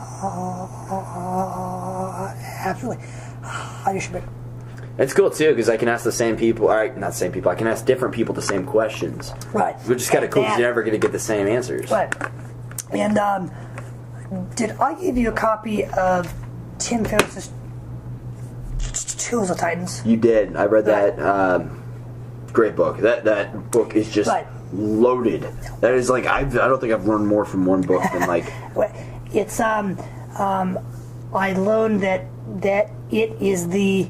absolutely. 2.65 3.03
I 3.43 3.91
just 3.93 4.11
should 4.11 4.21
be. 4.21 4.34
It's 4.97 5.13
cool 5.13 5.29
too 5.29 5.49
because 5.49 5.67
I 5.69 5.75
can 5.77 5.87
ask 5.89 6.03
the 6.03 6.11
same 6.11 6.37
people. 6.37 6.69
All 6.69 6.75
right, 6.75 6.95
not 6.97 7.11
the 7.11 7.17
same 7.17 7.31
people. 7.31 7.51
I 7.51 7.55
can 7.55 7.67
ask 7.67 7.85
different 7.85 8.13
people 8.15 8.33
the 8.33 8.41
same 8.41 8.65
questions, 8.65 9.33
Right. 9.53 9.75
which 9.87 10.01
is 10.01 10.09
kind 10.09 10.23
of 10.23 10.31
cool 10.31 10.43
because 10.43 10.57
you're 10.57 10.67
never 10.67 10.83
going 10.83 10.93
to 10.93 10.99
get 10.99 11.11
the 11.11 11.19
same 11.19 11.47
answers. 11.47 11.91
Right. 11.91 12.13
And 12.91 13.17
um, 13.17 13.51
did 14.55 14.71
I 14.79 14.93
give 14.99 15.17
you 15.17 15.29
a 15.29 15.33
copy 15.33 15.83
of 15.85 16.33
Tim 16.79 17.03
Ferriss's 17.03 17.51
Tools 19.17 19.49
of 19.49 19.57
Titans? 19.57 20.01
You 20.05 20.17
did. 20.17 20.55
I 20.55 20.65
read 20.65 20.87
Right. 20.87 21.15
that. 21.17 21.19
Um, 21.25 21.83
great 22.53 22.75
book. 22.75 22.99
That 22.99 23.25
that 23.25 23.71
book 23.71 23.95
is 23.95 24.09
just 24.09 24.29
Right. 24.29 24.47
loaded. 24.73 25.45
That 25.81 25.93
is 25.93 26.09
like 26.09 26.25
I've, 26.25 26.57
I 26.57 26.67
don't 26.67 26.79
think 26.79 26.93
I've 26.93 27.05
learned 27.07 27.27
more 27.27 27.43
from 27.43 27.65
one 27.65 27.81
book 27.81 28.03
than 28.13 28.27
like 28.27 28.45
Well, 28.75 28.91
It's 29.33 29.59
um, 29.59 29.97
um, 30.37 30.79
I 31.33 31.53
learned 31.53 32.01
that 32.01 32.25
that 32.61 32.91
it 33.11 33.35
is 33.41 33.67
the 33.69 34.07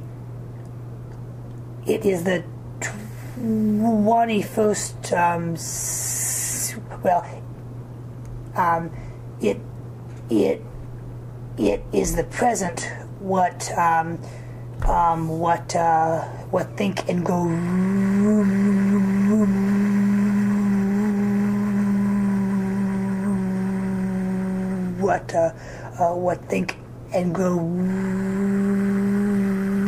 it 1.85 2.05
is 2.05 2.23
the 2.23 2.43
twenty 2.81 4.41
first 4.41 5.13
um, 5.13 5.55
well 7.03 7.23
um, 8.55 8.91
it 9.41 9.59
it 10.29 10.61
it 11.57 11.83
is 11.93 12.15
the 12.15 12.23
present 12.25 12.91
what 13.19 13.71
um, 13.77 14.19
um, 14.87 15.27
what 15.39 15.75
uh, 15.75 16.21
what 16.51 16.75
think 16.77 17.07
and 17.09 17.25
go 17.25 17.45
what 25.01 25.33
uh, 25.35 25.51
uh, 25.99 26.15
what 26.15 26.43
think 26.49 26.77
and 27.13 27.33
grow 27.33 27.59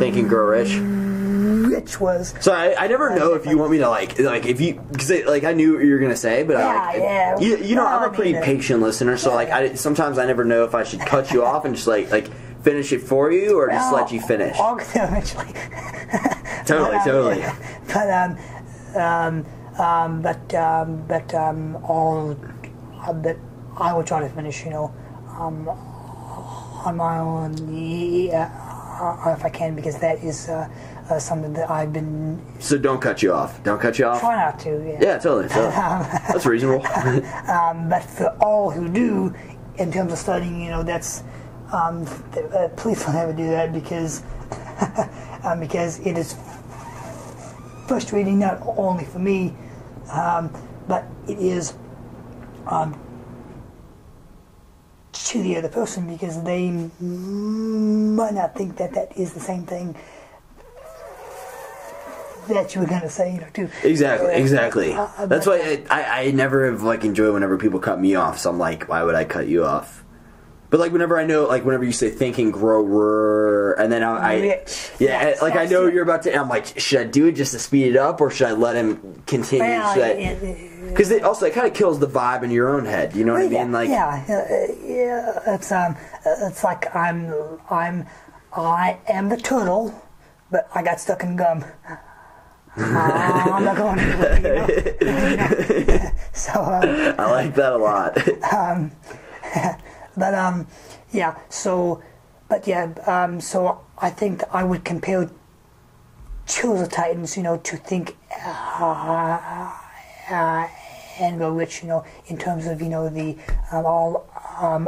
Think 0.08 0.20
and 0.22 0.30
Grow 0.30 0.46
Rich. 0.48 0.74
rich 1.70 2.00
was. 2.00 2.34
So 2.40 2.54
I, 2.54 2.86
I 2.86 2.88
never 2.88 3.14
know 3.14 3.34
if 3.34 3.46
you 3.46 3.58
want 3.58 3.72
me 3.72 3.80
to 3.80 3.90
like 3.90 4.18
like 4.20 4.46
if 4.46 4.62
you 4.62 4.76
because 4.92 5.12
like 5.26 5.44
I 5.44 5.52
knew 5.54 5.74
what 5.76 5.84
you 5.84 5.92
were 5.92 6.00
gonna 6.00 6.16
say, 6.16 6.44
but 6.44 6.56
I, 6.56 6.64
like, 6.88 6.98
Yeah, 6.98 7.02
yeah. 7.02 7.40
you, 7.40 7.58
you 7.58 7.76
know 7.76 7.84
Well, 7.84 8.00
I'm 8.00 8.10
a 8.10 8.14
pretty 8.14 8.32
mean, 8.34 8.42
uh, 8.42 8.46
patient 8.46 8.82
listener, 8.82 9.18
so 9.18 9.34
like 9.36 9.50
I 9.50 9.74
sometimes 9.74 10.18
I 10.18 10.26
never 10.26 10.46
know 10.46 10.64
if 10.64 10.74
I 10.74 10.84
should 10.84 11.02
cut 11.02 11.32
you 11.32 11.44
off 11.44 11.66
and 11.66 11.76
just 11.76 11.88
like 11.88 12.10
like 12.10 12.30
finish 12.64 12.94
it 12.94 13.00
for 13.02 13.32
you 13.34 13.58
or 13.60 13.68
just 13.68 13.94
let 13.94 14.12
you 14.14 14.22
finish. 14.22 14.56
I'll 14.58 14.78
get 14.78 14.88
there 14.94 15.08
eventually. 15.08 15.54
Totally, 16.66 16.92
But, 16.92 17.00
um, 17.00 17.06
totally. 17.06 17.46
But 17.94 18.10
um, 18.10 18.38
um, 18.96 19.46
um, 19.78 20.22
but 20.22 20.54
um, 20.56 21.04
but 21.08 21.34
um, 21.34 21.76
all 21.84 22.38
uh, 23.06 23.14
but 23.14 23.38
I 23.78 23.94
will 23.94 24.04
try 24.04 24.22
to 24.22 24.30
finish. 24.30 24.64
You 24.64 24.72
know, 24.72 24.94
um, 25.38 25.68
on 25.68 26.96
my 26.98 27.20
own, 27.20 27.56
yeah, 27.74 28.50
uh, 29.00 29.34
if 29.38 29.44
I 29.46 29.50
can, 29.50 29.76
because 29.76 29.98
that 30.00 30.24
is 30.24 30.50
uh, 30.50 30.68
uh, 31.10 31.20
something 31.20 31.54
that 31.54 31.70
I've 31.70 31.94
been 31.94 32.42
So 32.60 32.78
don't 32.78 33.00
cut 33.02 33.22
you 33.22 33.34
off. 33.34 33.62
Don't 33.64 33.80
cut 33.80 33.98
you 34.00 34.06
off. 34.06 34.20
trying 34.20 34.38
not 34.40 34.60
to. 34.62 34.70
Yeah. 34.86 34.98
Yeah, 35.02 35.18
totally. 35.18 35.48
totally. 35.50 35.72
That's 35.72 36.46
reasonable. 36.46 36.84
But 37.90 38.04
for 38.04 38.28
all 38.42 38.70
who 38.72 38.90
do, 38.90 39.34
in 39.78 39.92
terms 39.92 40.12
of 40.12 40.18
studying, 40.20 40.62
you 40.62 40.70
know, 40.72 40.84
that's 40.84 41.24
um, 41.72 42.06
th- 42.34 42.46
uh, 42.52 42.70
please 42.70 43.04
don't 43.04 43.16
ever 43.16 43.34
do 43.34 43.48
that 43.50 43.74
because 43.74 44.24
um, 45.44 45.60
because 45.60 46.00
it 46.00 46.18
is 46.18 46.36
frustrating 47.88 48.40
not 48.40 48.62
only 48.78 49.06
for 49.06 49.20
me, 49.20 49.54
um, 50.12 50.52
but 50.88 51.06
it 51.28 51.38
is 51.40 51.74
um, 52.68 52.98
to 55.28 55.44
the 55.44 55.58
other 55.58 55.70
person 55.70 56.08
because 56.08 56.42
they 56.44 56.70
might 56.72 58.34
not 58.34 58.56
think 58.56 58.78
that 58.78 58.94
that 58.94 59.18
is 59.18 59.34
the 59.34 59.40
same 59.40 59.66
thing 59.66 59.96
that 62.48 62.74
you 62.74 62.82
were 62.82 62.88
going 62.88 63.02
to 63.02 63.10
say, 63.10 63.34
you 63.34 63.42
know, 63.42 63.48
too. 63.54 63.70
Exactly, 63.84 64.34
exactly. 64.34 64.94
Uh, 64.94 65.26
That's 65.26 65.46
why 65.46 65.84
I, 65.90 66.02
I, 66.02 66.22
I 66.22 66.32
never 66.32 66.72
have 66.72 66.82
like 66.82 67.04
enjoyed 67.04 67.34
whenever 67.34 67.58
people 67.58 67.80
cut 67.80 68.00
me 68.00 68.16
off. 68.16 68.40
So 68.40 68.50
I'm 68.50 68.58
like, 68.58 68.88
why 68.88 69.04
would 69.04 69.16
I 69.16 69.26
cut 69.26 69.48
you 69.48 69.66
off? 69.66 70.04
But 70.70 70.82
like 70.82 70.92
whenever 70.92 71.18
I 71.18 71.26
know, 71.26 71.46
like 71.46 71.64
whenever 71.64 71.86
you 71.86 71.94
say 71.94 72.10
think 72.10 72.38
and 72.40 72.52
grow, 72.52 72.84
rrr, 72.84 73.80
and 73.80 73.90
then 73.92 74.04
I, 74.04 74.18
I 74.18 74.34
yeah, 74.36 74.56
Yes, 75.00 75.42
like 75.42 75.56
I 75.56 75.66
know 75.66 75.86
yeah. 75.86 75.94
you're 75.94 76.04
about 76.04 76.24
to. 76.24 76.36
I'm 76.36 76.50
like, 76.50 76.78
should 76.78 77.00
I 77.00 77.04
do 77.06 77.28
it 77.28 77.34
just 77.34 77.54
to 77.54 77.60
speed 77.60 77.88
it 77.88 77.96
up, 77.96 78.20
or 78.20 78.30
should 78.30 78.48
I 78.48 78.52
let 78.52 78.76
him 78.76 79.24
continue? 79.26 79.64
Well, 79.66 79.94
Because 80.90 81.10
it- 81.12 81.18
it- 81.18 81.24
also 81.24 81.46
it 81.46 81.54
kind 81.54 81.68
of 81.68 81.74
kills 81.74 82.00
the 82.00 82.08
vibe 82.08 82.44
in 82.44 82.52
your 82.52 82.68
own 82.76 82.84
head. 82.86 83.16
You 83.16 83.24
know 83.24 83.34
what 83.34 83.44
I 83.44 83.48
mean? 83.48 83.72
Like, 83.72 83.88
yeah, 83.90 84.26
uh, 84.28 84.74
yeah. 84.86 85.40
It's 85.56 85.72
um, 85.72 85.96
it's 86.26 86.64
like 86.66 86.94
I'm, 86.94 87.34
I'm, 87.70 88.06
I 88.54 88.98
am 89.08 89.30
the 89.30 89.38
turtle, 89.38 89.94
but 90.52 90.68
I 90.76 90.84
got 90.84 91.00
stuck 91.00 91.24
in 91.24 91.38
gum. 91.38 91.64
Uh, 91.90 92.84
I'm 93.54 93.64
not 93.64 93.76
going 93.78 94.00
anywhere, 94.00 94.40
you 95.02 95.86
know? 95.86 96.12
so, 96.34 96.52
um, 96.62 97.16
I 97.18 97.32
like 97.32 97.56
that 97.56 97.72
a 97.74 97.78
lot. 97.78 98.18
but 100.18 100.34
um, 100.34 100.68
yeah. 101.12 101.38
So, 101.50 102.04
but 102.50 102.68
yeah. 102.68 102.92
Um, 103.06 103.40
so 103.40 103.82
I 103.98 104.10
think 104.10 104.44
I 104.52 104.64
would 104.64 104.84
compare 104.84 105.30
Tools 106.48 106.82
of 106.82 106.90
Titans, 106.90 107.38
you 107.38 107.44
know, 107.44 107.58
to 107.58 107.78
think 107.78 108.18
uh, 108.46 109.72
uh, 110.30 110.68
and 111.20 111.40
go 111.40 111.52
rich, 111.52 111.82
you 111.84 111.90
know, 111.90 112.06
in 112.28 112.38
terms 112.38 112.66
of 112.66 112.82
you 112.82 112.90
know 112.90 113.10
the 113.10 113.38
um, 113.72 113.86
all 113.86 114.28
um, 114.60 114.88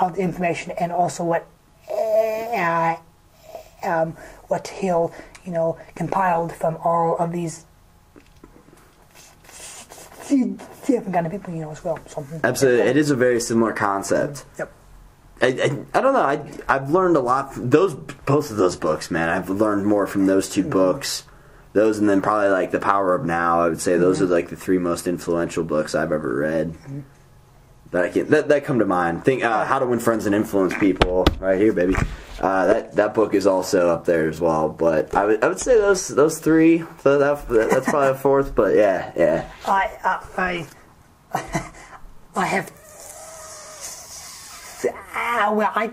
of 0.00 0.16
the 0.16 0.22
information 0.22 0.72
and 0.72 0.92
also 0.92 1.24
what 1.24 1.46
uh, 1.90 2.96
um, 3.84 4.16
what 4.48 4.68
Hill, 4.68 5.12
you 5.44 5.52
know, 5.52 5.78
compiled 5.94 6.52
from 6.52 6.76
all 6.84 7.16
of 7.18 7.32
these 7.32 7.64
kind 10.28 11.26
of 11.26 11.32
people, 11.32 11.54
you 11.54 11.60
know, 11.62 11.70
as 11.70 11.84
well. 11.84 11.98
So, 12.06 12.24
Absolutely, 12.42 12.86
it 12.88 12.96
is 12.96 13.10
a 13.10 13.16
very 13.16 13.40
similar 13.40 13.72
concept. 13.72 14.44
Yep. 14.58 14.72
I, 15.42 15.46
I, 15.46 15.98
I 15.98 16.00
don't 16.00 16.12
know. 16.12 16.20
I 16.20 16.40
I've 16.68 16.90
learned 16.90 17.16
a 17.16 17.20
lot 17.20 17.54
from 17.54 17.70
those 17.70 17.94
both 17.94 18.50
of 18.50 18.56
those 18.56 18.76
books, 18.76 19.10
man. 19.10 19.28
I've 19.28 19.50
learned 19.50 19.86
more 19.86 20.06
from 20.06 20.26
those 20.26 20.46
Mm-hmm. 20.48 20.62
two 20.62 20.68
books. 20.68 21.24
Those 21.72 21.98
and 21.98 22.08
then 22.08 22.22
probably 22.22 22.50
like 22.50 22.70
the 22.70 22.78
Power 22.78 23.14
of 23.16 23.24
Now. 23.26 23.60
I 23.62 23.68
would 23.68 23.80
say 23.80 23.96
those 23.98 24.18
Mm-hmm. 24.20 24.26
are 24.32 24.34
like 24.34 24.48
the 24.50 24.56
three 24.56 24.78
most 24.78 25.06
influential 25.08 25.64
books 25.64 25.94
I've 25.94 26.12
ever 26.12 26.36
read. 26.36 26.74
That 27.94 28.06
I 28.06 28.08
can 28.08 28.28
that, 28.30 28.48
that 28.48 28.64
come 28.64 28.80
to 28.80 28.84
mind. 28.84 29.24
Think 29.24 29.44
uh, 29.44 29.64
How 29.64 29.78
to 29.78 29.86
Win 29.86 30.00
Friends 30.00 30.26
and 30.26 30.34
Influence 30.34 30.76
People. 30.78 31.24
Right 31.38 31.60
here, 31.60 31.72
baby. 31.72 31.94
Uh, 32.40 32.66
that 32.66 32.96
that 32.96 33.14
book 33.14 33.34
is 33.34 33.46
also 33.46 33.88
up 33.88 34.04
there 34.04 34.28
as 34.28 34.40
well. 34.40 34.68
But 34.68 35.14
I 35.14 35.24
would 35.24 35.44
I 35.44 35.46
would 35.46 35.60
say 35.60 35.76
those 35.78 36.08
those 36.08 36.40
three. 36.40 36.82
So 37.04 37.20
that, 37.20 37.48
that's 37.48 37.88
probably 37.88 38.10
a 38.10 38.14
fourth. 38.16 38.52
But 38.52 38.74
yeah, 38.74 39.12
yeah. 39.14 39.48
I, 39.64 39.96
I, 40.36 40.66
I, 41.32 41.72
I 42.34 42.46
have. 42.46 42.72
Ah, 45.14 45.52
well, 45.54 45.70
I 45.76 45.92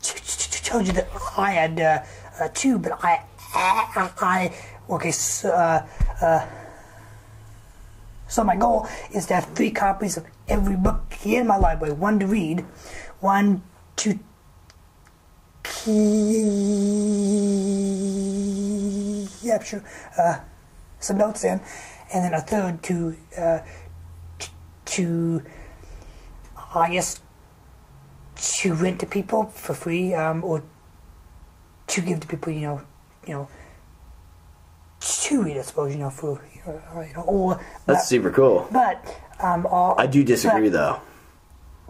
told 0.00 0.86
you 0.86 0.92
that 0.92 1.08
I 1.36 1.50
had 1.50 1.80
uh, 1.80 2.04
uh, 2.40 2.48
two, 2.54 2.78
but 2.78 2.92
I, 3.02 3.24
I, 3.52 4.10
I 4.20 4.54
okay. 4.90 5.10
So, 5.10 5.50
uh, 5.50 5.84
uh, 6.20 6.46
so 8.32 8.42
my 8.42 8.56
goal 8.56 8.88
is 9.14 9.26
to 9.26 9.34
have 9.34 9.44
three 9.54 9.70
copies 9.70 10.16
of 10.16 10.24
every 10.48 10.74
book 10.74 11.12
here 11.12 11.42
in 11.42 11.46
my 11.46 11.58
library: 11.58 11.92
one 11.92 12.18
to 12.18 12.26
read, 12.26 12.64
one 13.20 13.62
to 13.96 14.18
capture 19.44 19.84
uh, 20.18 20.40
some 20.98 21.18
notes 21.18 21.44
in, 21.44 21.60
and 22.14 22.24
then 22.24 22.32
a 22.32 22.40
third 22.40 22.82
to 22.84 23.14
uh, 23.36 23.58
to 24.86 25.42
I 26.74 26.90
guess 26.90 27.20
to 28.36 28.72
rent 28.72 29.00
to 29.00 29.06
people 29.06 29.44
for 29.44 29.74
free, 29.74 30.14
um, 30.14 30.42
or 30.42 30.62
to 31.88 32.00
give 32.00 32.20
to 32.20 32.26
people, 32.26 32.50
you 32.50 32.62
know, 32.62 32.80
you 33.26 33.34
know, 33.34 33.48
to 35.00 35.42
read, 35.42 35.58
I 35.58 35.62
suppose, 35.62 35.92
you 35.92 35.98
know, 35.98 36.08
for 36.08 36.40
you 36.66 37.12
know, 37.14 37.22
or 37.26 37.54
That's 37.56 37.84
but, 37.86 37.98
super 38.00 38.30
cool. 38.30 38.68
but 38.70 39.04
um, 39.40 39.66
all, 39.66 39.94
I 39.98 40.06
do 40.06 40.22
disagree 40.24 40.68
but, 40.70 40.72
though. 40.72 41.00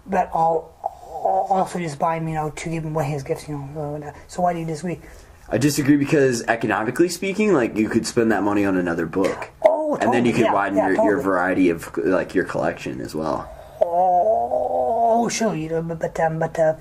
But 0.07 0.31
I'll, 0.35 0.73
I'll 0.83 1.47
also 1.51 1.79
just 1.79 1.99
buy 1.99 2.17
him, 2.17 2.29
you 2.29 2.35
know, 2.35 2.51
to 2.51 2.69
give 2.71 2.85
him 2.85 2.95
away 2.95 3.05
his 3.07 3.23
gifts, 3.23 3.49
you 3.49 3.57
know. 3.59 4.03
uh, 4.03 4.13
So 4.29 4.43
why 4.43 4.53
do 4.53 4.59
you 4.59 4.67
disagree? 4.67 5.01
I 5.49 5.59
disagree 5.59 5.97
because 5.97 6.43
economically 6.45 7.09
speaking, 7.11 7.53
like 7.53 7.77
you 7.77 7.89
could 7.89 8.07
spend 8.07 8.33
that 8.33 8.43
money 8.43 8.65
on 8.65 8.77
another 8.77 9.07
book. 9.07 9.51
Oh, 9.63 9.97
and 10.01 10.13
then 10.13 10.25
you 10.25 10.33
could 10.33 10.47
yeah, 10.47 10.55
widen 10.55 10.79
yeah, 10.79 10.89
your, 10.89 11.05
your 11.05 11.21
variety 11.21 11.69
of 11.69 11.95
like 11.99 12.35
your 12.35 12.45
collection 12.45 13.01
as 13.03 13.15
well. 13.15 13.51
Oh, 13.83 15.29
sure, 15.29 15.55
you 15.55 15.69
know, 15.69 15.83
but 15.83 16.19
um, 16.21 16.39
but 16.39 16.59
uh, 16.59 16.75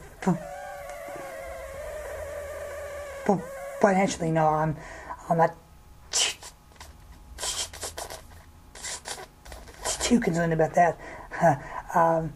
financially, 3.82 4.32
no, 4.32 4.48
I'm 4.48 4.78
I'm 5.30 5.38
not 5.38 5.56
t- 6.12 6.38
too 10.12 10.20
concerned 10.20 10.52
about 10.52 10.74
that. 10.76 11.00
um, 11.96 12.34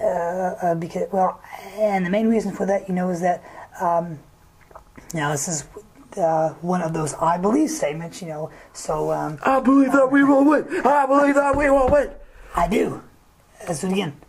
uh, 0.00 0.04
uh, 0.04 0.74
because 0.74 1.10
well, 1.10 1.40
and 1.78 2.04
the 2.04 2.10
main 2.10 2.28
reason 2.28 2.54
for 2.54 2.66
that, 2.66 2.86
you 2.88 2.94
know, 2.94 3.08
is 3.08 3.20
that 3.22 3.42
um, 3.80 4.18
now 5.14 5.32
this 5.32 5.48
is 5.48 5.64
uh, 6.18 6.50
one 6.60 6.82
of 6.82 6.92
those 6.92 7.14
I 7.14 7.38
believe 7.38 7.70
statements, 7.70 8.20
you 8.20 8.28
know. 8.28 8.50
So 8.74 9.10
um, 9.10 9.38
I 9.42 9.60
believe 9.60 9.92
that 9.92 10.12
we 10.12 10.22
will 10.24 10.44
win. 10.44 10.66
I 10.84 11.06
believe 11.06 11.34
that 11.36 11.56
we 11.56 11.70
will 11.70 11.88
win. 11.88 12.10
I 12.54 12.68
do. 12.68 13.02
Let's 13.66 13.80
do 13.80 13.86
it 13.86 13.92
again. 13.94 14.20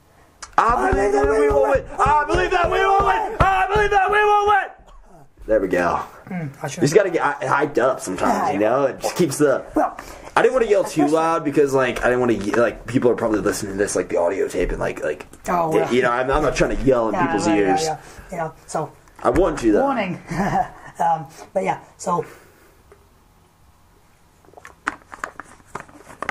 I 0.58 0.90
believe 0.90 1.12
that 1.12 1.30
we 1.30 1.50
will 1.50 1.64
win. 1.64 1.86
I 2.00 2.24
believe 2.26 2.52
that 2.52 2.72
we 2.72 2.80
will 2.80 3.06
win. 3.06 3.38
I 3.42 3.68
believe 3.74 3.92
that 3.92 4.10
we 4.10 4.24
will 4.24 4.48
win. 4.48 5.28
There 5.46 5.60
we 5.60 5.68
go. 5.68 6.02
I 6.62 6.68
should 6.68 6.82
You 6.82 6.88
just 6.88 6.96
gotta 6.96 7.10
get 7.10 7.42
hyped 7.42 7.78
up 7.78 8.00
sometimes, 8.00 8.54
you 8.54 8.60
know. 8.60 8.86
It 8.86 9.02
just 9.02 9.18
keeps 9.18 9.38
the. 9.38 9.66
well. 9.76 10.00
I 10.38 10.44
didn't 10.44 10.54
want 10.54 10.66
to 10.66 10.70
yell 10.72 10.84
too 10.84 11.08
loud 11.08 11.44
because, 11.44 11.74
like, 11.74 12.02
I 12.02 12.12
didn't 12.12 12.20
want 12.20 12.40
to 12.44 12.62
like 12.62 12.86
people 12.86 13.10
are 13.10 13.16
probably 13.16 13.40
listening 13.40 13.72
to 13.72 13.78
this 13.80 13.96
like 13.96 14.10
the 14.10 14.18
audio 14.18 14.48
tape 14.48 14.70
and 14.70 14.80
like 14.80 15.04
like 15.04 15.26
Oh, 15.50 15.72
well. 15.72 15.92
you 15.92 16.04
know 16.04 16.12
I'm, 16.12 16.30
I'm 16.30 16.44
not 16.44 16.56
trying 16.56 16.78
to 16.78 16.84
yell 16.84 17.08
in 17.08 17.16
Yeah, 17.16 17.26
people's 17.26 17.48
right, 17.48 17.58
ears. 17.58 17.82
Yeah, 17.82 18.02
yeah, 18.32 18.38
yeah. 18.38 18.52
So 18.68 18.94
I 19.24 19.32
want 19.32 19.64
you 19.64 19.72
though. 19.72 19.82
warning. 19.82 20.22
um, 21.00 21.26
but 21.54 21.64
yeah, 21.64 21.84
so 21.98 22.24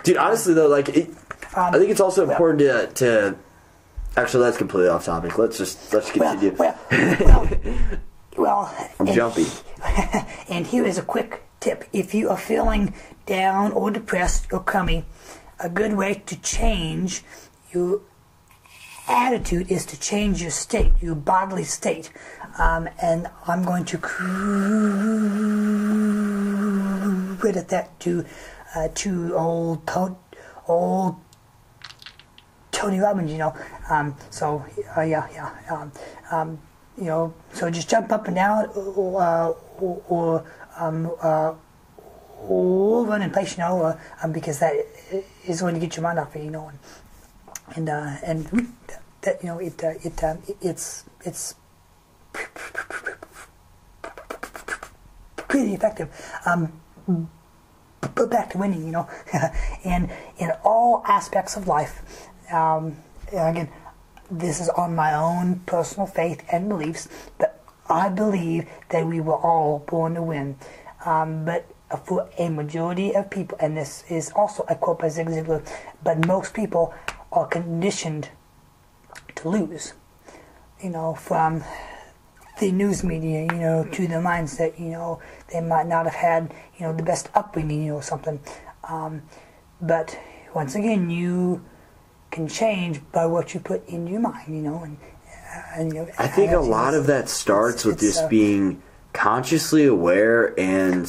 Dude, 0.05 0.19
honestly 0.19 0.55
though, 0.55 0.69
like 0.69 0.89
it, 0.91 1.09
Um, 1.57 1.75
I 1.75 1.79
think 1.79 1.91
it's 1.91 2.01
also 2.01 2.29
important 2.31 2.61
to 2.61 2.87
to. 3.05 3.37
Actually, 4.17 4.45
that's 4.45 4.57
completely 4.57 4.89
off 4.89 5.05
topic. 5.05 5.37
Let's 5.37 5.59
just 5.59 5.93
let's 5.93 6.15
well, 6.15 6.31
continue. 6.39 6.57
well, 6.57 6.79
well, 7.21 7.49
well. 8.37 8.91
I'm 9.01 9.09
and, 9.09 9.17
jumpy. 9.17 9.47
And 10.49 10.65
here 10.65 10.85
is 10.87 10.97
a 10.97 11.03
quick 11.03 11.43
tip: 11.59 11.85
if 11.93 12.15
you 12.15 12.29
are 12.29 12.39
feeling 12.39 12.95
down 13.27 13.73
or 13.73 13.91
depressed 13.91 14.53
or 14.53 14.61
crummy, 14.61 15.05
a 15.61 15.69
good 15.69 15.95
way 15.95 16.23
to 16.27 16.41
change 16.41 17.23
your 17.73 18.01
attitude 19.09 19.71
is 19.71 19.87
to 19.87 19.99
change 20.01 20.43
your 20.43 20.51
state, 20.51 20.93
your 21.01 21.15
bodily 21.15 21.65
state. 21.65 22.11
Um, 22.59 22.89
and 23.01 23.29
I'm 23.47 23.63
going 23.65 23.85
to 23.87 23.99
credit 27.39 27.69
that 27.69 28.01
to 28.01 28.25
uh, 28.75 28.89
to 28.95 29.37
old 29.37 29.87
to- 29.89 30.17
old 30.67 31.17
Tony 32.73 32.99
Robbins, 32.99 33.31
you 33.31 33.39
know. 33.39 33.55
Um, 33.91 34.17
so 34.31 34.65
uh, 34.97 35.03
yeah, 35.03 35.29
yeah. 35.33 35.51
Um, 35.71 35.93
um, 36.31 36.59
you 36.97 37.05
know, 37.05 37.35
so 37.53 37.71
just 37.71 37.89
jump 37.91 38.11
up 38.11 38.27
and 38.27 38.37
down, 38.37 38.67
or 38.75 39.23
uh, 39.23 39.53
or, 39.79 40.03
or, 40.09 40.45
over 42.39 43.15
and 43.15 43.33
place, 43.33 43.53
you 43.57 43.65
know, 43.65 43.83
uh, 43.83 43.99
um, 44.23 44.33
because 44.33 44.59
that 44.61 44.75
is 45.45 45.63
when 45.63 45.75
you 45.75 45.81
get 45.81 45.97
your 45.97 46.03
mind 46.03 46.19
off 46.19 46.37
it, 46.37 46.45
you 46.45 46.51
know, 46.51 46.69
and 46.69 46.79
and, 47.75 47.89
uh, 47.89 48.17
and 48.25 48.73
that 49.23 49.43
you 49.43 49.49
know 49.49 49.59
it 49.59 49.83
uh, 49.83 49.95
it 50.03 50.23
um, 50.23 50.39
it's 50.61 51.05
it's 51.25 51.55
pretty 55.37 55.75
effective. 55.75 56.09
Um, 56.45 56.81
but 58.15 58.31
back 58.31 58.51
to 58.51 58.59
winning, 58.59 58.85
you 58.85 58.93
know, 58.93 59.09
and 59.85 60.11
in 60.39 60.51
all 60.65 61.03
aspects 61.07 61.57
of 61.57 61.67
life. 61.67 62.29
Um, 62.53 62.97
again, 63.33 63.69
this 64.31 64.61
is 64.61 64.69
on 64.71 64.95
my 64.95 65.15
own 65.15 65.61
personal 65.67 66.07
faith 66.07 66.45
and 66.51 66.69
beliefs, 66.69 67.09
but 67.39 67.63
I 67.89 68.09
believe 68.09 68.69
that 68.91 69.07
we 69.07 69.21
were 69.21 69.37
all 69.37 69.81
born 69.87 70.15
to 70.15 70.23
win. 70.23 70.57
Um, 71.05 71.45
but 71.45 71.67
for 72.05 72.29
a 72.39 72.49
majority 72.49 73.15
of 73.15 73.31
people, 73.31 73.57
and 73.61 73.77
this 73.77 74.05
is 74.09 74.33
also 74.35 74.65
a 74.69 74.75
quote 74.75 74.99
by 74.99 75.09
Zig 75.09 75.29
Ziglar, 75.29 75.67
but 76.03 76.27
most 76.27 76.53
people 76.53 76.93
are 77.31 77.47
conditioned 77.47 78.31
to 79.37 79.49
lose. 79.49 79.95
You 80.83 80.91
know, 80.91 81.15
from 81.15 81.65
the 82.59 82.73
news 82.73 83.05
media, 83.05 83.43
you 83.43 83.59
know, 83.59 83.85
to 83.93 84.07
the 84.07 84.17
mindset, 84.17 84.79
you 84.79 84.87
know, 84.87 85.21
they 85.53 85.61
might 85.61 85.87
not 85.87 86.07
have 86.07 86.15
had, 86.15 86.55
you 86.79 86.87
know, 86.87 86.93
the 86.93 87.03
best 87.03 87.29
upbringing, 87.35 87.85
you 87.85 87.93
know, 87.95 88.01
something. 88.01 88.41
Um, 88.85 89.23
but 89.81 90.19
once 90.55 90.75
again, 90.75 91.11
you 91.11 91.65
can 92.31 92.49
change 92.49 93.01
by 93.13 93.27
what 93.27 93.55
you 93.55 93.61
put 93.61 93.87
in 93.89 94.07
your 94.07 94.21
mind, 94.21 94.55
you 94.55 94.63
know. 94.63 94.83
And, 94.83 94.97
uh, 95.55 95.63
and 95.77 95.93
you 95.93 96.01
know, 96.01 96.09
I 96.19 96.27
think 96.27 96.53
a 96.53 96.59
lot 96.59 96.95
of 96.95 97.07
that 97.07 97.29
starts 97.29 97.85
with 97.85 98.01
just 98.01 98.25
uh, 98.25 98.29
being 98.29 98.83
consciously 99.13 99.87
aware 99.87 100.59
and 100.59 101.09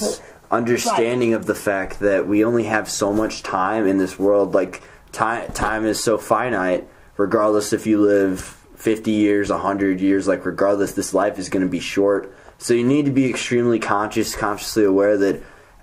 understanding 0.51 1.31
right. 1.31 1.39
of 1.39 1.45
the 1.45 1.55
fact 1.55 1.99
that 1.99 2.27
we 2.27 2.43
only 2.43 2.63
have 2.63 2.89
so 2.89 3.13
much 3.13 3.43
time 3.43 3.87
in 3.87 3.97
this 3.97 4.17
world. 4.17 4.53
Like 4.53 4.81
time, 5.11 5.51
time 5.53 5.85
is 5.85 6.03
so 6.03 6.17
finite. 6.17 6.87
Regardless 7.17 7.73
if 7.73 7.87
you 7.87 7.99
live 7.99 8.41
50 8.75 9.11
years, 9.11 9.49
100 9.49 9.99
years, 9.99 10.27
like 10.27 10.45
regardless, 10.45 10.93
this 10.93 11.13
life 11.13 11.39
is 11.39 11.49
going 11.49 11.63
to 11.63 11.69
be 11.69 11.79
short. 11.79 12.33
So 12.59 12.73
you 12.73 12.83
need 12.83 13.05
to 13.05 13.11
be 13.11 13.29
extremely 13.29 13.79
conscious, 13.79 14.35
consciously 14.35 14.83
aware 14.83 15.17
that 15.17 15.41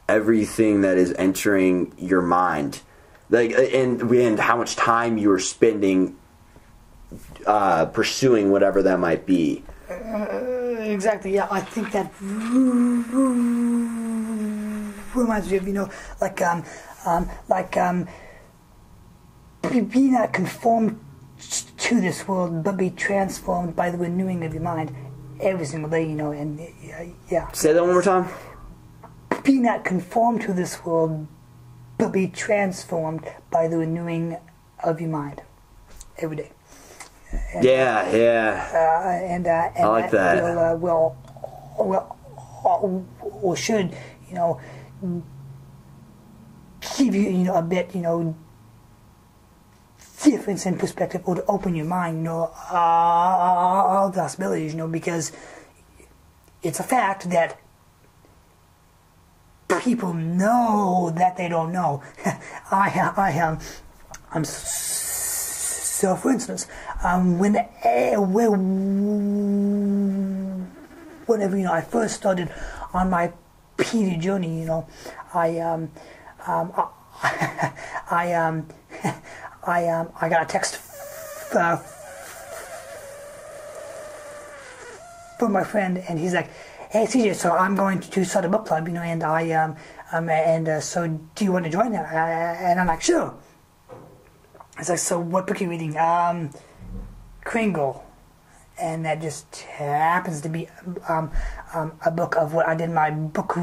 everything 0.09 0.83
that 0.83 0.97
is 0.99 1.13
entering 1.17 1.93
your 1.99 2.23
mind, 2.23 2.81
like 3.31 3.53
and 3.53 4.01
and 4.03 4.39
how 4.39 4.57
much 4.57 4.77
time 4.77 5.17
you 5.19 5.31
are 5.31 5.39
spending 5.39 6.17
uh, 7.47 7.87
pursuing 7.87 8.51
whatever 8.51 8.83
that 8.83 8.99
might 8.99 9.27
be. 9.27 9.63
Uh, 9.89 10.25
exactly. 10.81 11.35
Yeah, 11.35 11.49
I 11.51 11.61
think 11.61 11.93
that 11.93 12.11
reminds 15.23 15.51
me 15.51 15.57
of 15.57 15.67
you 15.67 15.75
know 15.75 15.89
like 16.21 16.41
um, 16.43 16.65
um 17.07 17.29
like 17.49 17.77
um 17.77 18.09
be 19.71 20.09
not 20.11 20.33
conformed 20.33 21.01
to 21.79 22.01
this 22.01 22.27
world, 22.29 22.63
but 22.63 22.77
be 22.77 22.91
transformed 22.91 23.75
by 23.77 23.91
the 23.91 23.99
renewing 23.99 24.45
of 24.45 24.53
your 24.53 24.63
mind 24.63 24.95
every 25.41 25.67
single 25.67 25.91
day. 25.91 26.03
You 26.09 26.15
know, 26.15 26.31
and 26.33 26.61
uh, 26.61 27.05
yeah. 27.31 27.51
Say 27.53 27.73
that 27.73 27.83
one 27.83 27.93
more 27.93 28.03
time. 28.03 28.29
Be 29.43 29.59
not 29.59 29.85
conformed 29.85 30.43
to 30.43 30.53
this 30.53 30.85
world, 30.85 31.27
but 31.99 32.13
be 32.13 32.29
transformed 32.29 33.27
by 33.51 33.69
the 33.69 33.79
renewing 33.79 34.39
of 34.83 35.01
your 35.01 35.11
mind 35.11 35.43
every 36.19 36.37
day. 36.37 36.53
And, 37.55 37.65
yeah, 37.65 38.15
yeah. 38.15 38.71
Uh, 38.73 39.25
and, 39.25 39.47
uh, 39.47 39.71
and 39.77 39.85
I 39.85 39.89
like 39.89 40.11
that. 40.13 40.43
Will, 40.43 40.59
uh, 40.59 40.77
will, 40.77 41.17
will, 41.79 43.07
or 43.43 43.57
should 43.57 43.95
you 44.29 44.35
know 44.35 44.61
give 46.97 47.15
you 47.15 47.23
you 47.23 47.45
know 47.45 47.55
a 47.55 47.63
bit 47.63 47.95
you 47.95 48.03
know 48.03 48.37
difference 50.25 50.67
in 50.67 50.77
perspective 50.79 51.23
or 51.27 51.37
to 51.37 51.45
open 51.47 51.75
your 51.75 51.87
mind, 51.87 52.19
you 52.19 52.25
know, 52.25 52.51
uh, 52.71 52.77
all 52.77 54.11
possibilities, 54.11 54.73
you 54.73 54.79
know, 54.79 54.89
because 54.89 55.33
it's 56.63 56.81
a 56.81 56.83
fact 56.83 57.31
that 57.31 57.61
people 59.83 60.15
know 60.15 61.13
that 61.17 61.37
they 61.37 61.49
don't 61.49 61.73
know. 61.73 62.03
I, 62.71 62.89
have, 62.89 63.19
I 63.19 63.31
am, 63.31 63.59
I'm 64.33 64.45
so, 64.45 66.17
for 66.17 66.31
instance, 66.31 66.67
um, 67.03 67.39
when, 67.39 67.57
uh, 67.57 68.15
whenever, 71.27 71.57
you 71.57 71.65
know, 71.65 71.73
I 71.73 71.83
first 71.83 72.17
started 72.17 72.51
on 72.93 73.11
my 73.11 73.33
PD 73.77 74.21
journey, 74.21 74.61
you 74.61 74.67
know, 74.67 74.87
I, 75.33 75.59
um, 75.59 75.91
um, 76.47 76.73
I, 76.77 77.73
I 78.11 78.33
um, 78.35 78.67
I 79.67 79.89
um, 79.89 80.11
I 80.21 80.29
got 80.29 80.43
a 80.43 80.47
text 80.47 80.81
uh, 81.55 81.77
from 85.39 85.53
my 85.53 85.65
friend, 85.65 85.99
and 86.09 86.19
he's 86.19 86.35
like, 86.35 86.51
"Hey, 86.91 87.07
CJ, 87.07 87.35
so 87.35 87.53
I'm 87.53 87.75
going 87.75 88.01
to 88.01 88.25
start 88.25 88.45
a 88.45 88.49
book 88.49 88.67
club, 88.67 88.87
you 88.89 88.95
know, 88.95 89.03
and 89.03 89.23
I 89.23 89.51
um, 89.53 89.77
um 90.13 90.29
and 90.29 90.69
uh, 90.69 90.81
so 90.81 91.09
do 91.35 91.45
you 91.45 91.53
want 91.53 91.65
to 91.65 91.71
join 91.71 91.93
that?" 91.93 92.13
Uh, 92.13 92.65
and 92.65 92.81
I'm 92.81 92.87
like, 92.87 93.01
"Sure." 93.03 93.35
It's 94.79 94.89
like, 94.89 94.99
"So 94.99 95.19
what 95.19 95.47
book 95.47 95.61
are 95.61 95.65
you 95.65 95.71
reading?" 95.71 95.97
Um, 95.97 96.51
Kringle, 97.45 98.05
and 98.79 99.05
that 99.05 99.21
just 99.23 99.57
happens 99.63 100.41
to 100.41 100.49
be 100.49 100.69
um, 101.09 101.31
um, 101.73 101.93
a 102.05 102.11
book 102.11 102.37
of 102.37 102.55
what 102.55 102.67
I 102.67 102.75
did 102.75 102.91
my 102.91 103.11
book 103.11 103.55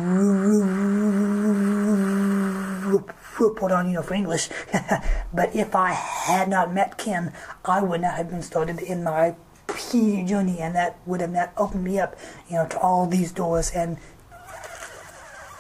report 3.39 3.71
on, 3.71 3.87
you 3.87 3.93
know, 3.93 4.01
for 4.01 4.13
English. 4.13 4.49
but 5.33 5.55
if 5.55 5.75
I 5.75 5.91
had 5.91 6.49
not 6.49 6.73
met 6.73 6.97
Ken, 6.97 7.33
I 7.65 7.81
would 7.81 8.01
not 8.01 8.15
have 8.15 8.29
been 8.29 8.41
started 8.41 8.79
in 8.79 9.03
my 9.03 9.35
PD 9.67 10.27
journey, 10.27 10.59
and 10.59 10.75
that 10.75 10.97
would 11.05 11.21
have 11.21 11.31
not 11.31 11.51
opened 11.57 11.83
me 11.83 11.99
up, 11.99 12.17
you 12.49 12.55
know, 12.55 12.67
to 12.67 12.79
all 12.79 13.07
these 13.07 13.31
doors 13.31 13.71
and 13.71 13.97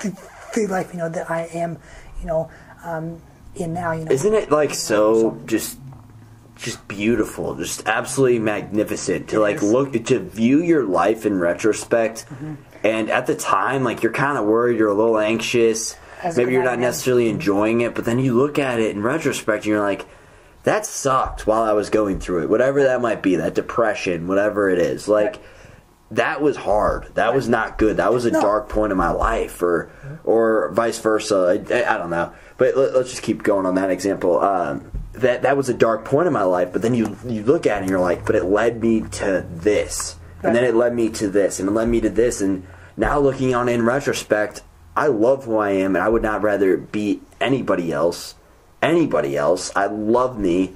the, 0.01 0.17
the 0.53 0.67
life, 0.67 0.93
you 0.93 0.99
know, 0.99 1.09
that 1.09 1.29
I 1.29 1.43
am, 1.53 1.77
you 2.19 2.27
know, 2.27 2.49
um, 2.83 3.21
in 3.55 3.73
now. 3.73 3.91
You 3.91 4.05
know, 4.05 4.11
isn't 4.11 4.33
it 4.33 4.51
like 4.51 4.73
so 4.73 5.39
just 5.45 5.77
just 6.61 6.87
beautiful, 6.87 7.55
just 7.55 7.87
absolutely 7.87 8.39
magnificent 8.39 9.29
to 9.29 9.39
like 9.39 9.61
look 9.61 9.93
to 10.05 10.19
view 10.19 10.61
your 10.61 10.85
life 10.85 11.25
in 11.25 11.39
retrospect. 11.39 12.25
Mm-hmm. 12.29 12.53
And 12.83 13.09
at 13.09 13.27
the 13.27 13.35
time, 13.35 13.83
like 13.83 14.03
you're 14.03 14.11
kind 14.11 14.37
of 14.37 14.45
worried, 14.45 14.77
you're 14.77 14.89
a 14.89 14.93
little 14.93 15.19
anxious 15.19 15.95
as 16.23 16.37
maybe 16.37 16.53
you're 16.53 16.63
not 16.63 16.79
necessarily 16.79 17.29
enjoying 17.29 17.81
it, 17.81 17.95
but 17.95 18.05
then 18.05 18.19
you 18.19 18.35
look 18.35 18.59
at 18.59 18.79
it 18.79 18.95
in 18.95 19.01
retrospect 19.01 19.65
and 19.65 19.71
you're 19.71 19.81
like, 19.81 20.05
that 20.63 20.85
sucked 20.85 21.47
while 21.47 21.63
I 21.63 21.73
was 21.73 21.89
going 21.89 22.19
through 22.19 22.43
it. 22.43 22.49
Whatever 22.49 22.83
that 22.83 23.01
might 23.01 23.23
be, 23.23 23.37
that 23.37 23.55
depression, 23.55 24.27
whatever 24.27 24.69
it 24.69 24.77
is. 24.77 25.07
Like, 25.07 25.37
right. 25.37 25.43
that 26.11 26.41
was 26.41 26.55
hard. 26.55 27.09
That 27.15 27.27
right. 27.27 27.35
was 27.35 27.49
not 27.49 27.79
good. 27.79 27.97
That 27.97 28.13
was 28.13 28.25
a 28.25 28.31
no. 28.31 28.41
dark 28.41 28.69
point 28.69 28.91
in 28.91 28.97
my 28.97 29.09
life, 29.09 29.63
or 29.63 29.91
or 30.23 30.69
vice 30.71 30.99
versa. 30.99 31.63
I, 31.67 31.95
I 31.95 31.97
don't 31.97 32.11
know. 32.11 32.33
But 32.57 32.77
let, 32.77 32.93
us 32.93 33.09
just 33.09 33.23
keep 33.23 33.41
going 33.41 33.65
on 33.65 33.73
that 33.75 33.89
example. 33.89 34.39
Um, 34.39 35.00
that 35.13 35.41
that 35.41 35.57
was 35.57 35.69
a 35.69 35.73
dark 35.73 36.05
point 36.05 36.27
in 36.27 36.33
my 36.33 36.43
life, 36.43 36.71
but 36.71 36.81
then 36.81 36.93
you 36.93 37.17
you 37.27 37.43
look 37.43 37.65
at 37.65 37.77
it 37.77 37.81
and 37.81 37.89
you're 37.89 37.99
like, 37.99 38.25
but 38.25 38.35
it 38.35 38.45
led 38.45 38.81
me 38.81 39.01
to 39.01 39.45
this, 39.49 40.17
right. 40.37 40.47
and 40.47 40.55
then 40.55 40.63
it 40.63 40.75
led 40.75 40.93
me 40.93 41.09
to 41.09 41.29
this, 41.29 41.59
and 41.59 41.69
it 41.69 41.71
led 41.71 41.87
me 41.87 42.01
to 42.01 42.09
this, 42.09 42.41
and 42.41 42.65
now 42.97 43.19
looking 43.19 43.53
on 43.55 43.69
in 43.69 43.83
retrospect, 43.85 44.61
I 44.95 45.07
love 45.07 45.45
who 45.45 45.57
I 45.57 45.71
am, 45.71 45.95
and 45.95 46.03
I 46.03 46.09
would 46.09 46.23
not 46.23 46.41
rather 46.41 46.77
be 46.77 47.21
anybody 47.39 47.91
else. 47.91 48.35
Anybody 48.81 49.37
else. 49.37 49.71
I 49.75 49.85
love 49.85 50.39
me, 50.39 50.73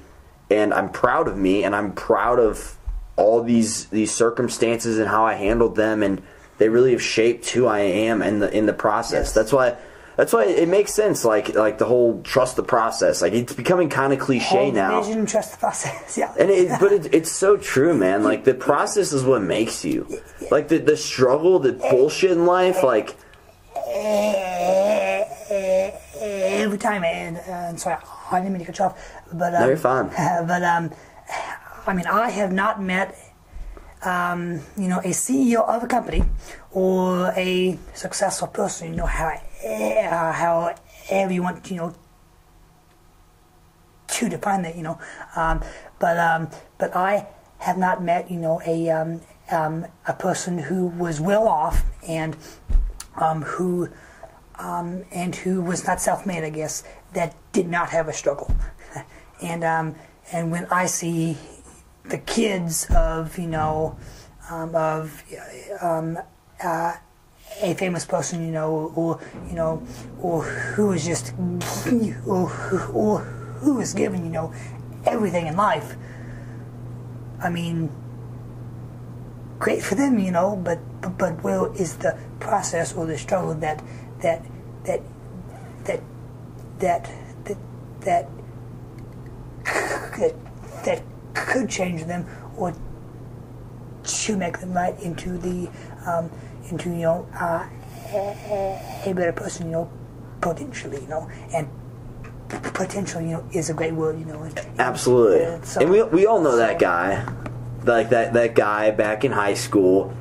and 0.50 0.72
I'm 0.72 0.90
proud 0.90 1.28
of 1.28 1.36
me, 1.36 1.64
and 1.64 1.74
I'm 1.74 1.92
proud 1.92 2.38
of 2.38 2.76
all 3.16 3.42
these 3.42 3.86
these 3.86 4.12
circumstances 4.12 4.98
and 4.98 5.08
how 5.08 5.24
I 5.24 5.34
handled 5.34 5.76
them, 5.76 6.02
and 6.02 6.22
they 6.58 6.68
really 6.68 6.92
have 6.92 7.02
shaped 7.02 7.48
who 7.50 7.66
I 7.66 7.80
am 7.80 8.22
in 8.22 8.38
the 8.38 8.56
in 8.56 8.66
the 8.66 8.72
process. 8.72 9.26
Yes. 9.26 9.32
That's 9.32 9.52
why. 9.52 9.76
That's 10.16 10.32
why 10.32 10.46
it 10.46 10.68
makes 10.68 10.94
sense, 10.94 11.24
like 11.24 11.54
like 11.54 11.78
the 11.78 11.84
whole 11.84 12.22
trust 12.22 12.56
the 12.56 12.62
process. 12.62 13.20
Like 13.20 13.34
it's 13.34 13.52
becoming 13.52 13.90
kind 13.90 14.12
of 14.12 14.18
cliche 14.18 14.44
Hold 14.46 14.74
now. 14.74 15.02
Vision, 15.02 15.26
trust 15.26 15.52
the 15.52 15.58
process. 15.58 16.16
Yeah. 16.18 16.34
And 16.38 16.50
it, 16.50 16.80
but 16.80 16.92
it, 16.92 17.08
it's 17.14 17.30
so 17.30 17.56
true, 17.58 17.94
man. 17.94 18.22
Like 18.22 18.44
the 18.44 18.54
process 18.54 19.12
is 19.12 19.24
what 19.24 19.42
makes 19.42 19.84
you. 19.84 20.08
Like 20.50 20.68
the 20.68 20.78
the 20.78 20.96
struggle, 20.96 21.58
the 21.58 21.72
bullshit 21.72 22.30
in 22.30 22.46
life. 22.46 22.82
Like 22.82 23.16
every 26.66 26.78
time, 26.78 27.04
and, 27.04 27.36
and 27.38 27.78
sorry, 27.78 27.96
I 28.30 28.40
didn't 28.40 28.52
mean 28.52 28.60
to 28.60 28.66
cut 28.66 28.78
you 28.78 28.84
off, 28.86 29.12
but 29.32 29.54
um, 29.54 29.60
no, 29.60 29.68
you're 29.68 29.76
fine. 29.76 30.08
But 30.46 30.62
um, 30.62 30.90
I 31.86 31.94
mean, 31.94 32.06
I 32.06 32.30
have 32.30 32.52
not 32.52 32.82
met, 32.82 33.16
um, 34.02 34.60
you 34.76 34.88
know, 34.88 34.98
a 34.98 35.10
CEO 35.10 35.66
of 35.68 35.82
a 35.84 35.86
company 35.86 36.24
or 36.72 37.32
a 37.36 37.78
successful 37.94 38.48
person. 38.48 38.90
You 38.90 38.96
know 38.96 39.06
how, 39.06 39.40
uh, 39.66 40.32
however 40.32 41.32
you 41.32 41.42
want, 41.42 41.70
you 41.70 41.76
know, 41.76 41.94
to 44.08 44.28
define 44.28 44.62
that. 44.62 44.76
You 44.76 44.82
know, 44.82 44.98
um, 45.34 45.62
but 45.98 46.18
um, 46.18 46.48
but 46.78 46.94
I 46.94 47.26
have 47.58 47.78
not 47.78 48.02
met, 48.02 48.30
you 48.30 48.38
know, 48.38 48.60
a 48.66 48.90
um, 48.90 49.20
um, 49.50 49.86
a 50.06 50.12
person 50.12 50.58
who 50.58 50.86
was 50.86 51.20
well 51.20 51.48
off 51.48 51.84
and 52.06 52.36
um, 53.16 53.42
who 53.42 53.88
um, 54.58 55.04
and 55.12 55.34
who 55.34 55.60
was 55.60 55.86
not 55.86 56.00
self-made, 56.00 56.44
I 56.44 56.50
guess, 56.50 56.82
that 57.12 57.34
did 57.52 57.68
not 57.68 57.90
have 57.90 58.08
a 58.08 58.12
struggle. 58.12 58.54
and 59.42 59.64
and 60.32 60.50
when 60.50 60.66
I 60.70 60.86
see 60.86 61.36
the 62.04 62.18
kids 62.18 62.86
of 62.90 63.38
you 63.38 63.48
know 63.48 63.98
of 64.50 65.22
uh, 66.62 66.94
a 67.62 67.74
famous 67.74 68.04
person, 68.04 68.44
you 68.44 68.52
know, 68.52 68.92
or 68.94 69.20
you 69.48 69.54
know, 69.54 69.82
or 70.20 70.44
who 70.44 70.92
is 70.92 71.04
just, 71.04 71.32
or, 72.26 72.50
or 72.92 73.20
who 73.60 73.80
is 73.80 73.94
given, 73.94 74.24
you 74.24 74.30
know, 74.30 74.52
everything 75.04 75.46
in 75.46 75.56
life. 75.56 75.96
I 77.42 77.50
mean, 77.50 77.90
great 79.58 79.82
for 79.82 79.94
them, 79.94 80.18
you 80.18 80.30
know, 80.30 80.56
but 80.56 80.78
but, 81.00 81.18
but 81.18 81.42
where 81.42 81.74
is 81.74 81.96
the 81.98 82.18
process 82.40 82.92
or 82.94 83.06
the 83.06 83.18
struggle 83.18 83.54
that 83.54 83.82
that 84.20 84.44
that 84.84 85.00
that 85.84 86.00
that 86.78 87.10
that 87.44 87.58
that 88.00 88.28
that, 90.18 90.34
that 90.84 91.02
could 91.34 91.68
change 91.68 92.04
them 92.04 92.26
or 92.56 92.74
to 94.04 94.36
make 94.36 94.58
them 94.60 94.72
right 94.72 94.98
into 95.00 95.36
the 95.36 95.68
um, 96.06 96.30
into 96.70 96.90
you 96.90 96.96
know 97.02 97.28
uh, 97.40 97.66
a, 98.14 99.10
a 99.10 99.14
better 99.14 99.32
person, 99.32 99.66
you 99.66 99.72
know, 99.72 99.90
potentially, 100.40 101.00
you 101.02 101.08
know, 101.08 101.28
and 101.52 101.68
potential, 102.48 103.20
you 103.20 103.28
know, 103.28 103.44
is 103.52 103.70
a 103.70 103.74
great 103.74 103.92
word, 103.94 104.18
you 104.18 104.24
know. 104.24 104.42
And, 104.42 104.58
Absolutely. 104.78 105.42
and 105.44 105.64
so- 105.64 105.80
and 105.80 105.90
we, 105.90 106.02
we 106.04 106.26
all 106.26 106.40
know 106.40 106.56
that 106.56 106.78
guy. 106.78 107.26
Like 107.84 108.08
that, 108.10 108.32
that 108.32 108.54
guy 108.56 108.90
back 108.90 109.24
in 109.24 109.30
high 109.32 109.54
school. 109.54 110.12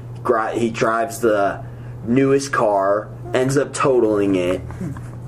He 0.53 0.69
drives 0.69 1.19
the 1.19 1.63
newest 2.05 2.51
car, 2.51 3.09
ends 3.33 3.57
up 3.57 3.73
totaling 3.73 4.35
it, 4.35 4.61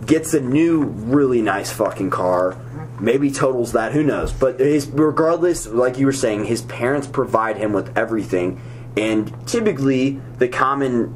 gets 0.05 0.33
a 0.35 0.39
new, 0.39 0.83
really 0.83 1.41
nice 1.41 1.71
fucking 1.71 2.09
car. 2.11 2.55
Maybe 2.99 3.29
totals 3.31 3.73
that, 3.73 3.91
who 3.91 4.01
knows? 4.03 4.33
But 4.33 4.59
his, 4.59 4.87
regardless, 4.87 5.67
like 5.67 5.97
you 5.99 6.05
were 6.07 6.13
saying, 6.13 6.45
his 6.45 6.61
parents 6.63 7.05
provide 7.07 7.57
him 7.57 7.73
with 7.73 7.95
everything. 7.97 8.59
And 8.97 9.31
typically, 9.47 10.19
the 10.39 10.47
common 10.47 11.13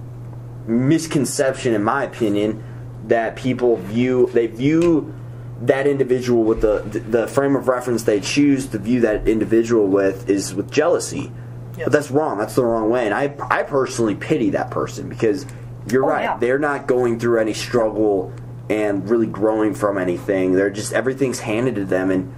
misconception, 0.67 1.73
in 1.73 1.83
my 1.83 2.03
opinion, 2.03 2.63
that 3.07 3.35
people 3.35 3.77
view 3.77 4.29
they 4.33 4.47
view 4.47 5.13
that 5.61 5.85
individual 5.87 6.43
with 6.43 6.61
the 6.61 6.79
the 7.09 7.27
frame 7.27 7.55
of 7.55 7.67
reference 7.67 8.03
they 8.03 8.19
choose 8.19 8.67
to 8.67 8.77
view 8.79 9.01
that 9.01 9.27
individual 9.27 9.87
with 9.87 10.29
is 10.29 10.53
with 10.53 10.71
jealousy. 10.71 11.31
Yes. 11.77 11.85
But 11.85 11.91
that's 11.93 12.11
wrong. 12.11 12.37
That's 12.37 12.55
the 12.55 12.63
wrong 12.65 12.89
way. 12.89 13.05
And 13.05 13.13
I 13.13 13.35
I 13.49 13.63
personally 13.63 14.15
pity 14.15 14.51
that 14.51 14.69
person 14.71 15.09
because 15.09 15.45
you're 15.89 16.05
Oh, 16.05 16.09
right. 16.09 16.23
yeah. 16.23 16.37
They're 16.37 16.59
not 16.59 16.85
going 16.87 17.19
through 17.19 17.39
any 17.39 17.53
struggle 17.53 18.31
and 18.69 19.09
really 19.09 19.27
growing 19.27 19.73
from 19.73 19.97
anything. 19.97 20.53
They're 20.53 20.69
just 20.69 20.93
everything's 20.93 21.39
handed 21.39 21.75
to 21.75 21.85
them 21.85 22.11
and 22.11 22.33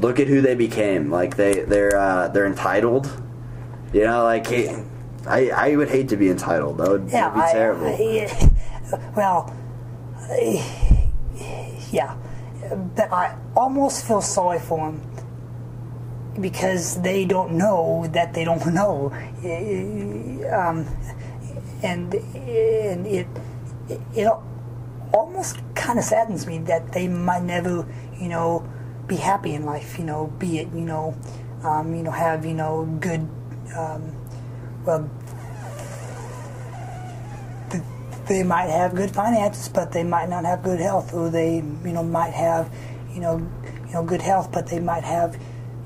look 0.00 0.20
at 0.20 0.28
who 0.28 0.40
they 0.40 0.54
became. 0.54 1.10
Like 1.10 1.36
they 1.36 1.60
they're 1.60 1.96
uh, 1.96 2.28
they're 2.28 2.46
entitled. 2.46 3.10
You 3.92 4.04
know, 4.04 4.24
like 4.24 4.46
I 5.26 5.50
I 5.50 5.76
would 5.76 5.88
hate 5.88 6.08
to 6.10 6.16
be 6.16 6.28
entitled. 6.30 6.78
That 6.78 6.88
would, 6.90 7.10
Yeah, 7.10 7.30
that'd 7.30 7.34
be 7.34 7.40
I- 7.40 7.52
terrible. 7.52 7.86
I- 7.86 8.50
well, 9.16 9.52
yeah, 11.90 12.14
but 12.94 13.12
I 13.12 13.34
almost 13.56 14.04
feel 14.06 14.20
sorry 14.20 14.58
for 14.58 14.78
them 14.90 15.00
because 16.40 17.00
they 17.02 17.24
don't 17.24 17.52
know 17.52 18.06
that 18.12 18.34
they 18.34 18.44
don't 18.44 18.64
know, 18.74 19.10
um, 20.52 20.86
and 21.82 22.14
and 22.14 23.06
it 23.06 23.26
it 24.14 24.28
almost 25.12 25.58
kind 25.74 25.98
of 25.98 26.04
saddens 26.04 26.46
me 26.46 26.58
that 26.58 26.92
they 26.92 27.08
might 27.08 27.42
never, 27.42 27.86
you 28.18 28.28
know, 28.28 28.66
be 29.06 29.16
happy 29.16 29.54
in 29.54 29.64
life. 29.64 29.98
You 29.98 30.04
know, 30.04 30.26
be 30.38 30.58
it 30.58 30.68
you 30.74 30.80
know, 30.84 31.14
um, 31.64 31.94
you 31.94 32.02
know, 32.02 32.10
have 32.10 32.44
you 32.44 32.54
know 32.54 32.84
good, 33.00 33.28
um, 33.74 34.14
well, 34.84 35.10
they 38.28 38.42
might 38.42 38.68
have 38.68 38.94
good 38.94 39.10
finances, 39.10 39.68
but 39.68 39.92
they 39.92 40.02
might 40.02 40.28
not 40.28 40.44
have 40.44 40.62
good 40.62 40.80
health, 40.80 41.14
or 41.14 41.30
they, 41.30 41.56
you 41.56 41.92
know, 41.92 42.02
might 42.02 42.34
have, 42.34 42.72
you 43.14 43.20
know, 43.20 43.38
you 43.86 43.92
know, 43.92 44.02
good 44.02 44.22
health, 44.22 44.50
but 44.52 44.66
they 44.66 44.80
might 44.80 45.04
have, 45.04 45.36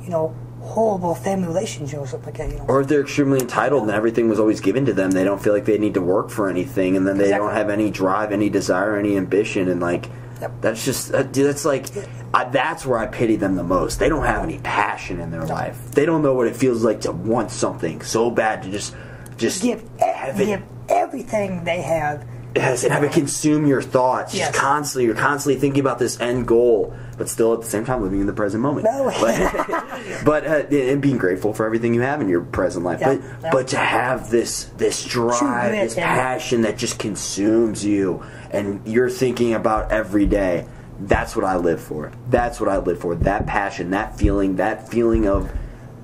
you 0.02 0.08
know, 0.08 0.34
horrible 0.62 1.14
family 1.14 1.46
relationships 1.48 2.10
something 2.10 2.26
like 2.26 2.36
that. 2.36 2.50
You 2.50 2.58
know. 2.58 2.66
or 2.68 2.80
if 2.82 2.88
they're 2.88 3.00
extremely 3.00 3.40
entitled 3.40 3.82
and 3.82 3.90
everything 3.90 4.28
was 4.28 4.38
always 4.38 4.60
given 4.60 4.84
to 4.86 4.92
them, 4.92 5.10
they 5.10 5.24
don't 5.24 5.42
feel 5.42 5.52
like 5.52 5.64
they 5.64 5.78
need 5.78 5.94
to 5.94 6.00
work 6.02 6.30
for 6.30 6.48
anything, 6.48 6.96
and 6.96 7.06
then 7.06 7.18
they 7.18 7.24
Exactly. 7.24 7.48
don't 7.48 7.56
have 7.56 7.70
any 7.70 7.90
drive, 7.90 8.32
any 8.32 8.48
desire, 8.50 8.96
any 8.96 9.16
ambition, 9.16 9.68
and 9.68 9.80
like 9.80 10.06
Yep. 10.40 10.52
that's 10.62 10.84
just 10.84 11.12
uh, 11.14 11.22
dude, 11.22 11.46
that's 11.46 11.64
like 11.66 11.86
I, 12.32 12.44
that's 12.44 12.86
where 12.86 12.98
I 12.98 13.06
pity 13.06 13.36
them 13.36 13.56
the 13.56 13.64
most. 13.64 13.98
They 13.98 14.08
don't 14.08 14.24
have 14.24 14.44
any 14.44 14.58
passion 14.58 15.20
in 15.20 15.30
their 15.30 15.44
life. 15.46 15.90
They 15.92 16.06
don't 16.06 16.22
know 16.22 16.34
what 16.34 16.46
it 16.46 16.54
feels 16.56 16.84
like 16.84 17.00
to 17.02 17.12
want 17.12 17.50
something 17.50 18.02
so 18.02 18.30
bad 18.30 18.62
to 18.62 18.70
just 18.70 18.94
just 19.36 19.62
give 19.62 19.82
have 19.98 20.38
it 20.40 20.46
give 20.46 20.62
everything 20.88 21.64
they 21.64 21.82
have. 21.82 22.26
Yes, 22.56 22.82
and 22.82 22.92
have 22.92 23.04
it 23.04 23.12
consume 23.12 23.64
your 23.64 23.80
thoughts. 23.80 24.34
Yes. 24.34 24.48
Just 24.48 24.60
constantly, 24.60 25.04
you're 25.06 25.14
constantly 25.14 25.60
thinking 25.60 25.80
about 25.80 26.00
this 26.00 26.20
end 26.20 26.48
goal, 26.48 26.92
but 27.16 27.28
still 27.28 27.54
at 27.54 27.60
the 27.60 27.66
same 27.66 27.84
time 27.84 28.02
living 28.02 28.20
in 28.20 28.26
the 28.26 28.32
present 28.32 28.60
moment. 28.60 28.86
No. 28.90 29.04
But, 29.20 30.24
but 30.24 30.46
uh, 30.46 30.76
and 30.76 31.00
being 31.00 31.16
grateful 31.16 31.52
for 31.54 31.64
everything 31.64 31.94
you 31.94 32.00
have 32.00 32.20
in 32.20 32.28
your 32.28 32.40
present 32.40 32.84
life. 32.84 32.98
Yeah, 33.00 33.14
But 33.16 33.22
yeah. 33.42 33.50
but 33.52 33.68
to 33.68 33.76
have 33.76 34.30
this 34.30 34.64
this 34.78 35.04
drive, 35.04 35.72
this 35.72 35.94
passion 35.94 36.62
that 36.62 36.76
just 36.76 36.98
consumes 36.98 37.84
you, 37.84 38.24
and 38.50 38.84
you're 38.86 39.10
thinking 39.10 39.54
about 39.54 39.92
every 39.92 40.26
day. 40.26 40.66
That's 41.00 41.34
what 41.34 41.44
I 41.44 41.56
live 41.56 41.80
for. 41.80 42.12
That's 42.28 42.60
what 42.60 42.68
I 42.68 42.76
live 42.78 43.00
for. 43.00 43.14
That 43.14 43.46
passion, 43.46 43.90
that 43.90 44.18
feeling, 44.18 44.56
that 44.56 44.88
feeling 44.88 45.26
of 45.26 45.50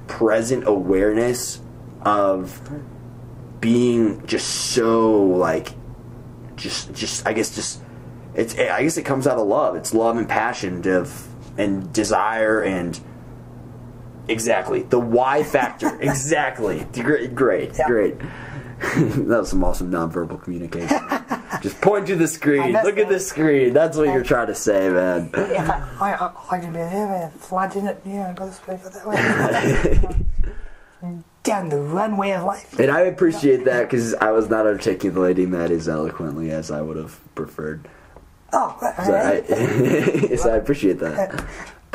present 0.06 0.66
awareness 0.66 1.60
of 2.02 2.60
being 3.60 4.24
just 4.26 4.46
so 4.48 5.22
like 5.24 5.74
just 6.56 6.94
just 6.94 7.26
I 7.26 7.32
guess 7.32 7.54
just 7.54 7.82
it's 8.34 8.54
I 8.56 8.82
guess 8.82 8.96
it 8.96 9.02
comes 9.02 9.26
out 9.26 9.38
of 9.38 9.46
love. 9.46 9.76
It's 9.76 9.92
love 9.92 10.16
and 10.16 10.28
passion 10.28 10.86
of 10.88 11.28
and 11.58 11.92
desire 11.92 12.60
and 12.62 12.98
exactly 14.28 14.82
the 14.82 14.98
why 14.98 15.42
factor. 15.42 15.96
exactly. 16.00 16.86
Great, 16.92 17.34
great, 17.34 17.76
Yeah. 17.78 17.86
great. 17.86 18.14
that 18.80 19.26
was 19.26 19.50
some 19.50 19.64
awesome 19.64 19.90
nonverbal 19.90 20.42
communication. 20.42 21.00
just 21.62 21.80
point 21.80 22.06
to 22.08 22.16
the 22.16 22.28
screen. 22.28 22.72
Look 22.72 22.98
at 22.98 23.08
the 23.08 23.20
screen. 23.20 23.72
That's 23.72 23.96
what 23.96 24.08
you're 24.08 24.24
trying 24.24 24.48
to 24.48 24.54
say, 24.54 24.88
man. 24.88 25.30
Yeah, 25.34 25.88
I, 26.00 26.14
I, 26.14 26.56
I 26.56 26.60
can 26.60 26.72
be 26.72 26.78
there, 26.78 27.06
man. 27.06 27.30
Fly 27.32 27.70
in 27.74 27.86
it, 27.86 28.00
yeah, 28.04 28.32
go 28.34 28.46
this 28.46 28.66
way, 28.66 28.78
go 28.82 28.90
that 28.90 29.06
way. 31.02 31.14
Down 31.42 31.68
the 31.68 31.80
runway 31.80 32.32
of 32.32 32.42
life. 32.42 32.78
And 32.78 32.90
I 32.90 33.02
appreciate 33.02 33.64
that 33.66 33.82
because 33.84 34.14
I 34.14 34.32
was 34.32 34.50
not 34.50 34.66
articulating 34.66 35.52
that 35.52 35.70
as 35.70 35.88
eloquently 35.88 36.50
as 36.50 36.70
I 36.70 36.80
would 36.82 36.96
have 36.96 37.20
preferred. 37.36 37.88
Oh, 38.52 38.76
So 39.04 39.14
I, 39.14 40.36
so 40.36 40.50
I 40.52 40.56
appreciate 40.56 40.98
that. 41.00 41.44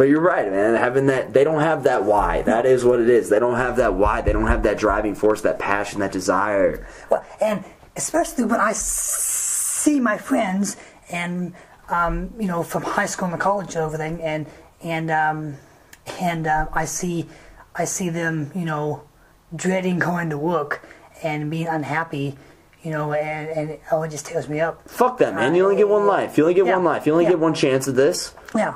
But 0.01 0.09
you're 0.09 0.19
right, 0.19 0.49
man. 0.49 0.73
Having 0.73 1.05
that, 1.05 1.31
they 1.31 1.43
don't 1.43 1.61
have 1.61 1.83
that 1.83 2.05
why. 2.05 2.41
That 2.41 2.65
is 2.65 2.83
what 2.83 2.99
it 2.99 3.07
is. 3.07 3.29
They 3.29 3.37
don't 3.37 3.57
have 3.57 3.75
that 3.75 3.93
why. 3.93 4.21
They 4.21 4.33
don't 4.33 4.47
have 4.47 4.63
that 4.63 4.79
driving 4.79 5.13
force, 5.13 5.41
that 5.41 5.59
passion, 5.59 5.99
that 5.99 6.11
desire. 6.11 6.87
Well, 7.11 7.23
and 7.39 7.63
especially 7.95 8.45
when 8.45 8.59
I 8.59 8.71
see 8.71 9.99
my 9.99 10.17
friends 10.17 10.75
and 11.11 11.53
um, 11.89 12.33
you 12.39 12.47
know 12.47 12.63
from 12.63 12.81
high 12.81 13.05
school 13.05 13.27
and 13.27 13.39
college 13.39 13.75
and 13.75 13.85
everything, 13.85 14.19
and 14.23 14.47
and 14.81 15.11
um, 15.11 15.57
and 16.19 16.47
uh, 16.47 16.65
I 16.73 16.85
see 16.85 17.27
I 17.75 17.85
see 17.85 18.09
them 18.09 18.51
you 18.55 18.65
know 18.65 19.03
dreading 19.55 19.99
going 19.99 20.31
to 20.31 20.37
work 20.39 20.83
and 21.21 21.51
being 21.51 21.67
unhappy, 21.67 22.39
you 22.83 22.91
know, 22.91 23.13
and 23.13 23.49
and 23.49 23.79
oh, 23.91 24.03
it 24.03 24.09
just 24.11 24.25
tears 24.25 24.47
me 24.49 24.59
up. 24.59 24.87
Fuck 24.89 25.17
that, 25.19 25.35
man. 25.35 25.53
You 25.55 25.63
only 25.63 25.75
get 25.75 25.87
one 25.89 26.05
life. 26.07 26.37
You 26.37 26.43
only 26.45 26.53
get 26.53 26.65
Yeah. 26.65 26.75
one 26.75 26.83
life. 26.83 27.05
You 27.05 27.11
only 27.13 27.25
Yeah. 27.25 27.31
get 27.31 27.39
one 27.39 27.53
chance 27.53 27.87
at 27.87 27.95
this. 27.95 28.33
Yeah, 28.55 28.73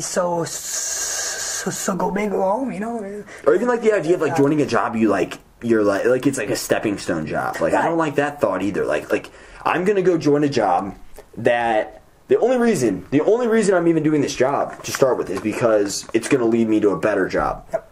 so 0.00 0.44
so, 0.44 1.70
so 1.70 1.94
go 1.96 2.10
big 2.10 2.32
or 2.32 2.42
home, 2.42 2.72
you 2.72 2.80
know. 2.80 3.24
Or 3.46 3.54
even 3.54 3.68
like 3.68 3.80
the 3.82 3.92
idea 3.92 4.14
of 4.16 4.20
like 4.20 4.36
joining 4.36 4.60
a 4.60 4.66
job 4.66 4.96
you 4.96 5.08
like. 5.08 5.38
You're 5.62 5.82
like 5.82 6.04
like 6.04 6.26
it's 6.26 6.36
like 6.36 6.50
a 6.50 6.56
stepping 6.56 6.98
stone 6.98 7.26
job. 7.26 7.60
Like 7.60 7.72
I 7.74 7.82
don't 7.82 7.96
like 7.96 8.16
that 8.16 8.40
thought 8.40 8.60
either. 8.62 8.84
Like 8.84 9.10
like 9.10 9.30
I'm 9.64 9.84
gonna 9.84 10.02
go 10.02 10.18
join 10.18 10.44
a 10.44 10.48
job 10.48 10.94
that 11.38 12.02
the 12.28 12.38
only 12.38 12.58
reason 12.58 13.06
the 13.10 13.22
only 13.22 13.46
reason 13.46 13.74
I'm 13.74 13.88
even 13.88 14.02
doing 14.02 14.20
this 14.20 14.34
job 14.34 14.82
to 14.82 14.92
start 14.92 15.16
with 15.16 15.30
is 15.30 15.40
because 15.40 16.06
it's 16.12 16.28
gonna 16.28 16.44
lead 16.44 16.68
me 16.68 16.80
to 16.80 16.90
a 16.90 16.98
better 16.98 17.28
job. 17.28 17.64
Yep. 17.72 17.90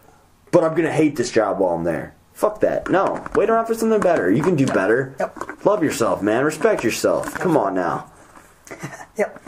but 0.51 0.63
I'm 0.63 0.75
gonna 0.75 0.91
hate 0.91 1.15
this 1.15 1.31
job 1.31 1.57
while 1.59 1.73
I'm 1.73 1.83
there. 1.83 2.13
Fuck 2.33 2.59
that. 2.61 2.89
No. 2.89 3.25
Wait 3.35 3.49
around 3.49 3.67
for 3.67 3.75
something 3.75 3.99
better. 4.01 4.31
You 4.31 4.41
can 4.43 4.55
do 4.55 4.65
better. 4.65 5.15
Yep. 5.19 5.65
Love 5.65 5.83
yourself, 5.83 6.21
man. 6.21 6.43
Respect 6.43 6.83
yourself. 6.83 7.33
Come 7.35 7.55
on 7.57 7.75
now. 7.75 8.11
Yep. 9.17 9.39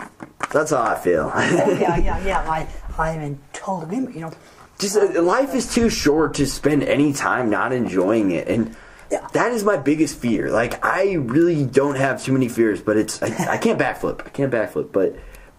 That's 0.51 0.69
how 0.69 0.83
I 0.83 0.95
feel. 0.95 1.31
Yeah, 1.35 1.97
yeah, 1.97 2.23
yeah. 2.25 2.39
I 2.49 2.67
I'm 3.01 3.19
in 3.21 3.39
total 3.51 3.81
agreement. 3.83 4.13
You 4.15 4.21
know. 4.21 4.31
Just 4.77 4.95
uh, 4.95 5.21
life 5.23 5.55
is 5.55 5.73
too 5.73 5.89
short 5.89 6.35
to 6.35 6.45
spend 6.45 6.83
any 6.83 7.13
time 7.13 7.49
not 7.49 7.73
enjoying 7.73 8.29
it, 8.31 8.47
and 8.47 8.75
Yeah. 9.09 9.27
that 9.33 9.51
is 9.53 9.63
my 9.63 9.77
biggest 9.77 10.17
fear. 10.19 10.51
Like 10.51 10.85
I 10.85 11.13
really 11.13 11.65
don't 11.65 11.95
have 11.95 12.23
too 12.23 12.31
many 12.33 12.47
fears, 12.47 12.79
but 12.81 12.95
it's 12.95 13.23
I, 13.23 13.53
I 13.53 13.57
can't 13.57 13.79
backflip. 13.79 14.21
I 14.27 14.29
can't 14.29 14.51
backflip, 14.53 14.91
but 14.91 15.15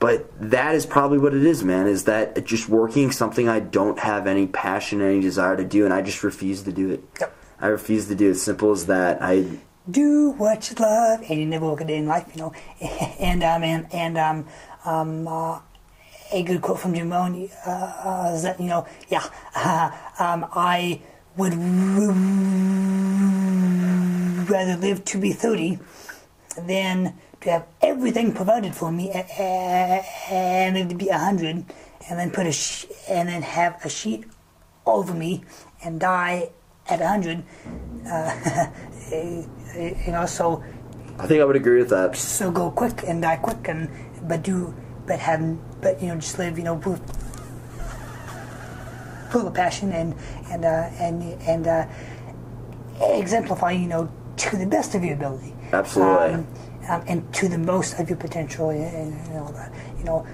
but 0.06 0.30
that 0.52 0.76
is 0.76 0.86
probably 0.86 1.18
what 1.18 1.34
it 1.34 1.42
is, 1.44 1.64
man. 1.64 1.88
Is 1.88 2.04
that 2.04 2.46
just 2.46 2.68
working 2.68 3.10
something 3.10 3.48
I 3.48 3.58
don't 3.58 3.98
have 3.98 4.28
any 4.28 4.46
passion, 4.46 5.02
any 5.02 5.20
desire 5.20 5.56
to 5.56 5.64
do, 5.64 5.84
and 5.84 5.92
I 5.92 6.00
just 6.00 6.22
refuse 6.22 6.62
to 6.62 6.70
do 6.70 6.90
it. 6.90 7.02
Yep. 7.18 7.36
I 7.58 7.66
refuse 7.66 8.06
to 8.06 8.14
do 8.14 8.30
it. 8.30 8.36
Simple 8.36 8.70
as 8.70 8.86
that. 8.86 9.20
I 9.20 9.58
do 9.90 10.30
what 10.30 10.70
you 10.70 10.76
love, 10.76 11.24
and 11.28 11.40
you 11.40 11.46
never 11.46 11.66
work 11.66 11.80
a 11.80 11.84
day 11.84 11.96
in 11.96 12.06
life, 12.06 12.30
you 12.36 12.40
know. 12.40 12.52
And 13.18 13.42
um, 13.42 13.64
and 13.64 13.92
and 13.92 14.16
um, 14.16 14.46
um, 14.84 15.26
uh, 15.26 15.58
a 16.32 16.42
good 16.44 16.62
quote 16.62 16.78
from 16.78 16.94
Jim 16.94 17.10
Rohn 17.10 17.50
uh, 17.66 17.70
uh, 17.70 18.32
is 18.32 18.44
that 18.44 18.60
you 18.60 18.68
know, 18.68 18.86
yeah, 19.08 19.24
um, 20.20 20.46
I 20.52 21.00
would 21.36 21.54
rather 24.48 24.76
live 24.76 25.04
to 25.06 25.18
be 25.18 25.32
thirty 25.32 25.80
than 26.56 27.18
to 27.42 27.50
have 27.50 27.66
everything 27.82 28.32
provided 28.32 28.74
for 28.74 28.90
me 28.90 29.10
and 29.10 30.74
live 30.76 30.88
to 30.88 30.94
be 30.94 31.08
a 31.08 31.18
hundred, 31.18 31.64
and 32.08 32.18
then 32.18 32.30
put 32.30 32.46
a 32.46 32.52
sh- 32.52 32.86
and 33.08 33.28
then 33.28 33.42
have 33.42 33.84
a 33.84 33.88
sheet 33.88 34.24
over 34.86 35.12
me 35.14 35.44
and 35.84 36.00
die 36.00 36.50
at 36.88 37.00
a 37.00 37.08
hundred. 37.08 37.42
Uh, 38.08 38.66
you 39.12 40.12
know, 40.12 40.26
so 40.26 40.62
I 41.18 41.26
think 41.26 41.40
I 41.40 41.44
would 41.44 41.56
agree 41.56 41.78
with 41.78 41.90
that. 41.90 42.16
so 42.16 42.50
go 42.50 42.70
quick 42.70 43.02
and 43.06 43.22
die 43.22 43.36
quick, 43.36 43.68
and 43.68 43.88
but 44.22 44.42
do 44.42 44.74
but 45.06 45.18
have 45.20 45.40
but 45.80 46.00
you 46.02 46.08
know 46.08 46.16
just 46.16 46.38
live 46.38 46.58
you 46.58 46.64
know 46.64 46.74
with 46.74 47.00
full 49.30 49.46
of 49.46 49.54
passion 49.54 49.92
and 49.92 50.14
and 50.50 50.64
uh, 50.64 50.88
and 50.98 51.22
and 51.42 51.66
uh, 51.66 51.86
exemplify 53.00 53.72
you 53.72 53.86
know 53.88 54.08
to 54.36 54.56
the 54.56 54.66
best 54.66 54.94
of 54.94 55.04
your 55.04 55.14
ability. 55.14 55.54
Absolutely. 55.72 56.34
Um, 56.34 56.46
um, 56.88 57.02
and 57.06 57.34
to 57.34 57.48
the 57.48 57.58
most 57.58 57.98
of 57.98 58.08
your 58.08 58.18
potential, 58.18 58.70
and, 58.70 58.82
and, 58.94 59.26
you 59.28 59.34
know, 59.34 59.48
that, 59.52 59.72
you 59.98 60.04
know, 60.04 60.26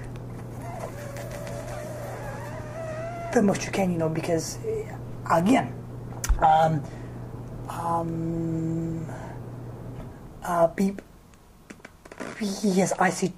the 3.33 3.41
most 3.41 3.65
you 3.65 3.71
can, 3.71 3.91
you 3.91 3.97
know, 3.97 4.09
because 4.09 4.57
uh, 4.57 5.35
again, 5.35 5.73
um, 6.39 6.83
um, 7.69 9.07
uh, 10.43 10.67
be, 10.67 10.95
yes, 12.61 12.93
I 12.99 13.09
see 13.09 13.33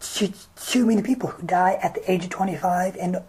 too 0.00 0.86
many 0.86 1.02
people 1.02 1.28
who 1.30 1.46
die 1.46 1.78
at 1.82 1.94
the 1.94 2.10
age 2.10 2.24
of 2.24 2.30
25 2.30 2.96
and 2.96 3.22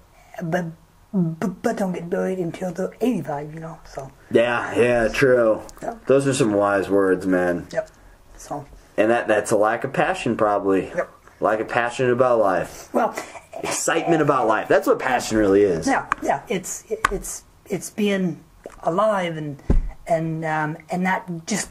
but 0.44 0.66
but, 1.14 1.62
but 1.62 1.78
don't 1.78 1.94
get 1.94 2.10
buried 2.10 2.40
until 2.40 2.74
they're 2.74 2.94
85, 3.00 3.54
you 3.54 3.60
know. 3.62 3.80
So, 3.86 4.12
Yeah, 4.32 4.78
yeah, 4.78 5.08
true. 5.08 5.62
Yeah. 5.82 5.96
Those 6.08 6.28
are 6.28 6.34
some 6.34 6.54
wise 6.54 6.90
words, 6.90 7.26
man. 7.26 7.68
yep. 7.72 7.90
So, 8.38 8.66
And 8.98 9.10
that 9.12 9.28
that's 9.28 9.52
a 9.52 9.58
lack 9.58 9.84
of 9.84 9.94
passion, 9.94 10.36
probably. 10.38 10.88
Yep. 10.88 11.12
Lack 11.42 11.60
of 11.60 11.68
passion 11.68 12.10
about 12.12 12.40
life. 12.40 12.94
well, 12.94 13.16
Excitement 13.64 14.22
about 14.22 14.48
life. 14.48 14.68
That's 14.68 14.88
what 14.88 15.00
passion 15.00 15.38
really 15.38 15.64
is. 15.64 15.88
yeah, 15.88 16.08
yeah. 16.22 16.42
It's 16.50 16.84
it's 17.12 17.44
it's 17.66 17.90
being 17.90 18.44
alive 18.84 19.38
and 19.38 19.62
and 20.08 20.44
um, 20.46 20.78
and 20.90 21.04
not 21.04 21.46
just 21.46 21.70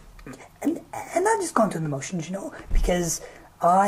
and, 0.62 0.80
and 1.14 1.24
not 1.24 1.40
just 1.40 1.54
going 1.54 1.70
through 1.70 1.82
the 1.82 1.88
motions, 1.88 2.26
you 2.28 2.34
know, 2.34 2.52
because 2.72 3.20
I 3.60 3.86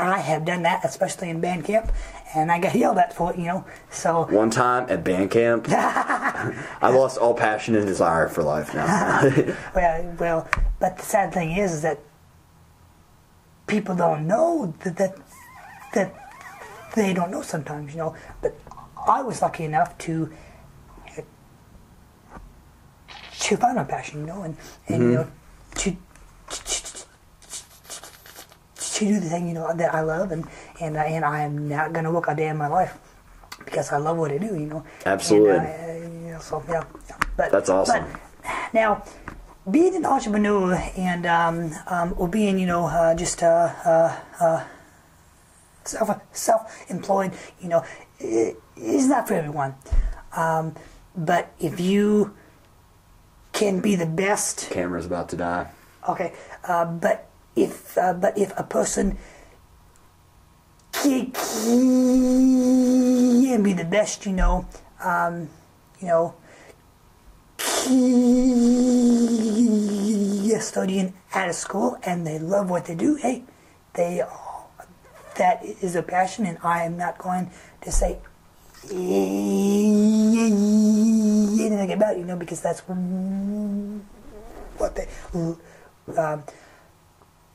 I 0.00 0.20
have 0.24 0.44
done 0.44 0.62
that, 0.62 0.84
especially 0.84 1.30
in 1.30 1.40
band 1.40 1.64
camp, 1.64 1.92
and 2.34 2.50
I 2.52 2.58
got 2.58 2.74
yelled 2.74 2.98
at 2.98 3.12
for 3.12 3.32
it, 3.32 3.38
you 3.38 3.46
know. 3.46 3.64
So 3.90 4.26
One 4.26 4.50
time 4.50 4.86
at 4.88 5.02
band 5.02 5.30
camp, 5.30 5.66
I 5.70 6.90
lost 6.90 7.18
all 7.18 7.34
passion 7.34 7.74
and 7.74 7.86
desire 7.86 8.28
for 8.28 8.42
life 8.42 8.74
now. 8.74 9.22
well, 9.74 10.16
well, 10.18 10.48
but 10.78 10.98
the 10.98 11.02
sad 11.02 11.32
thing 11.32 11.52
is, 11.56 11.72
is 11.72 11.82
that 11.82 11.98
people 13.66 13.94
don't 13.94 14.26
know 14.26 14.74
that 14.84 14.96
that 14.96 15.16
that 15.94 16.14
they 16.94 17.12
don't 17.12 17.30
know 17.30 17.42
sometimes, 17.42 17.92
you 17.92 17.98
know. 17.98 18.14
But 18.40 18.58
I 19.08 19.22
was 19.22 19.42
lucky 19.42 19.64
enough 19.64 19.96
to 19.98 20.32
to 23.40 23.56
find 23.56 23.76
my 23.76 23.84
passion, 23.84 24.20
you 24.20 24.26
know, 24.26 24.42
and 24.42 24.56
and 24.88 25.02
you 25.02 25.08
mm-hmm. 25.08 25.14
know 25.14 25.30
to. 25.76 25.96
to 26.50 26.79
to 29.00 29.06
do 29.12 29.18
the 29.20 29.28
thing 29.28 29.48
you 29.48 29.54
know 29.54 29.66
that 29.74 29.94
I 29.94 30.00
love 30.02 30.30
and 30.32 30.44
and 30.80 30.96
and 30.96 31.24
I 31.24 31.40
am 31.42 31.68
not 31.68 31.92
gonna 31.92 32.12
work 32.12 32.28
a 32.28 32.34
day 32.34 32.48
in 32.48 32.56
my 32.56 32.68
life 32.68 32.94
because 33.64 33.90
I 33.92 33.98
love 33.98 34.16
what 34.16 34.30
I 34.32 34.38
do 34.38 34.46
you 34.62 34.66
know 34.72 34.84
Absolutely. 35.04 35.50
and, 35.56 35.66
uh, 35.66 36.08
you 36.26 36.32
know, 36.32 36.40
so 36.40 36.62
yeah, 36.68 36.84
but 37.36 37.50
That's 37.50 37.68
awesome. 37.68 38.04
but 38.04 38.70
now 38.72 39.02
being 39.70 39.94
an 39.96 40.06
entrepreneur 40.06 40.74
and 40.96 41.26
um, 41.26 41.72
um, 41.86 42.14
or 42.16 42.28
being 42.28 42.58
you 42.58 42.66
know 42.66 42.86
uh, 42.86 43.14
just 43.14 43.42
uh, 43.42 43.72
uh, 43.84 44.16
uh, 44.40 44.64
self 45.84 46.10
self-employed 46.32 47.32
you 47.60 47.68
know 47.68 47.84
i- 48.20 48.54
is 48.76 49.08
not 49.08 49.26
for 49.28 49.34
everyone 49.34 49.74
um, 50.36 50.74
but 51.16 51.52
if 51.58 51.80
you 51.80 52.34
can 53.52 53.80
be 53.80 53.96
the 53.96 54.06
best 54.06 54.68
Camera's 54.70 55.06
about 55.06 55.28
to 55.30 55.36
die. 55.36 55.66
Okay, 56.08 56.32
uh, 56.64 56.84
but 56.86 57.28
if 57.56 57.98
uh, 57.98 58.14
but 58.14 58.38
if 58.38 58.56
a 58.58 58.62
person 58.62 59.18
can, 60.92 61.32
be 63.62 63.72
the 63.72 63.84
best, 63.84 64.26
you 64.26 64.32
know, 64.32 64.66
um, 65.02 65.48
you 66.00 66.08
know, 66.08 66.34
studying 70.60 71.14
at 71.32 71.48
a 71.48 71.52
school 71.52 71.98
and 72.02 72.26
they 72.26 72.38
love 72.38 72.70
what 72.70 72.86
they 72.86 72.94
do, 72.94 73.16
hey, 73.16 73.42
they 73.94 74.22
that 75.36 75.64
is 75.64 75.96
a 75.96 76.02
passion, 76.02 76.44
and 76.44 76.58
I 76.62 76.84
am 76.84 76.96
not 76.96 77.18
going 77.18 77.50
to 77.82 77.90
say 77.90 78.18
anything 81.70 81.92
about 81.92 82.14
it, 82.14 82.18
you 82.18 82.24
know, 82.24 82.36
because 82.36 82.60
that's 82.60 82.80
what 82.80 82.96
they 84.94 85.08
um, 86.16 86.44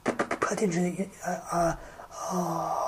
potentially 0.05 1.09
uh, 1.25 1.75
uh, 2.31 2.85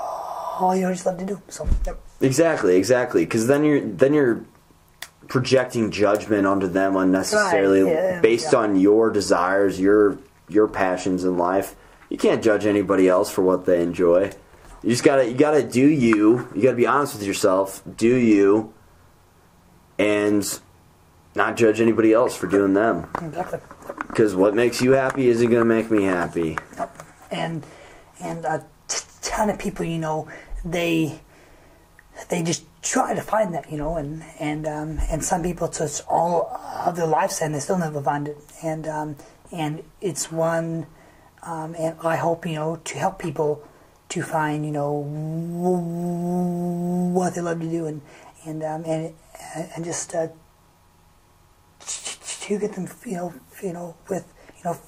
all 0.60 0.74
you 0.76 0.88
just 0.90 1.06
love 1.06 1.18
to 1.18 1.26
do. 1.26 1.42
So, 1.48 1.66
yep. 1.86 2.00
Exactly, 2.20 2.76
exactly. 2.76 3.24
Because 3.24 3.46
then 3.46 3.64
you're 3.64 3.80
then 3.80 4.14
you're 4.14 4.44
projecting 5.28 5.90
judgment 5.90 6.46
onto 6.46 6.66
them 6.66 6.96
unnecessarily 6.96 7.82
Right, 7.82 7.92
yeah, 7.92 8.20
based 8.20 8.52
yeah. 8.52 8.60
on 8.60 8.76
your 8.76 9.10
desires, 9.10 9.80
your 9.80 10.18
your 10.48 10.66
passions 10.66 11.24
in 11.24 11.36
life. 11.36 11.76
You 12.08 12.16
can't 12.16 12.42
judge 12.42 12.64
anybody 12.66 13.08
else 13.08 13.30
for 13.30 13.42
what 13.42 13.66
they 13.66 13.82
enjoy. 13.82 14.32
You 14.82 14.90
just 14.90 15.04
gotta 15.04 15.28
you 15.28 15.34
gotta 15.36 15.62
do 15.62 15.86
you. 15.86 16.48
You 16.54 16.62
gotta 16.62 16.76
be 16.76 16.86
honest 16.86 17.14
with 17.14 17.26
yourself. 17.26 17.82
Do 17.96 18.14
you, 18.16 18.72
and 19.98 20.60
not 21.34 21.56
judge 21.56 21.80
anybody 21.80 22.12
else 22.12 22.36
for 22.36 22.46
doing 22.46 22.74
them. 22.74 23.08
exactly. 23.22 23.60
Because 24.08 24.34
what 24.34 24.54
makes 24.54 24.80
you 24.82 24.92
happy 24.92 25.28
isn't 25.28 25.50
gonna 25.50 25.64
make 25.64 25.90
me 25.90 26.04
happy. 26.04 26.56
And 27.30 27.64
and 28.20 28.44
a 28.44 28.64
t- 28.88 29.04
ton 29.22 29.50
of 29.50 29.58
people, 29.58 29.84
you 29.84 29.98
know, 29.98 30.28
they 30.64 31.20
they 32.28 32.42
just 32.42 32.64
try 32.82 33.14
to 33.14 33.20
find 33.20 33.54
that, 33.54 33.70
you 33.70 33.78
know, 33.78 33.96
and 33.96 34.24
and 34.38 34.66
um, 34.66 34.98
and 35.10 35.24
some 35.24 35.42
people 35.42 35.68
it's, 35.68 36.00
all 36.08 36.48
of 36.84 36.96
their 36.96 37.06
lives 37.06 37.40
and 37.40 37.54
they 37.54 37.60
still 37.60 37.78
never 37.78 38.00
find 38.02 38.28
it, 38.28 38.38
and 38.62 38.86
um, 38.86 39.16
and 39.52 39.82
it's 40.00 40.30
one, 40.32 40.86
um, 41.42 41.74
and 41.78 41.96
I 42.02 42.16
hope 42.16 42.46
you 42.46 42.54
know 42.54 42.76
to 42.76 42.98
help 42.98 43.18
people 43.18 43.62
to 44.10 44.22
find 44.22 44.64
you 44.64 44.72
know 44.72 44.92
what 47.12 47.34
they 47.34 47.40
love 47.40 47.60
to 47.60 47.70
do 47.70 47.86
and 47.86 48.00
and 48.46 48.62
um, 48.62 48.84
and 48.84 49.14
and 49.54 49.84
just 49.84 50.14
uh, 50.14 50.28
to 51.80 52.58
get 52.58 52.72
them 52.72 52.86
know 53.16 53.34
you 53.62 53.72
know 53.72 53.94
with 54.08 54.32
you 54.56 54.64
know 54.64 54.78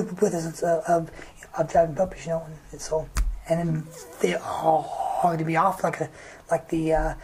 with 0.00 0.34
us 0.34 0.62
of, 0.62 0.84
of, 0.84 1.10
of 1.58 1.70
driving 1.70 1.94
puppies, 1.94 2.26
you 2.26 2.32
know, 2.32 2.46
and, 2.72 2.80
so 2.80 3.08
and 3.48 3.58
then 3.58 3.86
they 4.20 4.34
are 4.34 4.40
hard 4.82 5.38
to 5.38 5.44
be 5.44 5.56
off 5.56 5.84
like 5.84 6.00
a 6.00 6.08
like 6.50 6.68
the 6.68 6.92
uh, 6.94 7.14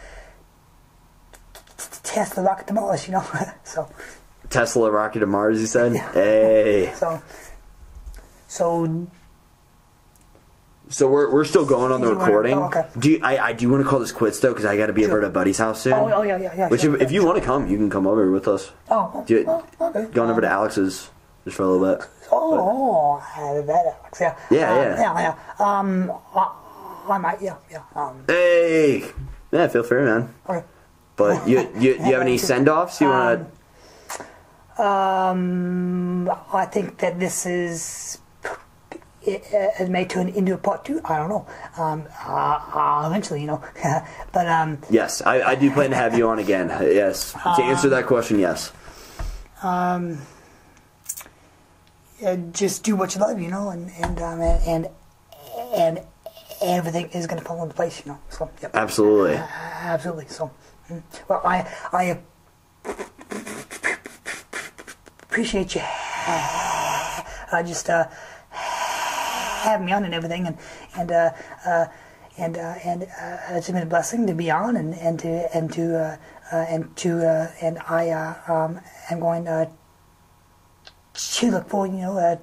Tesla 2.03 2.43
rocket 2.43 2.67
to 2.67 2.73
Mars, 2.73 3.07
you 3.07 3.13
know. 3.13 3.25
so 3.63 3.89
Tesla 4.49 4.91
rocket 4.91 5.19
to 5.19 5.25
Mars, 5.25 5.59
you 5.61 5.67
said? 5.67 5.93
Yeah. 5.93 6.11
Hey. 6.13 6.93
so 6.95 7.21
so 8.47 9.07
So 10.89 11.07
we're, 11.07 11.31
we're 11.31 11.45
still 11.45 11.65
going 11.65 11.91
on 11.91 12.01
the 12.01 12.13
recording. 12.15 12.57
oh, 12.57 12.63
okay. 12.65 12.87
Do 12.97 13.11
you, 13.11 13.19
I, 13.23 13.37
I 13.49 13.53
do 13.53 13.69
want 13.69 13.83
to 13.83 13.89
call 13.89 13.99
this 13.99 14.11
quits 14.11 14.39
though 14.39 14.49
because 14.49 14.65
I 14.65 14.75
got 14.75 14.87
to 14.87 14.93
be 14.93 15.03
over 15.05 15.13
Sure. 15.13 15.21
at 15.21 15.27
a 15.27 15.29
buddy's 15.29 15.59
house 15.59 15.81
soon. 15.83 15.93
oh, 15.93 16.11
oh 16.11 16.21
yeah 16.23 16.37
yeah 16.37 16.53
yeah. 16.57 16.67
Which 16.69 16.81
sure, 16.81 16.95
if, 16.95 17.03
if 17.03 17.11
you 17.11 17.21
sure. 17.21 17.29
want 17.29 17.39
to 17.39 17.45
come, 17.45 17.67
you 17.67 17.77
can 17.77 17.89
come 17.91 18.07
over 18.07 18.29
with 18.31 18.47
us. 18.47 18.71
oh, 18.89 19.23
Do 19.27 19.35
you, 19.35 19.45
oh, 19.47 19.65
okay. 19.81 20.05
going 20.11 20.31
over 20.31 20.41
to 20.41 20.47
Alex's 20.47 21.09
just 21.49 21.57
for 21.57 21.63
a 21.63 21.67
little 21.67 21.95
bit. 21.95 22.07
Oh, 22.31 23.21
oh, 23.35 23.61
that 23.65 23.85
Alex, 23.85 24.21
yeah. 24.21 24.37
Yeah, 24.51 24.71
um, 24.71 24.77
yeah. 24.77 24.99
yeah, 24.99 25.35
yeah. 25.59 25.79
Um, 25.79 26.11
I, 26.35 26.55
I 27.09 27.17
might, 27.17 27.41
yeah, 27.41 27.55
yeah. 27.71 27.81
Um, 27.95 28.23
Hey, 28.27 29.03
yeah, 29.51 29.67
feel 29.67 29.83
free, 29.83 30.03
man. 30.03 30.33
okay. 30.47 30.63
But 31.15 31.47
you 31.47 31.59
you, 31.77 31.97
do 31.97 32.03
you 32.05 32.13
have 32.13 32.21
any 32.21 32.37
send 32.37 32.69
offs 32.69 33.01
you 33.01 33.07
want 33.07 33.49
to? 34.77 34.81
Um, 34.81 36.29
I 36.53 36.65
think 36.65 36.97
that 36.99 37.19
this 37.19 37.45
is 37.45 38.19
it, 39.21 39.43
it 39.51 39.89
may 39.89 40.05
turn 40.05 40.29
into 40.29 40.53
a 40.53 40.57
part 40.57 40.85
two. 40.85 41.01
I 41.03 41.17
don't 41.17 41.27
know. 41.27 41.45
Um, 41.75 42.07
uh, 42.25 42.61
uh, 42.73 43.03
eventually, 43.07 43.41
you 43.41 43.47
know. 43.47 43.61
but 44.31 44.47
um, 44.47 44.77
yes, 44.89 45.21
I, 45.21 45.41
I 45.41 45.55
do 45.55 45.69
plan 45.71 45.89
to 45.89 45.97
have 45.97 46.17
you 46.17 46.29
on 46.29 46.39
again. 46.39 46.69
Yes, 46.69 47.33
to 47.33 47.63
answer 47.63 47.89
that 47.89 48.05
question, 48.05 48.39
yes. 48.39 48.71
Uh, 52.25 52.35
just 52.51 52.83
do 52.83 52.95
what 52.95 53.15
you 53.15 53.21
love, 53.21 53.39
you 53.39 53.49
know, 53.49 53.69
and 53.69 53.91
and 54.01 54.21
um, 54.21 54.41
and 54.41 54.87
and 55.75 55.99
everything 56.61 57.09
is 57.11 57.27
going 57.27 57.39
to 57.39 57.45
fall 57.45 57.61
into 57.63 57.75
place, 57.75 58.05
you 58.05 58.11
know. 58.11 58.19
So, 58.29 58.49
yep. 58.61 58.71
Absolutely. 58.75 59.35
Absolutely. 59.35 60.27
So, 60.27 60.51
mm. 60.89 61.01
well, 61.27 61.41
I 61.45 61.67
I 61.93 62.19
appreciate 65.23 65.75
you. 65.75 65.81
I 67.51 67.63
just 67.65 67.89
uh, 67.89 68.05
having 68.51 69.85
me 69.85 69.91
on 69.91 70.03
and 70.03 70.13
everything, 70.13 70.47
and 70.47 70.57
and 70.97 71.11
uh, 71.11 71.31
uh, 71.65 71.85
and 72.37 72.57
uh, 72.57 72.75
and 72.83 73.03
uh, 73.03 73.37
it's 73.51 73.69
been 73.69 73.77
a 73.77 73.85
blessing 73.85 74.27
to 74.27 74.33
be 74.33 74.51
on, 74.51 74.75
and 74.75 74.93
and 74.95 75.19
to 75.19 75.55
and 75.55 75.71
to 75.73 75.97
uh, 75.97 76.17
uh, 76.51 76.55
and 76.55 76.95
to 76.97 77.27
uh, 77.27 77.51
and 77.61 77.79
I 77.87 78.09
uh, 78.09 78.53
um, 78.53 78.81
am 79.09 79.19
going 79.19 79.47
uh, 79.47 79.69
to 81.19 81.51
look 81.51 81.69
forward, 81.69 81.91
you 81.91 81.99
know, 81.99 82.17
uh, 82.17 82.37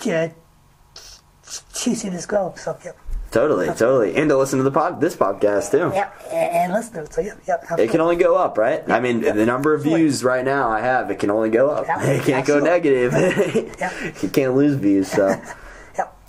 to 0.00 1.94
see 1.94 2.08
this 2.08 2.26
grow. 2.26 2.54
So, 2.56 2.76
yep. 2.84 2.96
Totally, 3.30 3.66
totally. 3.68 4.16
And 4.16 4.28
to 4.28 4.36
listen 4.36 4.58
to 4.58 4.64
the 4.64 4.72
pod, 4.72 5.00
this 5.00 5.14
podcast 5.14 5.70
too. 5.70 5.92
Yeah, 5.94 6.10
and 6.32 6.72
listen 6.72 6.94
to 6.94 7.02
it. 7.02 7.12
So, 7.12 7.20
yep, 7.20 7.40
yep. 7.46 7.64
It 7.78 7.90
can 7.90 8.00
only 8.00 8.16
go 8.16 8.34
up, 8.34 8.58
right? 8.58 8.88
I 8.90 8.98
mean, 8.98 9.20
the 9.20 9.46
number 9.46 9.72
of 9.72 9.80
Absolutely. 9.80 10.02
views 10.02 10.24
right 10.24 10.44
now 10.44 10.68
I 10.68 10.80
have, 10.80 11.10
it 11.10 11.20
can 11.20 11.30
only 11.30 11.50
go 11.50 11.70
up. 11.70 11.86
Yeah, 11.86 12.02
It 12.10 12.24
can't 12.24 12.46
go 12.46 12.58
negative. 12.58 13.12
Yeah. 13.12 14.12
you 14.22 14.28
can't 14.28 14.54
lose 14.54 14.74
views, 14.74 15.10
so. 15.10 15.40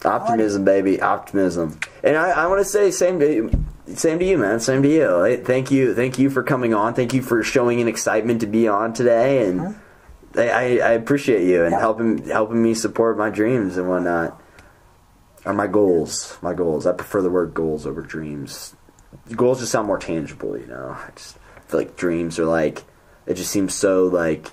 Optimism, 0.03 0.65
baby, 0.65 0.99
optimism. 0.99 1.79
And 2.03 2.17
I, 2.17 2.31
I 2.31 2.47
want 2.47 2.59
to 2.59 2.65
say 2.65 2.89
same 2.89 3.19
to 3.19 3.31
you, 3.31 3.65
same 3.93 4.17
to 4.17 4.25
you, 4.25 4.35
man. 4.35 4.59
Same 4.59 4.81
to 4.81 4.89
you. 4.89 5.37
Thank 5.43 5.69
you, 5.69 5.93
thank 5.93 6.17
you 6.17 6.31
for 6.31 6.41
coming 6.41 6.73
on. 6.73 6.95
Thank 6.95 7.13
you 7.13 7.21
for 7.21 7.43
showing 7.43 7.79
an 7.81 7.87
excitement 7.87 8.41
to 8.41 8.47
be 8.47 8.67
on 8.67 8.93
today, 8.93 9.47
and 9.47 9.61
I, 9.61 9.75
I, 10.37 10.79
I 10.79 10.91
appreciate 10.91 11.43
you 11.47 11.63
and 11.63 11.71
Yeah. 11.73 11.79
helping 11.79 12.27
helping 12.27 12.61
me 12.63 12.73
support 12.73 13.17
my 13.17 13.29
dreams 13.29 13.77
and 13.77 13.87
whatnot. 13.89 14.41
Or 15.45 15.53
my 15.53 15.67
goals, 15.67 16.37
my 16.41 16.53
goals. 16.53 16.85
I 16.85 16.91
prefer 16.93 17.21
the 17.21 17.29
word 17.29 17.53
goals 17.53 17.85
over 17.87 18.01
dreams. 18.01 18.75
Goals 19.35 19.59
just 19.59 19.71
sound 19.71 19.87
more 19.87 19.97
tangible, 19.97 20.57
you 20.57 20.67
know. 20.67 20.95
I 20.97 21.09
just 21.15 21.37
feel 21.67 21.79
like 21.81 21.97
dreams 21.97 22.37
are 22.39 22.45
like 22.45 22.83
it 23.25 23.33
just 23.35 23.51
seems 23.51 23.73
so 23.73 24.05
like 24.05 24.47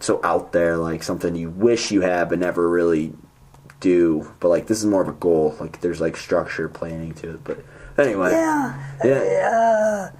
so 0.00 0.20
out 0.24 0.52
there, 0.52 0.76
like 0.76 1.02
something 1.02 1.34
you 1.34 1.48
wish 1.50 1.90
you 1.90 2.00
had 2.02 2.28
but 2.28 2.38
never 2.38 2.68
really 2.68 3.12
do. 3.80 4.30
But 4.40 4.48
like 4.48 4.66
this 4.66 4.78
is 4.78 4.86
more 4.86 5.02
of 5.02 5.08
a 5.08 5.12
goal. 5.12 5.56
Like 5.60 5.80
there's 5.80 6.00
like 6.00 6.16
structure, 6.16 6.68
planning 6.68 7.14
to 7.14 7.34
it. 7.34 7.44
But 7.44 7.64
anyway, 7.96 8.32
Yeah. 8.32 8.98
yeah, 9.04 10.10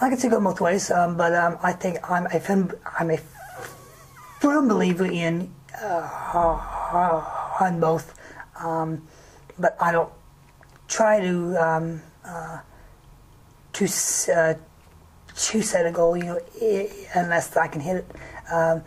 I 0.00 0.08
can 0.08 0.18
see 0.18 0.26
it 0.28 0.30
go 0.30 0.40
both 0.40 0.60
ways, 0.60 0.90
um, 0.90 1.16
but 1.16 1.34
um, 1.34 1.56
I 1.62 1.72
think 1.72 1.98
I'm 2.10 2.26
a 2.26 2.38
firm, 2.40 2.72
I'm 2.98 3.10
a 3.10 3.16
firm 4.44 4.68
believer 4.68 5.06
in 5.06 5.50
uh, 5.82 7.56
on 7.60 7.80
both. 7.80 8.14
Um, 8.60 9.08
but 9.58 9.74
I 9.80 9.90
don't 9.90 10.12
try 10.86 11.18
to 11.20 11.56
um, 11.56 12.02
uh, 12.22 12.60
to 13.72 13.84
uh, 13.84 14.54
to 15.46 15.62
set 15.62 15.86
a 15.86 15.90
goal, 15.90 16.14
you 16.18 16.24
know, 16.24 16.40
unless 17.14 17.56
I 17.56 17.68
can 17.68 17.80
hit 17.80 17.96
it, 17.96 18.06
um, 18.52 18.82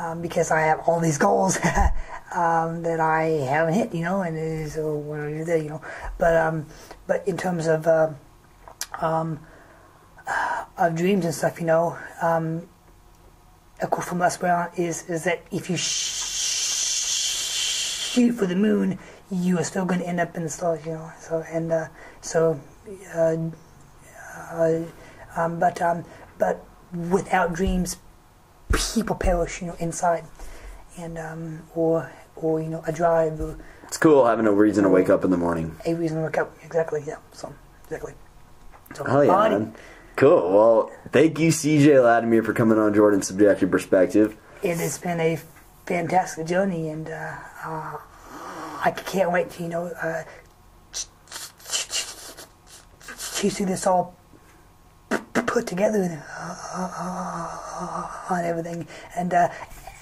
um, 0.00 0.22
because 0.22 0.50
I 0.50 0.62
have 0.62 0.80
all 0.88 0.98
these 0.98 1.18
goals 1.18 1.56
um, 2.34 2.82
that 2.82 2.98
I 2.98 3.46
haven't 3.48 3.74
hit, 3.74 3.94
you 3.94 4.02
know, 4.02 4.22
and 4.22 4.68
so 4.68 4.96
what 4.96 5.18
do 5.18 5.40
I 5.40 5.44
there, 5.44 5.56
you 5.56 5.68
know? 5.68 5.82
But 6.18 6.36
um, 6.36 6.66
but 7.06 7.26
in 7.28 7.36
terms 7.36 7.68
of 7.68 7.86
uh, 7.86 8.10
of 10.76 10.96
dreams 10.96 11.24
and 11.24 11.32
stuff, 11.32 11.60
you 11.60 11.66
know, 11.66 11.96
um, 12.20 12.68
a 13.82 13.86
quote 13.86 14.06
from 14.06 14.18
Les 14.18 14.36
Brown 14.38 14.68
is 14.76 15.08
is 15.08 15.24
that 15.24 15.42
if 15.50 15.68
you 15.70 15.76
sh- 15.76 16.12
shoot 18.12 18.32
for 18.32 18.46
the 18.46 18.56
moon, 18.56 18.98
you 19.30 19.58
are 19.58 19.64
still 19.64 19.84
going 19.84 20.00
to 20.00 20.06
end 20.06 20.20
up 20.20 20.36
in 20.36 20.42
the 20.44 20.48
stars, 20.48 20.84
you 20.86 20.92
know. 20.92 21.10
So 21.20 21.44
and 21.50 21.72
uh, 21.72 21.86
so, 22.20 22.60
uh, 23.14 23.36
uh, 24.52 24.78
um, 25.36 25.58
but 25.58 25.80
um, 25.82 26.04
but 26.38 26.64
without 27.10 27.52
dreams, 27.52 27.96
people 28.94 29.16
perish, 29.16 29.60
you 29.60 29.68
know, 29.68 29.76
inside, 29.78 30.24
and 30.98 31.18
um, 31.18 31.62
or 31.74 32.10
or 32.36 32.60
you 32.60 32.68
know 32.68 32.82
a 32.86 32.92
drive 32.92 33.40
or 33.40 33.56
it's 33.84 33.98
cool 33.98 34.24
having 34.26 34.46
a 34.46 34.52
reason 34.52 34.84
to 34.84 34.90
wake 34.90 35.10
up 35.10 35.24
in 35.24 35.30
the 35.30 35.36
morning. 35.36 35.76
a 35.86 35.94
reason 35.94 36.18
to 36.18 36.24
wake 36.24 36.38
up, 36.38 36.52
Exactly, 36.64 37.02
yeah. 37.06 37.16
So 37.32 37.54
exactly. 37.84 38.14
So, 38.94 39.04
Oh 39.06 39.20
yeah, 39.20 39.32
alrighty. 39.32 39.50
man. 39.50 39.74
Cool. 40.16 40.50
Well, 40.50 40.90
thank 41.12 41.38
you, 41.38 41.50
CJ 41.50 42.02
Latimer, 42.02 42.42
for 42.42 42.54
coming 42.54 42.78
on 42.78 42.94
Jordan's 42.94 43.26
Subjective 43.26 43.70
Perspective. 43.70 44.34
it 44.62 44.78
has 44.78 44.96
been 44.96 45.20
a 45.20 45.38
fantastic 45.84 46.46
journey, 46.46 46.88
and 46.88 47.06
uh, 47.08 47.34
uh, 47.64 47.98
I 48.82 48.92
can't 48.92 49.30
wait 49.30 49.50
to 49.50 49.62
you 49.62 49.68
know 49.68 49.86
uh, 50.02 50.22
to 53.36 53.50
see 53.50 53.64
this 53.64 53.86
all 53.86 54.16
put 55.46 55.66
together 55.66 56.02
and, 56.02 56.22
uh, 56.74 58.08
on 58.30 58.42
everything. 58.42 58.88
And 59.14 59.34
uh, 59.34 59.50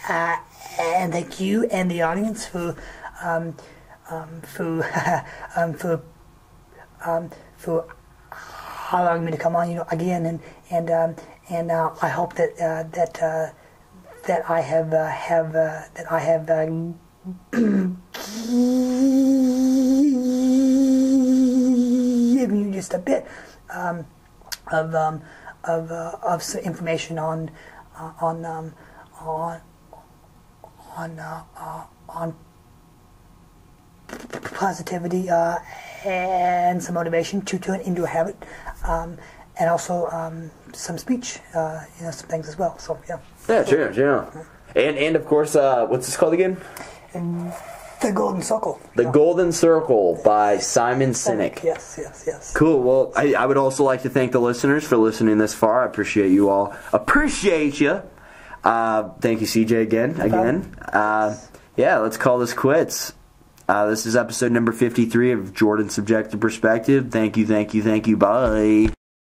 uh, 0.08 0.36
and 0.78 1.12
thank 1.12 1.40
you 1.40 1.64
and 1.64 1.90
the 1.90 2.02
audience 2.02 2.46
for 2.46 2.76
um, 3.20 3.56
um, 4.10 4.42
for 4.42 5.24
um, 5.56 5.74
for 5.74 6.02
um, 7.04 7.30
for 7.56 7.86
allowing 8.92 9.24
me 9.24 9.32
to 9.32 9.38
come 9.38 9.56
on, 9.56 9.68
you 9.70 9.76
know, 9.76 9.86
again, 9.90 10.26
and 10.26 10.40
and 10.70 10.90
um, 10.90 11.16
and 11.50 11.70
uh, 11.70 11.90
I 12.02 12.08
hope 12.08 12.34
that 12.34 12.50
uh, 12.60 12.84
that 12.90 13.22
uh, 13.22 13.50
that 14.26 14.48
I 14.50 14.60
have 14.60 14.92
uh, 14.92 15.08
have 15.08 15.48
uh, 15.54 15.82
that 15.94 16.10
I 16.10 16.18
have 16.18 16.50
uh, 16.50 16.66
given 22.34 22.64
you 22.64 22.72
just 22.72 22.94
a 22.94 22.98
bit 22.98 23.26
um, 23.70 24.06
of 24.72 24.94
um, 24.94 25.22
of 25.64 25.90
of 25.90 26.42
some 26.42 26.60
information 26.62 27.18
on 27.18 27.50
on 28.20 28.44
um, 28.44 28.74
on 29.20 29.60
on 30.96 31.18
uh, 31.18 31.84
on 32.08 32.34
positivity 34.54 35.28
uh, 35.30 35.58
and 36.04 36.82
some 36.82 36.94
motivation 36.94 37.42
to 37.42 37.58
turn 37.58 37.80
into 37.80 38.04
a 38.04 38.06
habit, 38.08 38.36
um, 38.86 39.16
and 39.58 39.70
also 39.70 40.06
um, 40.08 40.50
some 40.72 40.98
speech, 40.98 41.38
uh, 41.54 41.80
you 41.98 42.04
know, 42.04 42.10
some 42.10 42.28
things 42.28 42.48
as 42.48 42.58
well. 42.58 42.78
So 42.78 42.98
yeah, 43.08 43.18
Yeah, 43.48 43.64
sure, 43.64 43.92
sure. 43.92 44.46
And 44.76 44.96
and 44.98 45.16
of 45.16 45.24
course, 45.26 45.54
uh, 45.56 45.86
what's 45.86 46.06
this 46.06 46.16
called 46.16 46.34
again? 46.34 46.56
the 48.00 48.12
golden 48.12 48.42
circle. 48.42 48.78
The 48.96 49.04
Yeah. 49.04 49.12
Golden 49.12 49.50
Circle 49.52 50.20
by 50.24 50.58
Simon 50.58 51.12
Sinek. 51.12 51.62
Yes, 51.62 51.96
yes, 51.98 52.24
yes. 52.26 52.52
Cool. 52.52 52.82
Well, 52.82 53.12
I, 53.16 53.32
I 53.34 53.46
would 53.46 53.56
also 53.56 53.82
like 53.84 54.02
to 54.02 54.10
thank 54.10 54.32
the 54.32 54.40
listeners 54.40 54.84
for 54.86 54.98
listening 54.98 55.38
this 55.38 55.54
far. 55.54 55.84
I 55.84 55.86
appreciate 55.86 56.30
you 56.30 56.50
all. 56.50 56.74
Appreciate 56.92 57.80
you. 57.80 58.02
Uh, 58.62 59.08
thank 59.20 59.40
you, 59.40 59.46
CJ, 59.46 59.80
again. 59.80 60.20
Again. 60.20 60.74
Uh, 60.92 61.36
yeah, 61.78 61.98
let's 61.98 62.18
call 62.18 62.38
this 62.38 62.52
quits. 62.52 63.14
Uh, 63.68 63.86
this 63.86 64.04
is 64.04 64.14
episode 64.14 64.52
number 64.52 64.72
53 64.72 65.32
of 65.32 65.54
Jordan 65.54 65.88
Subjective 65.88 66.40
Perspective. 66.40 67.10
Thank 67.10 67.36
you, 67.36 67.46
thank 67.46 67.72
you, 67.72 67.82
thank 67.82 68.06
you. 68.06 68.16
Bye. 68.16 68.88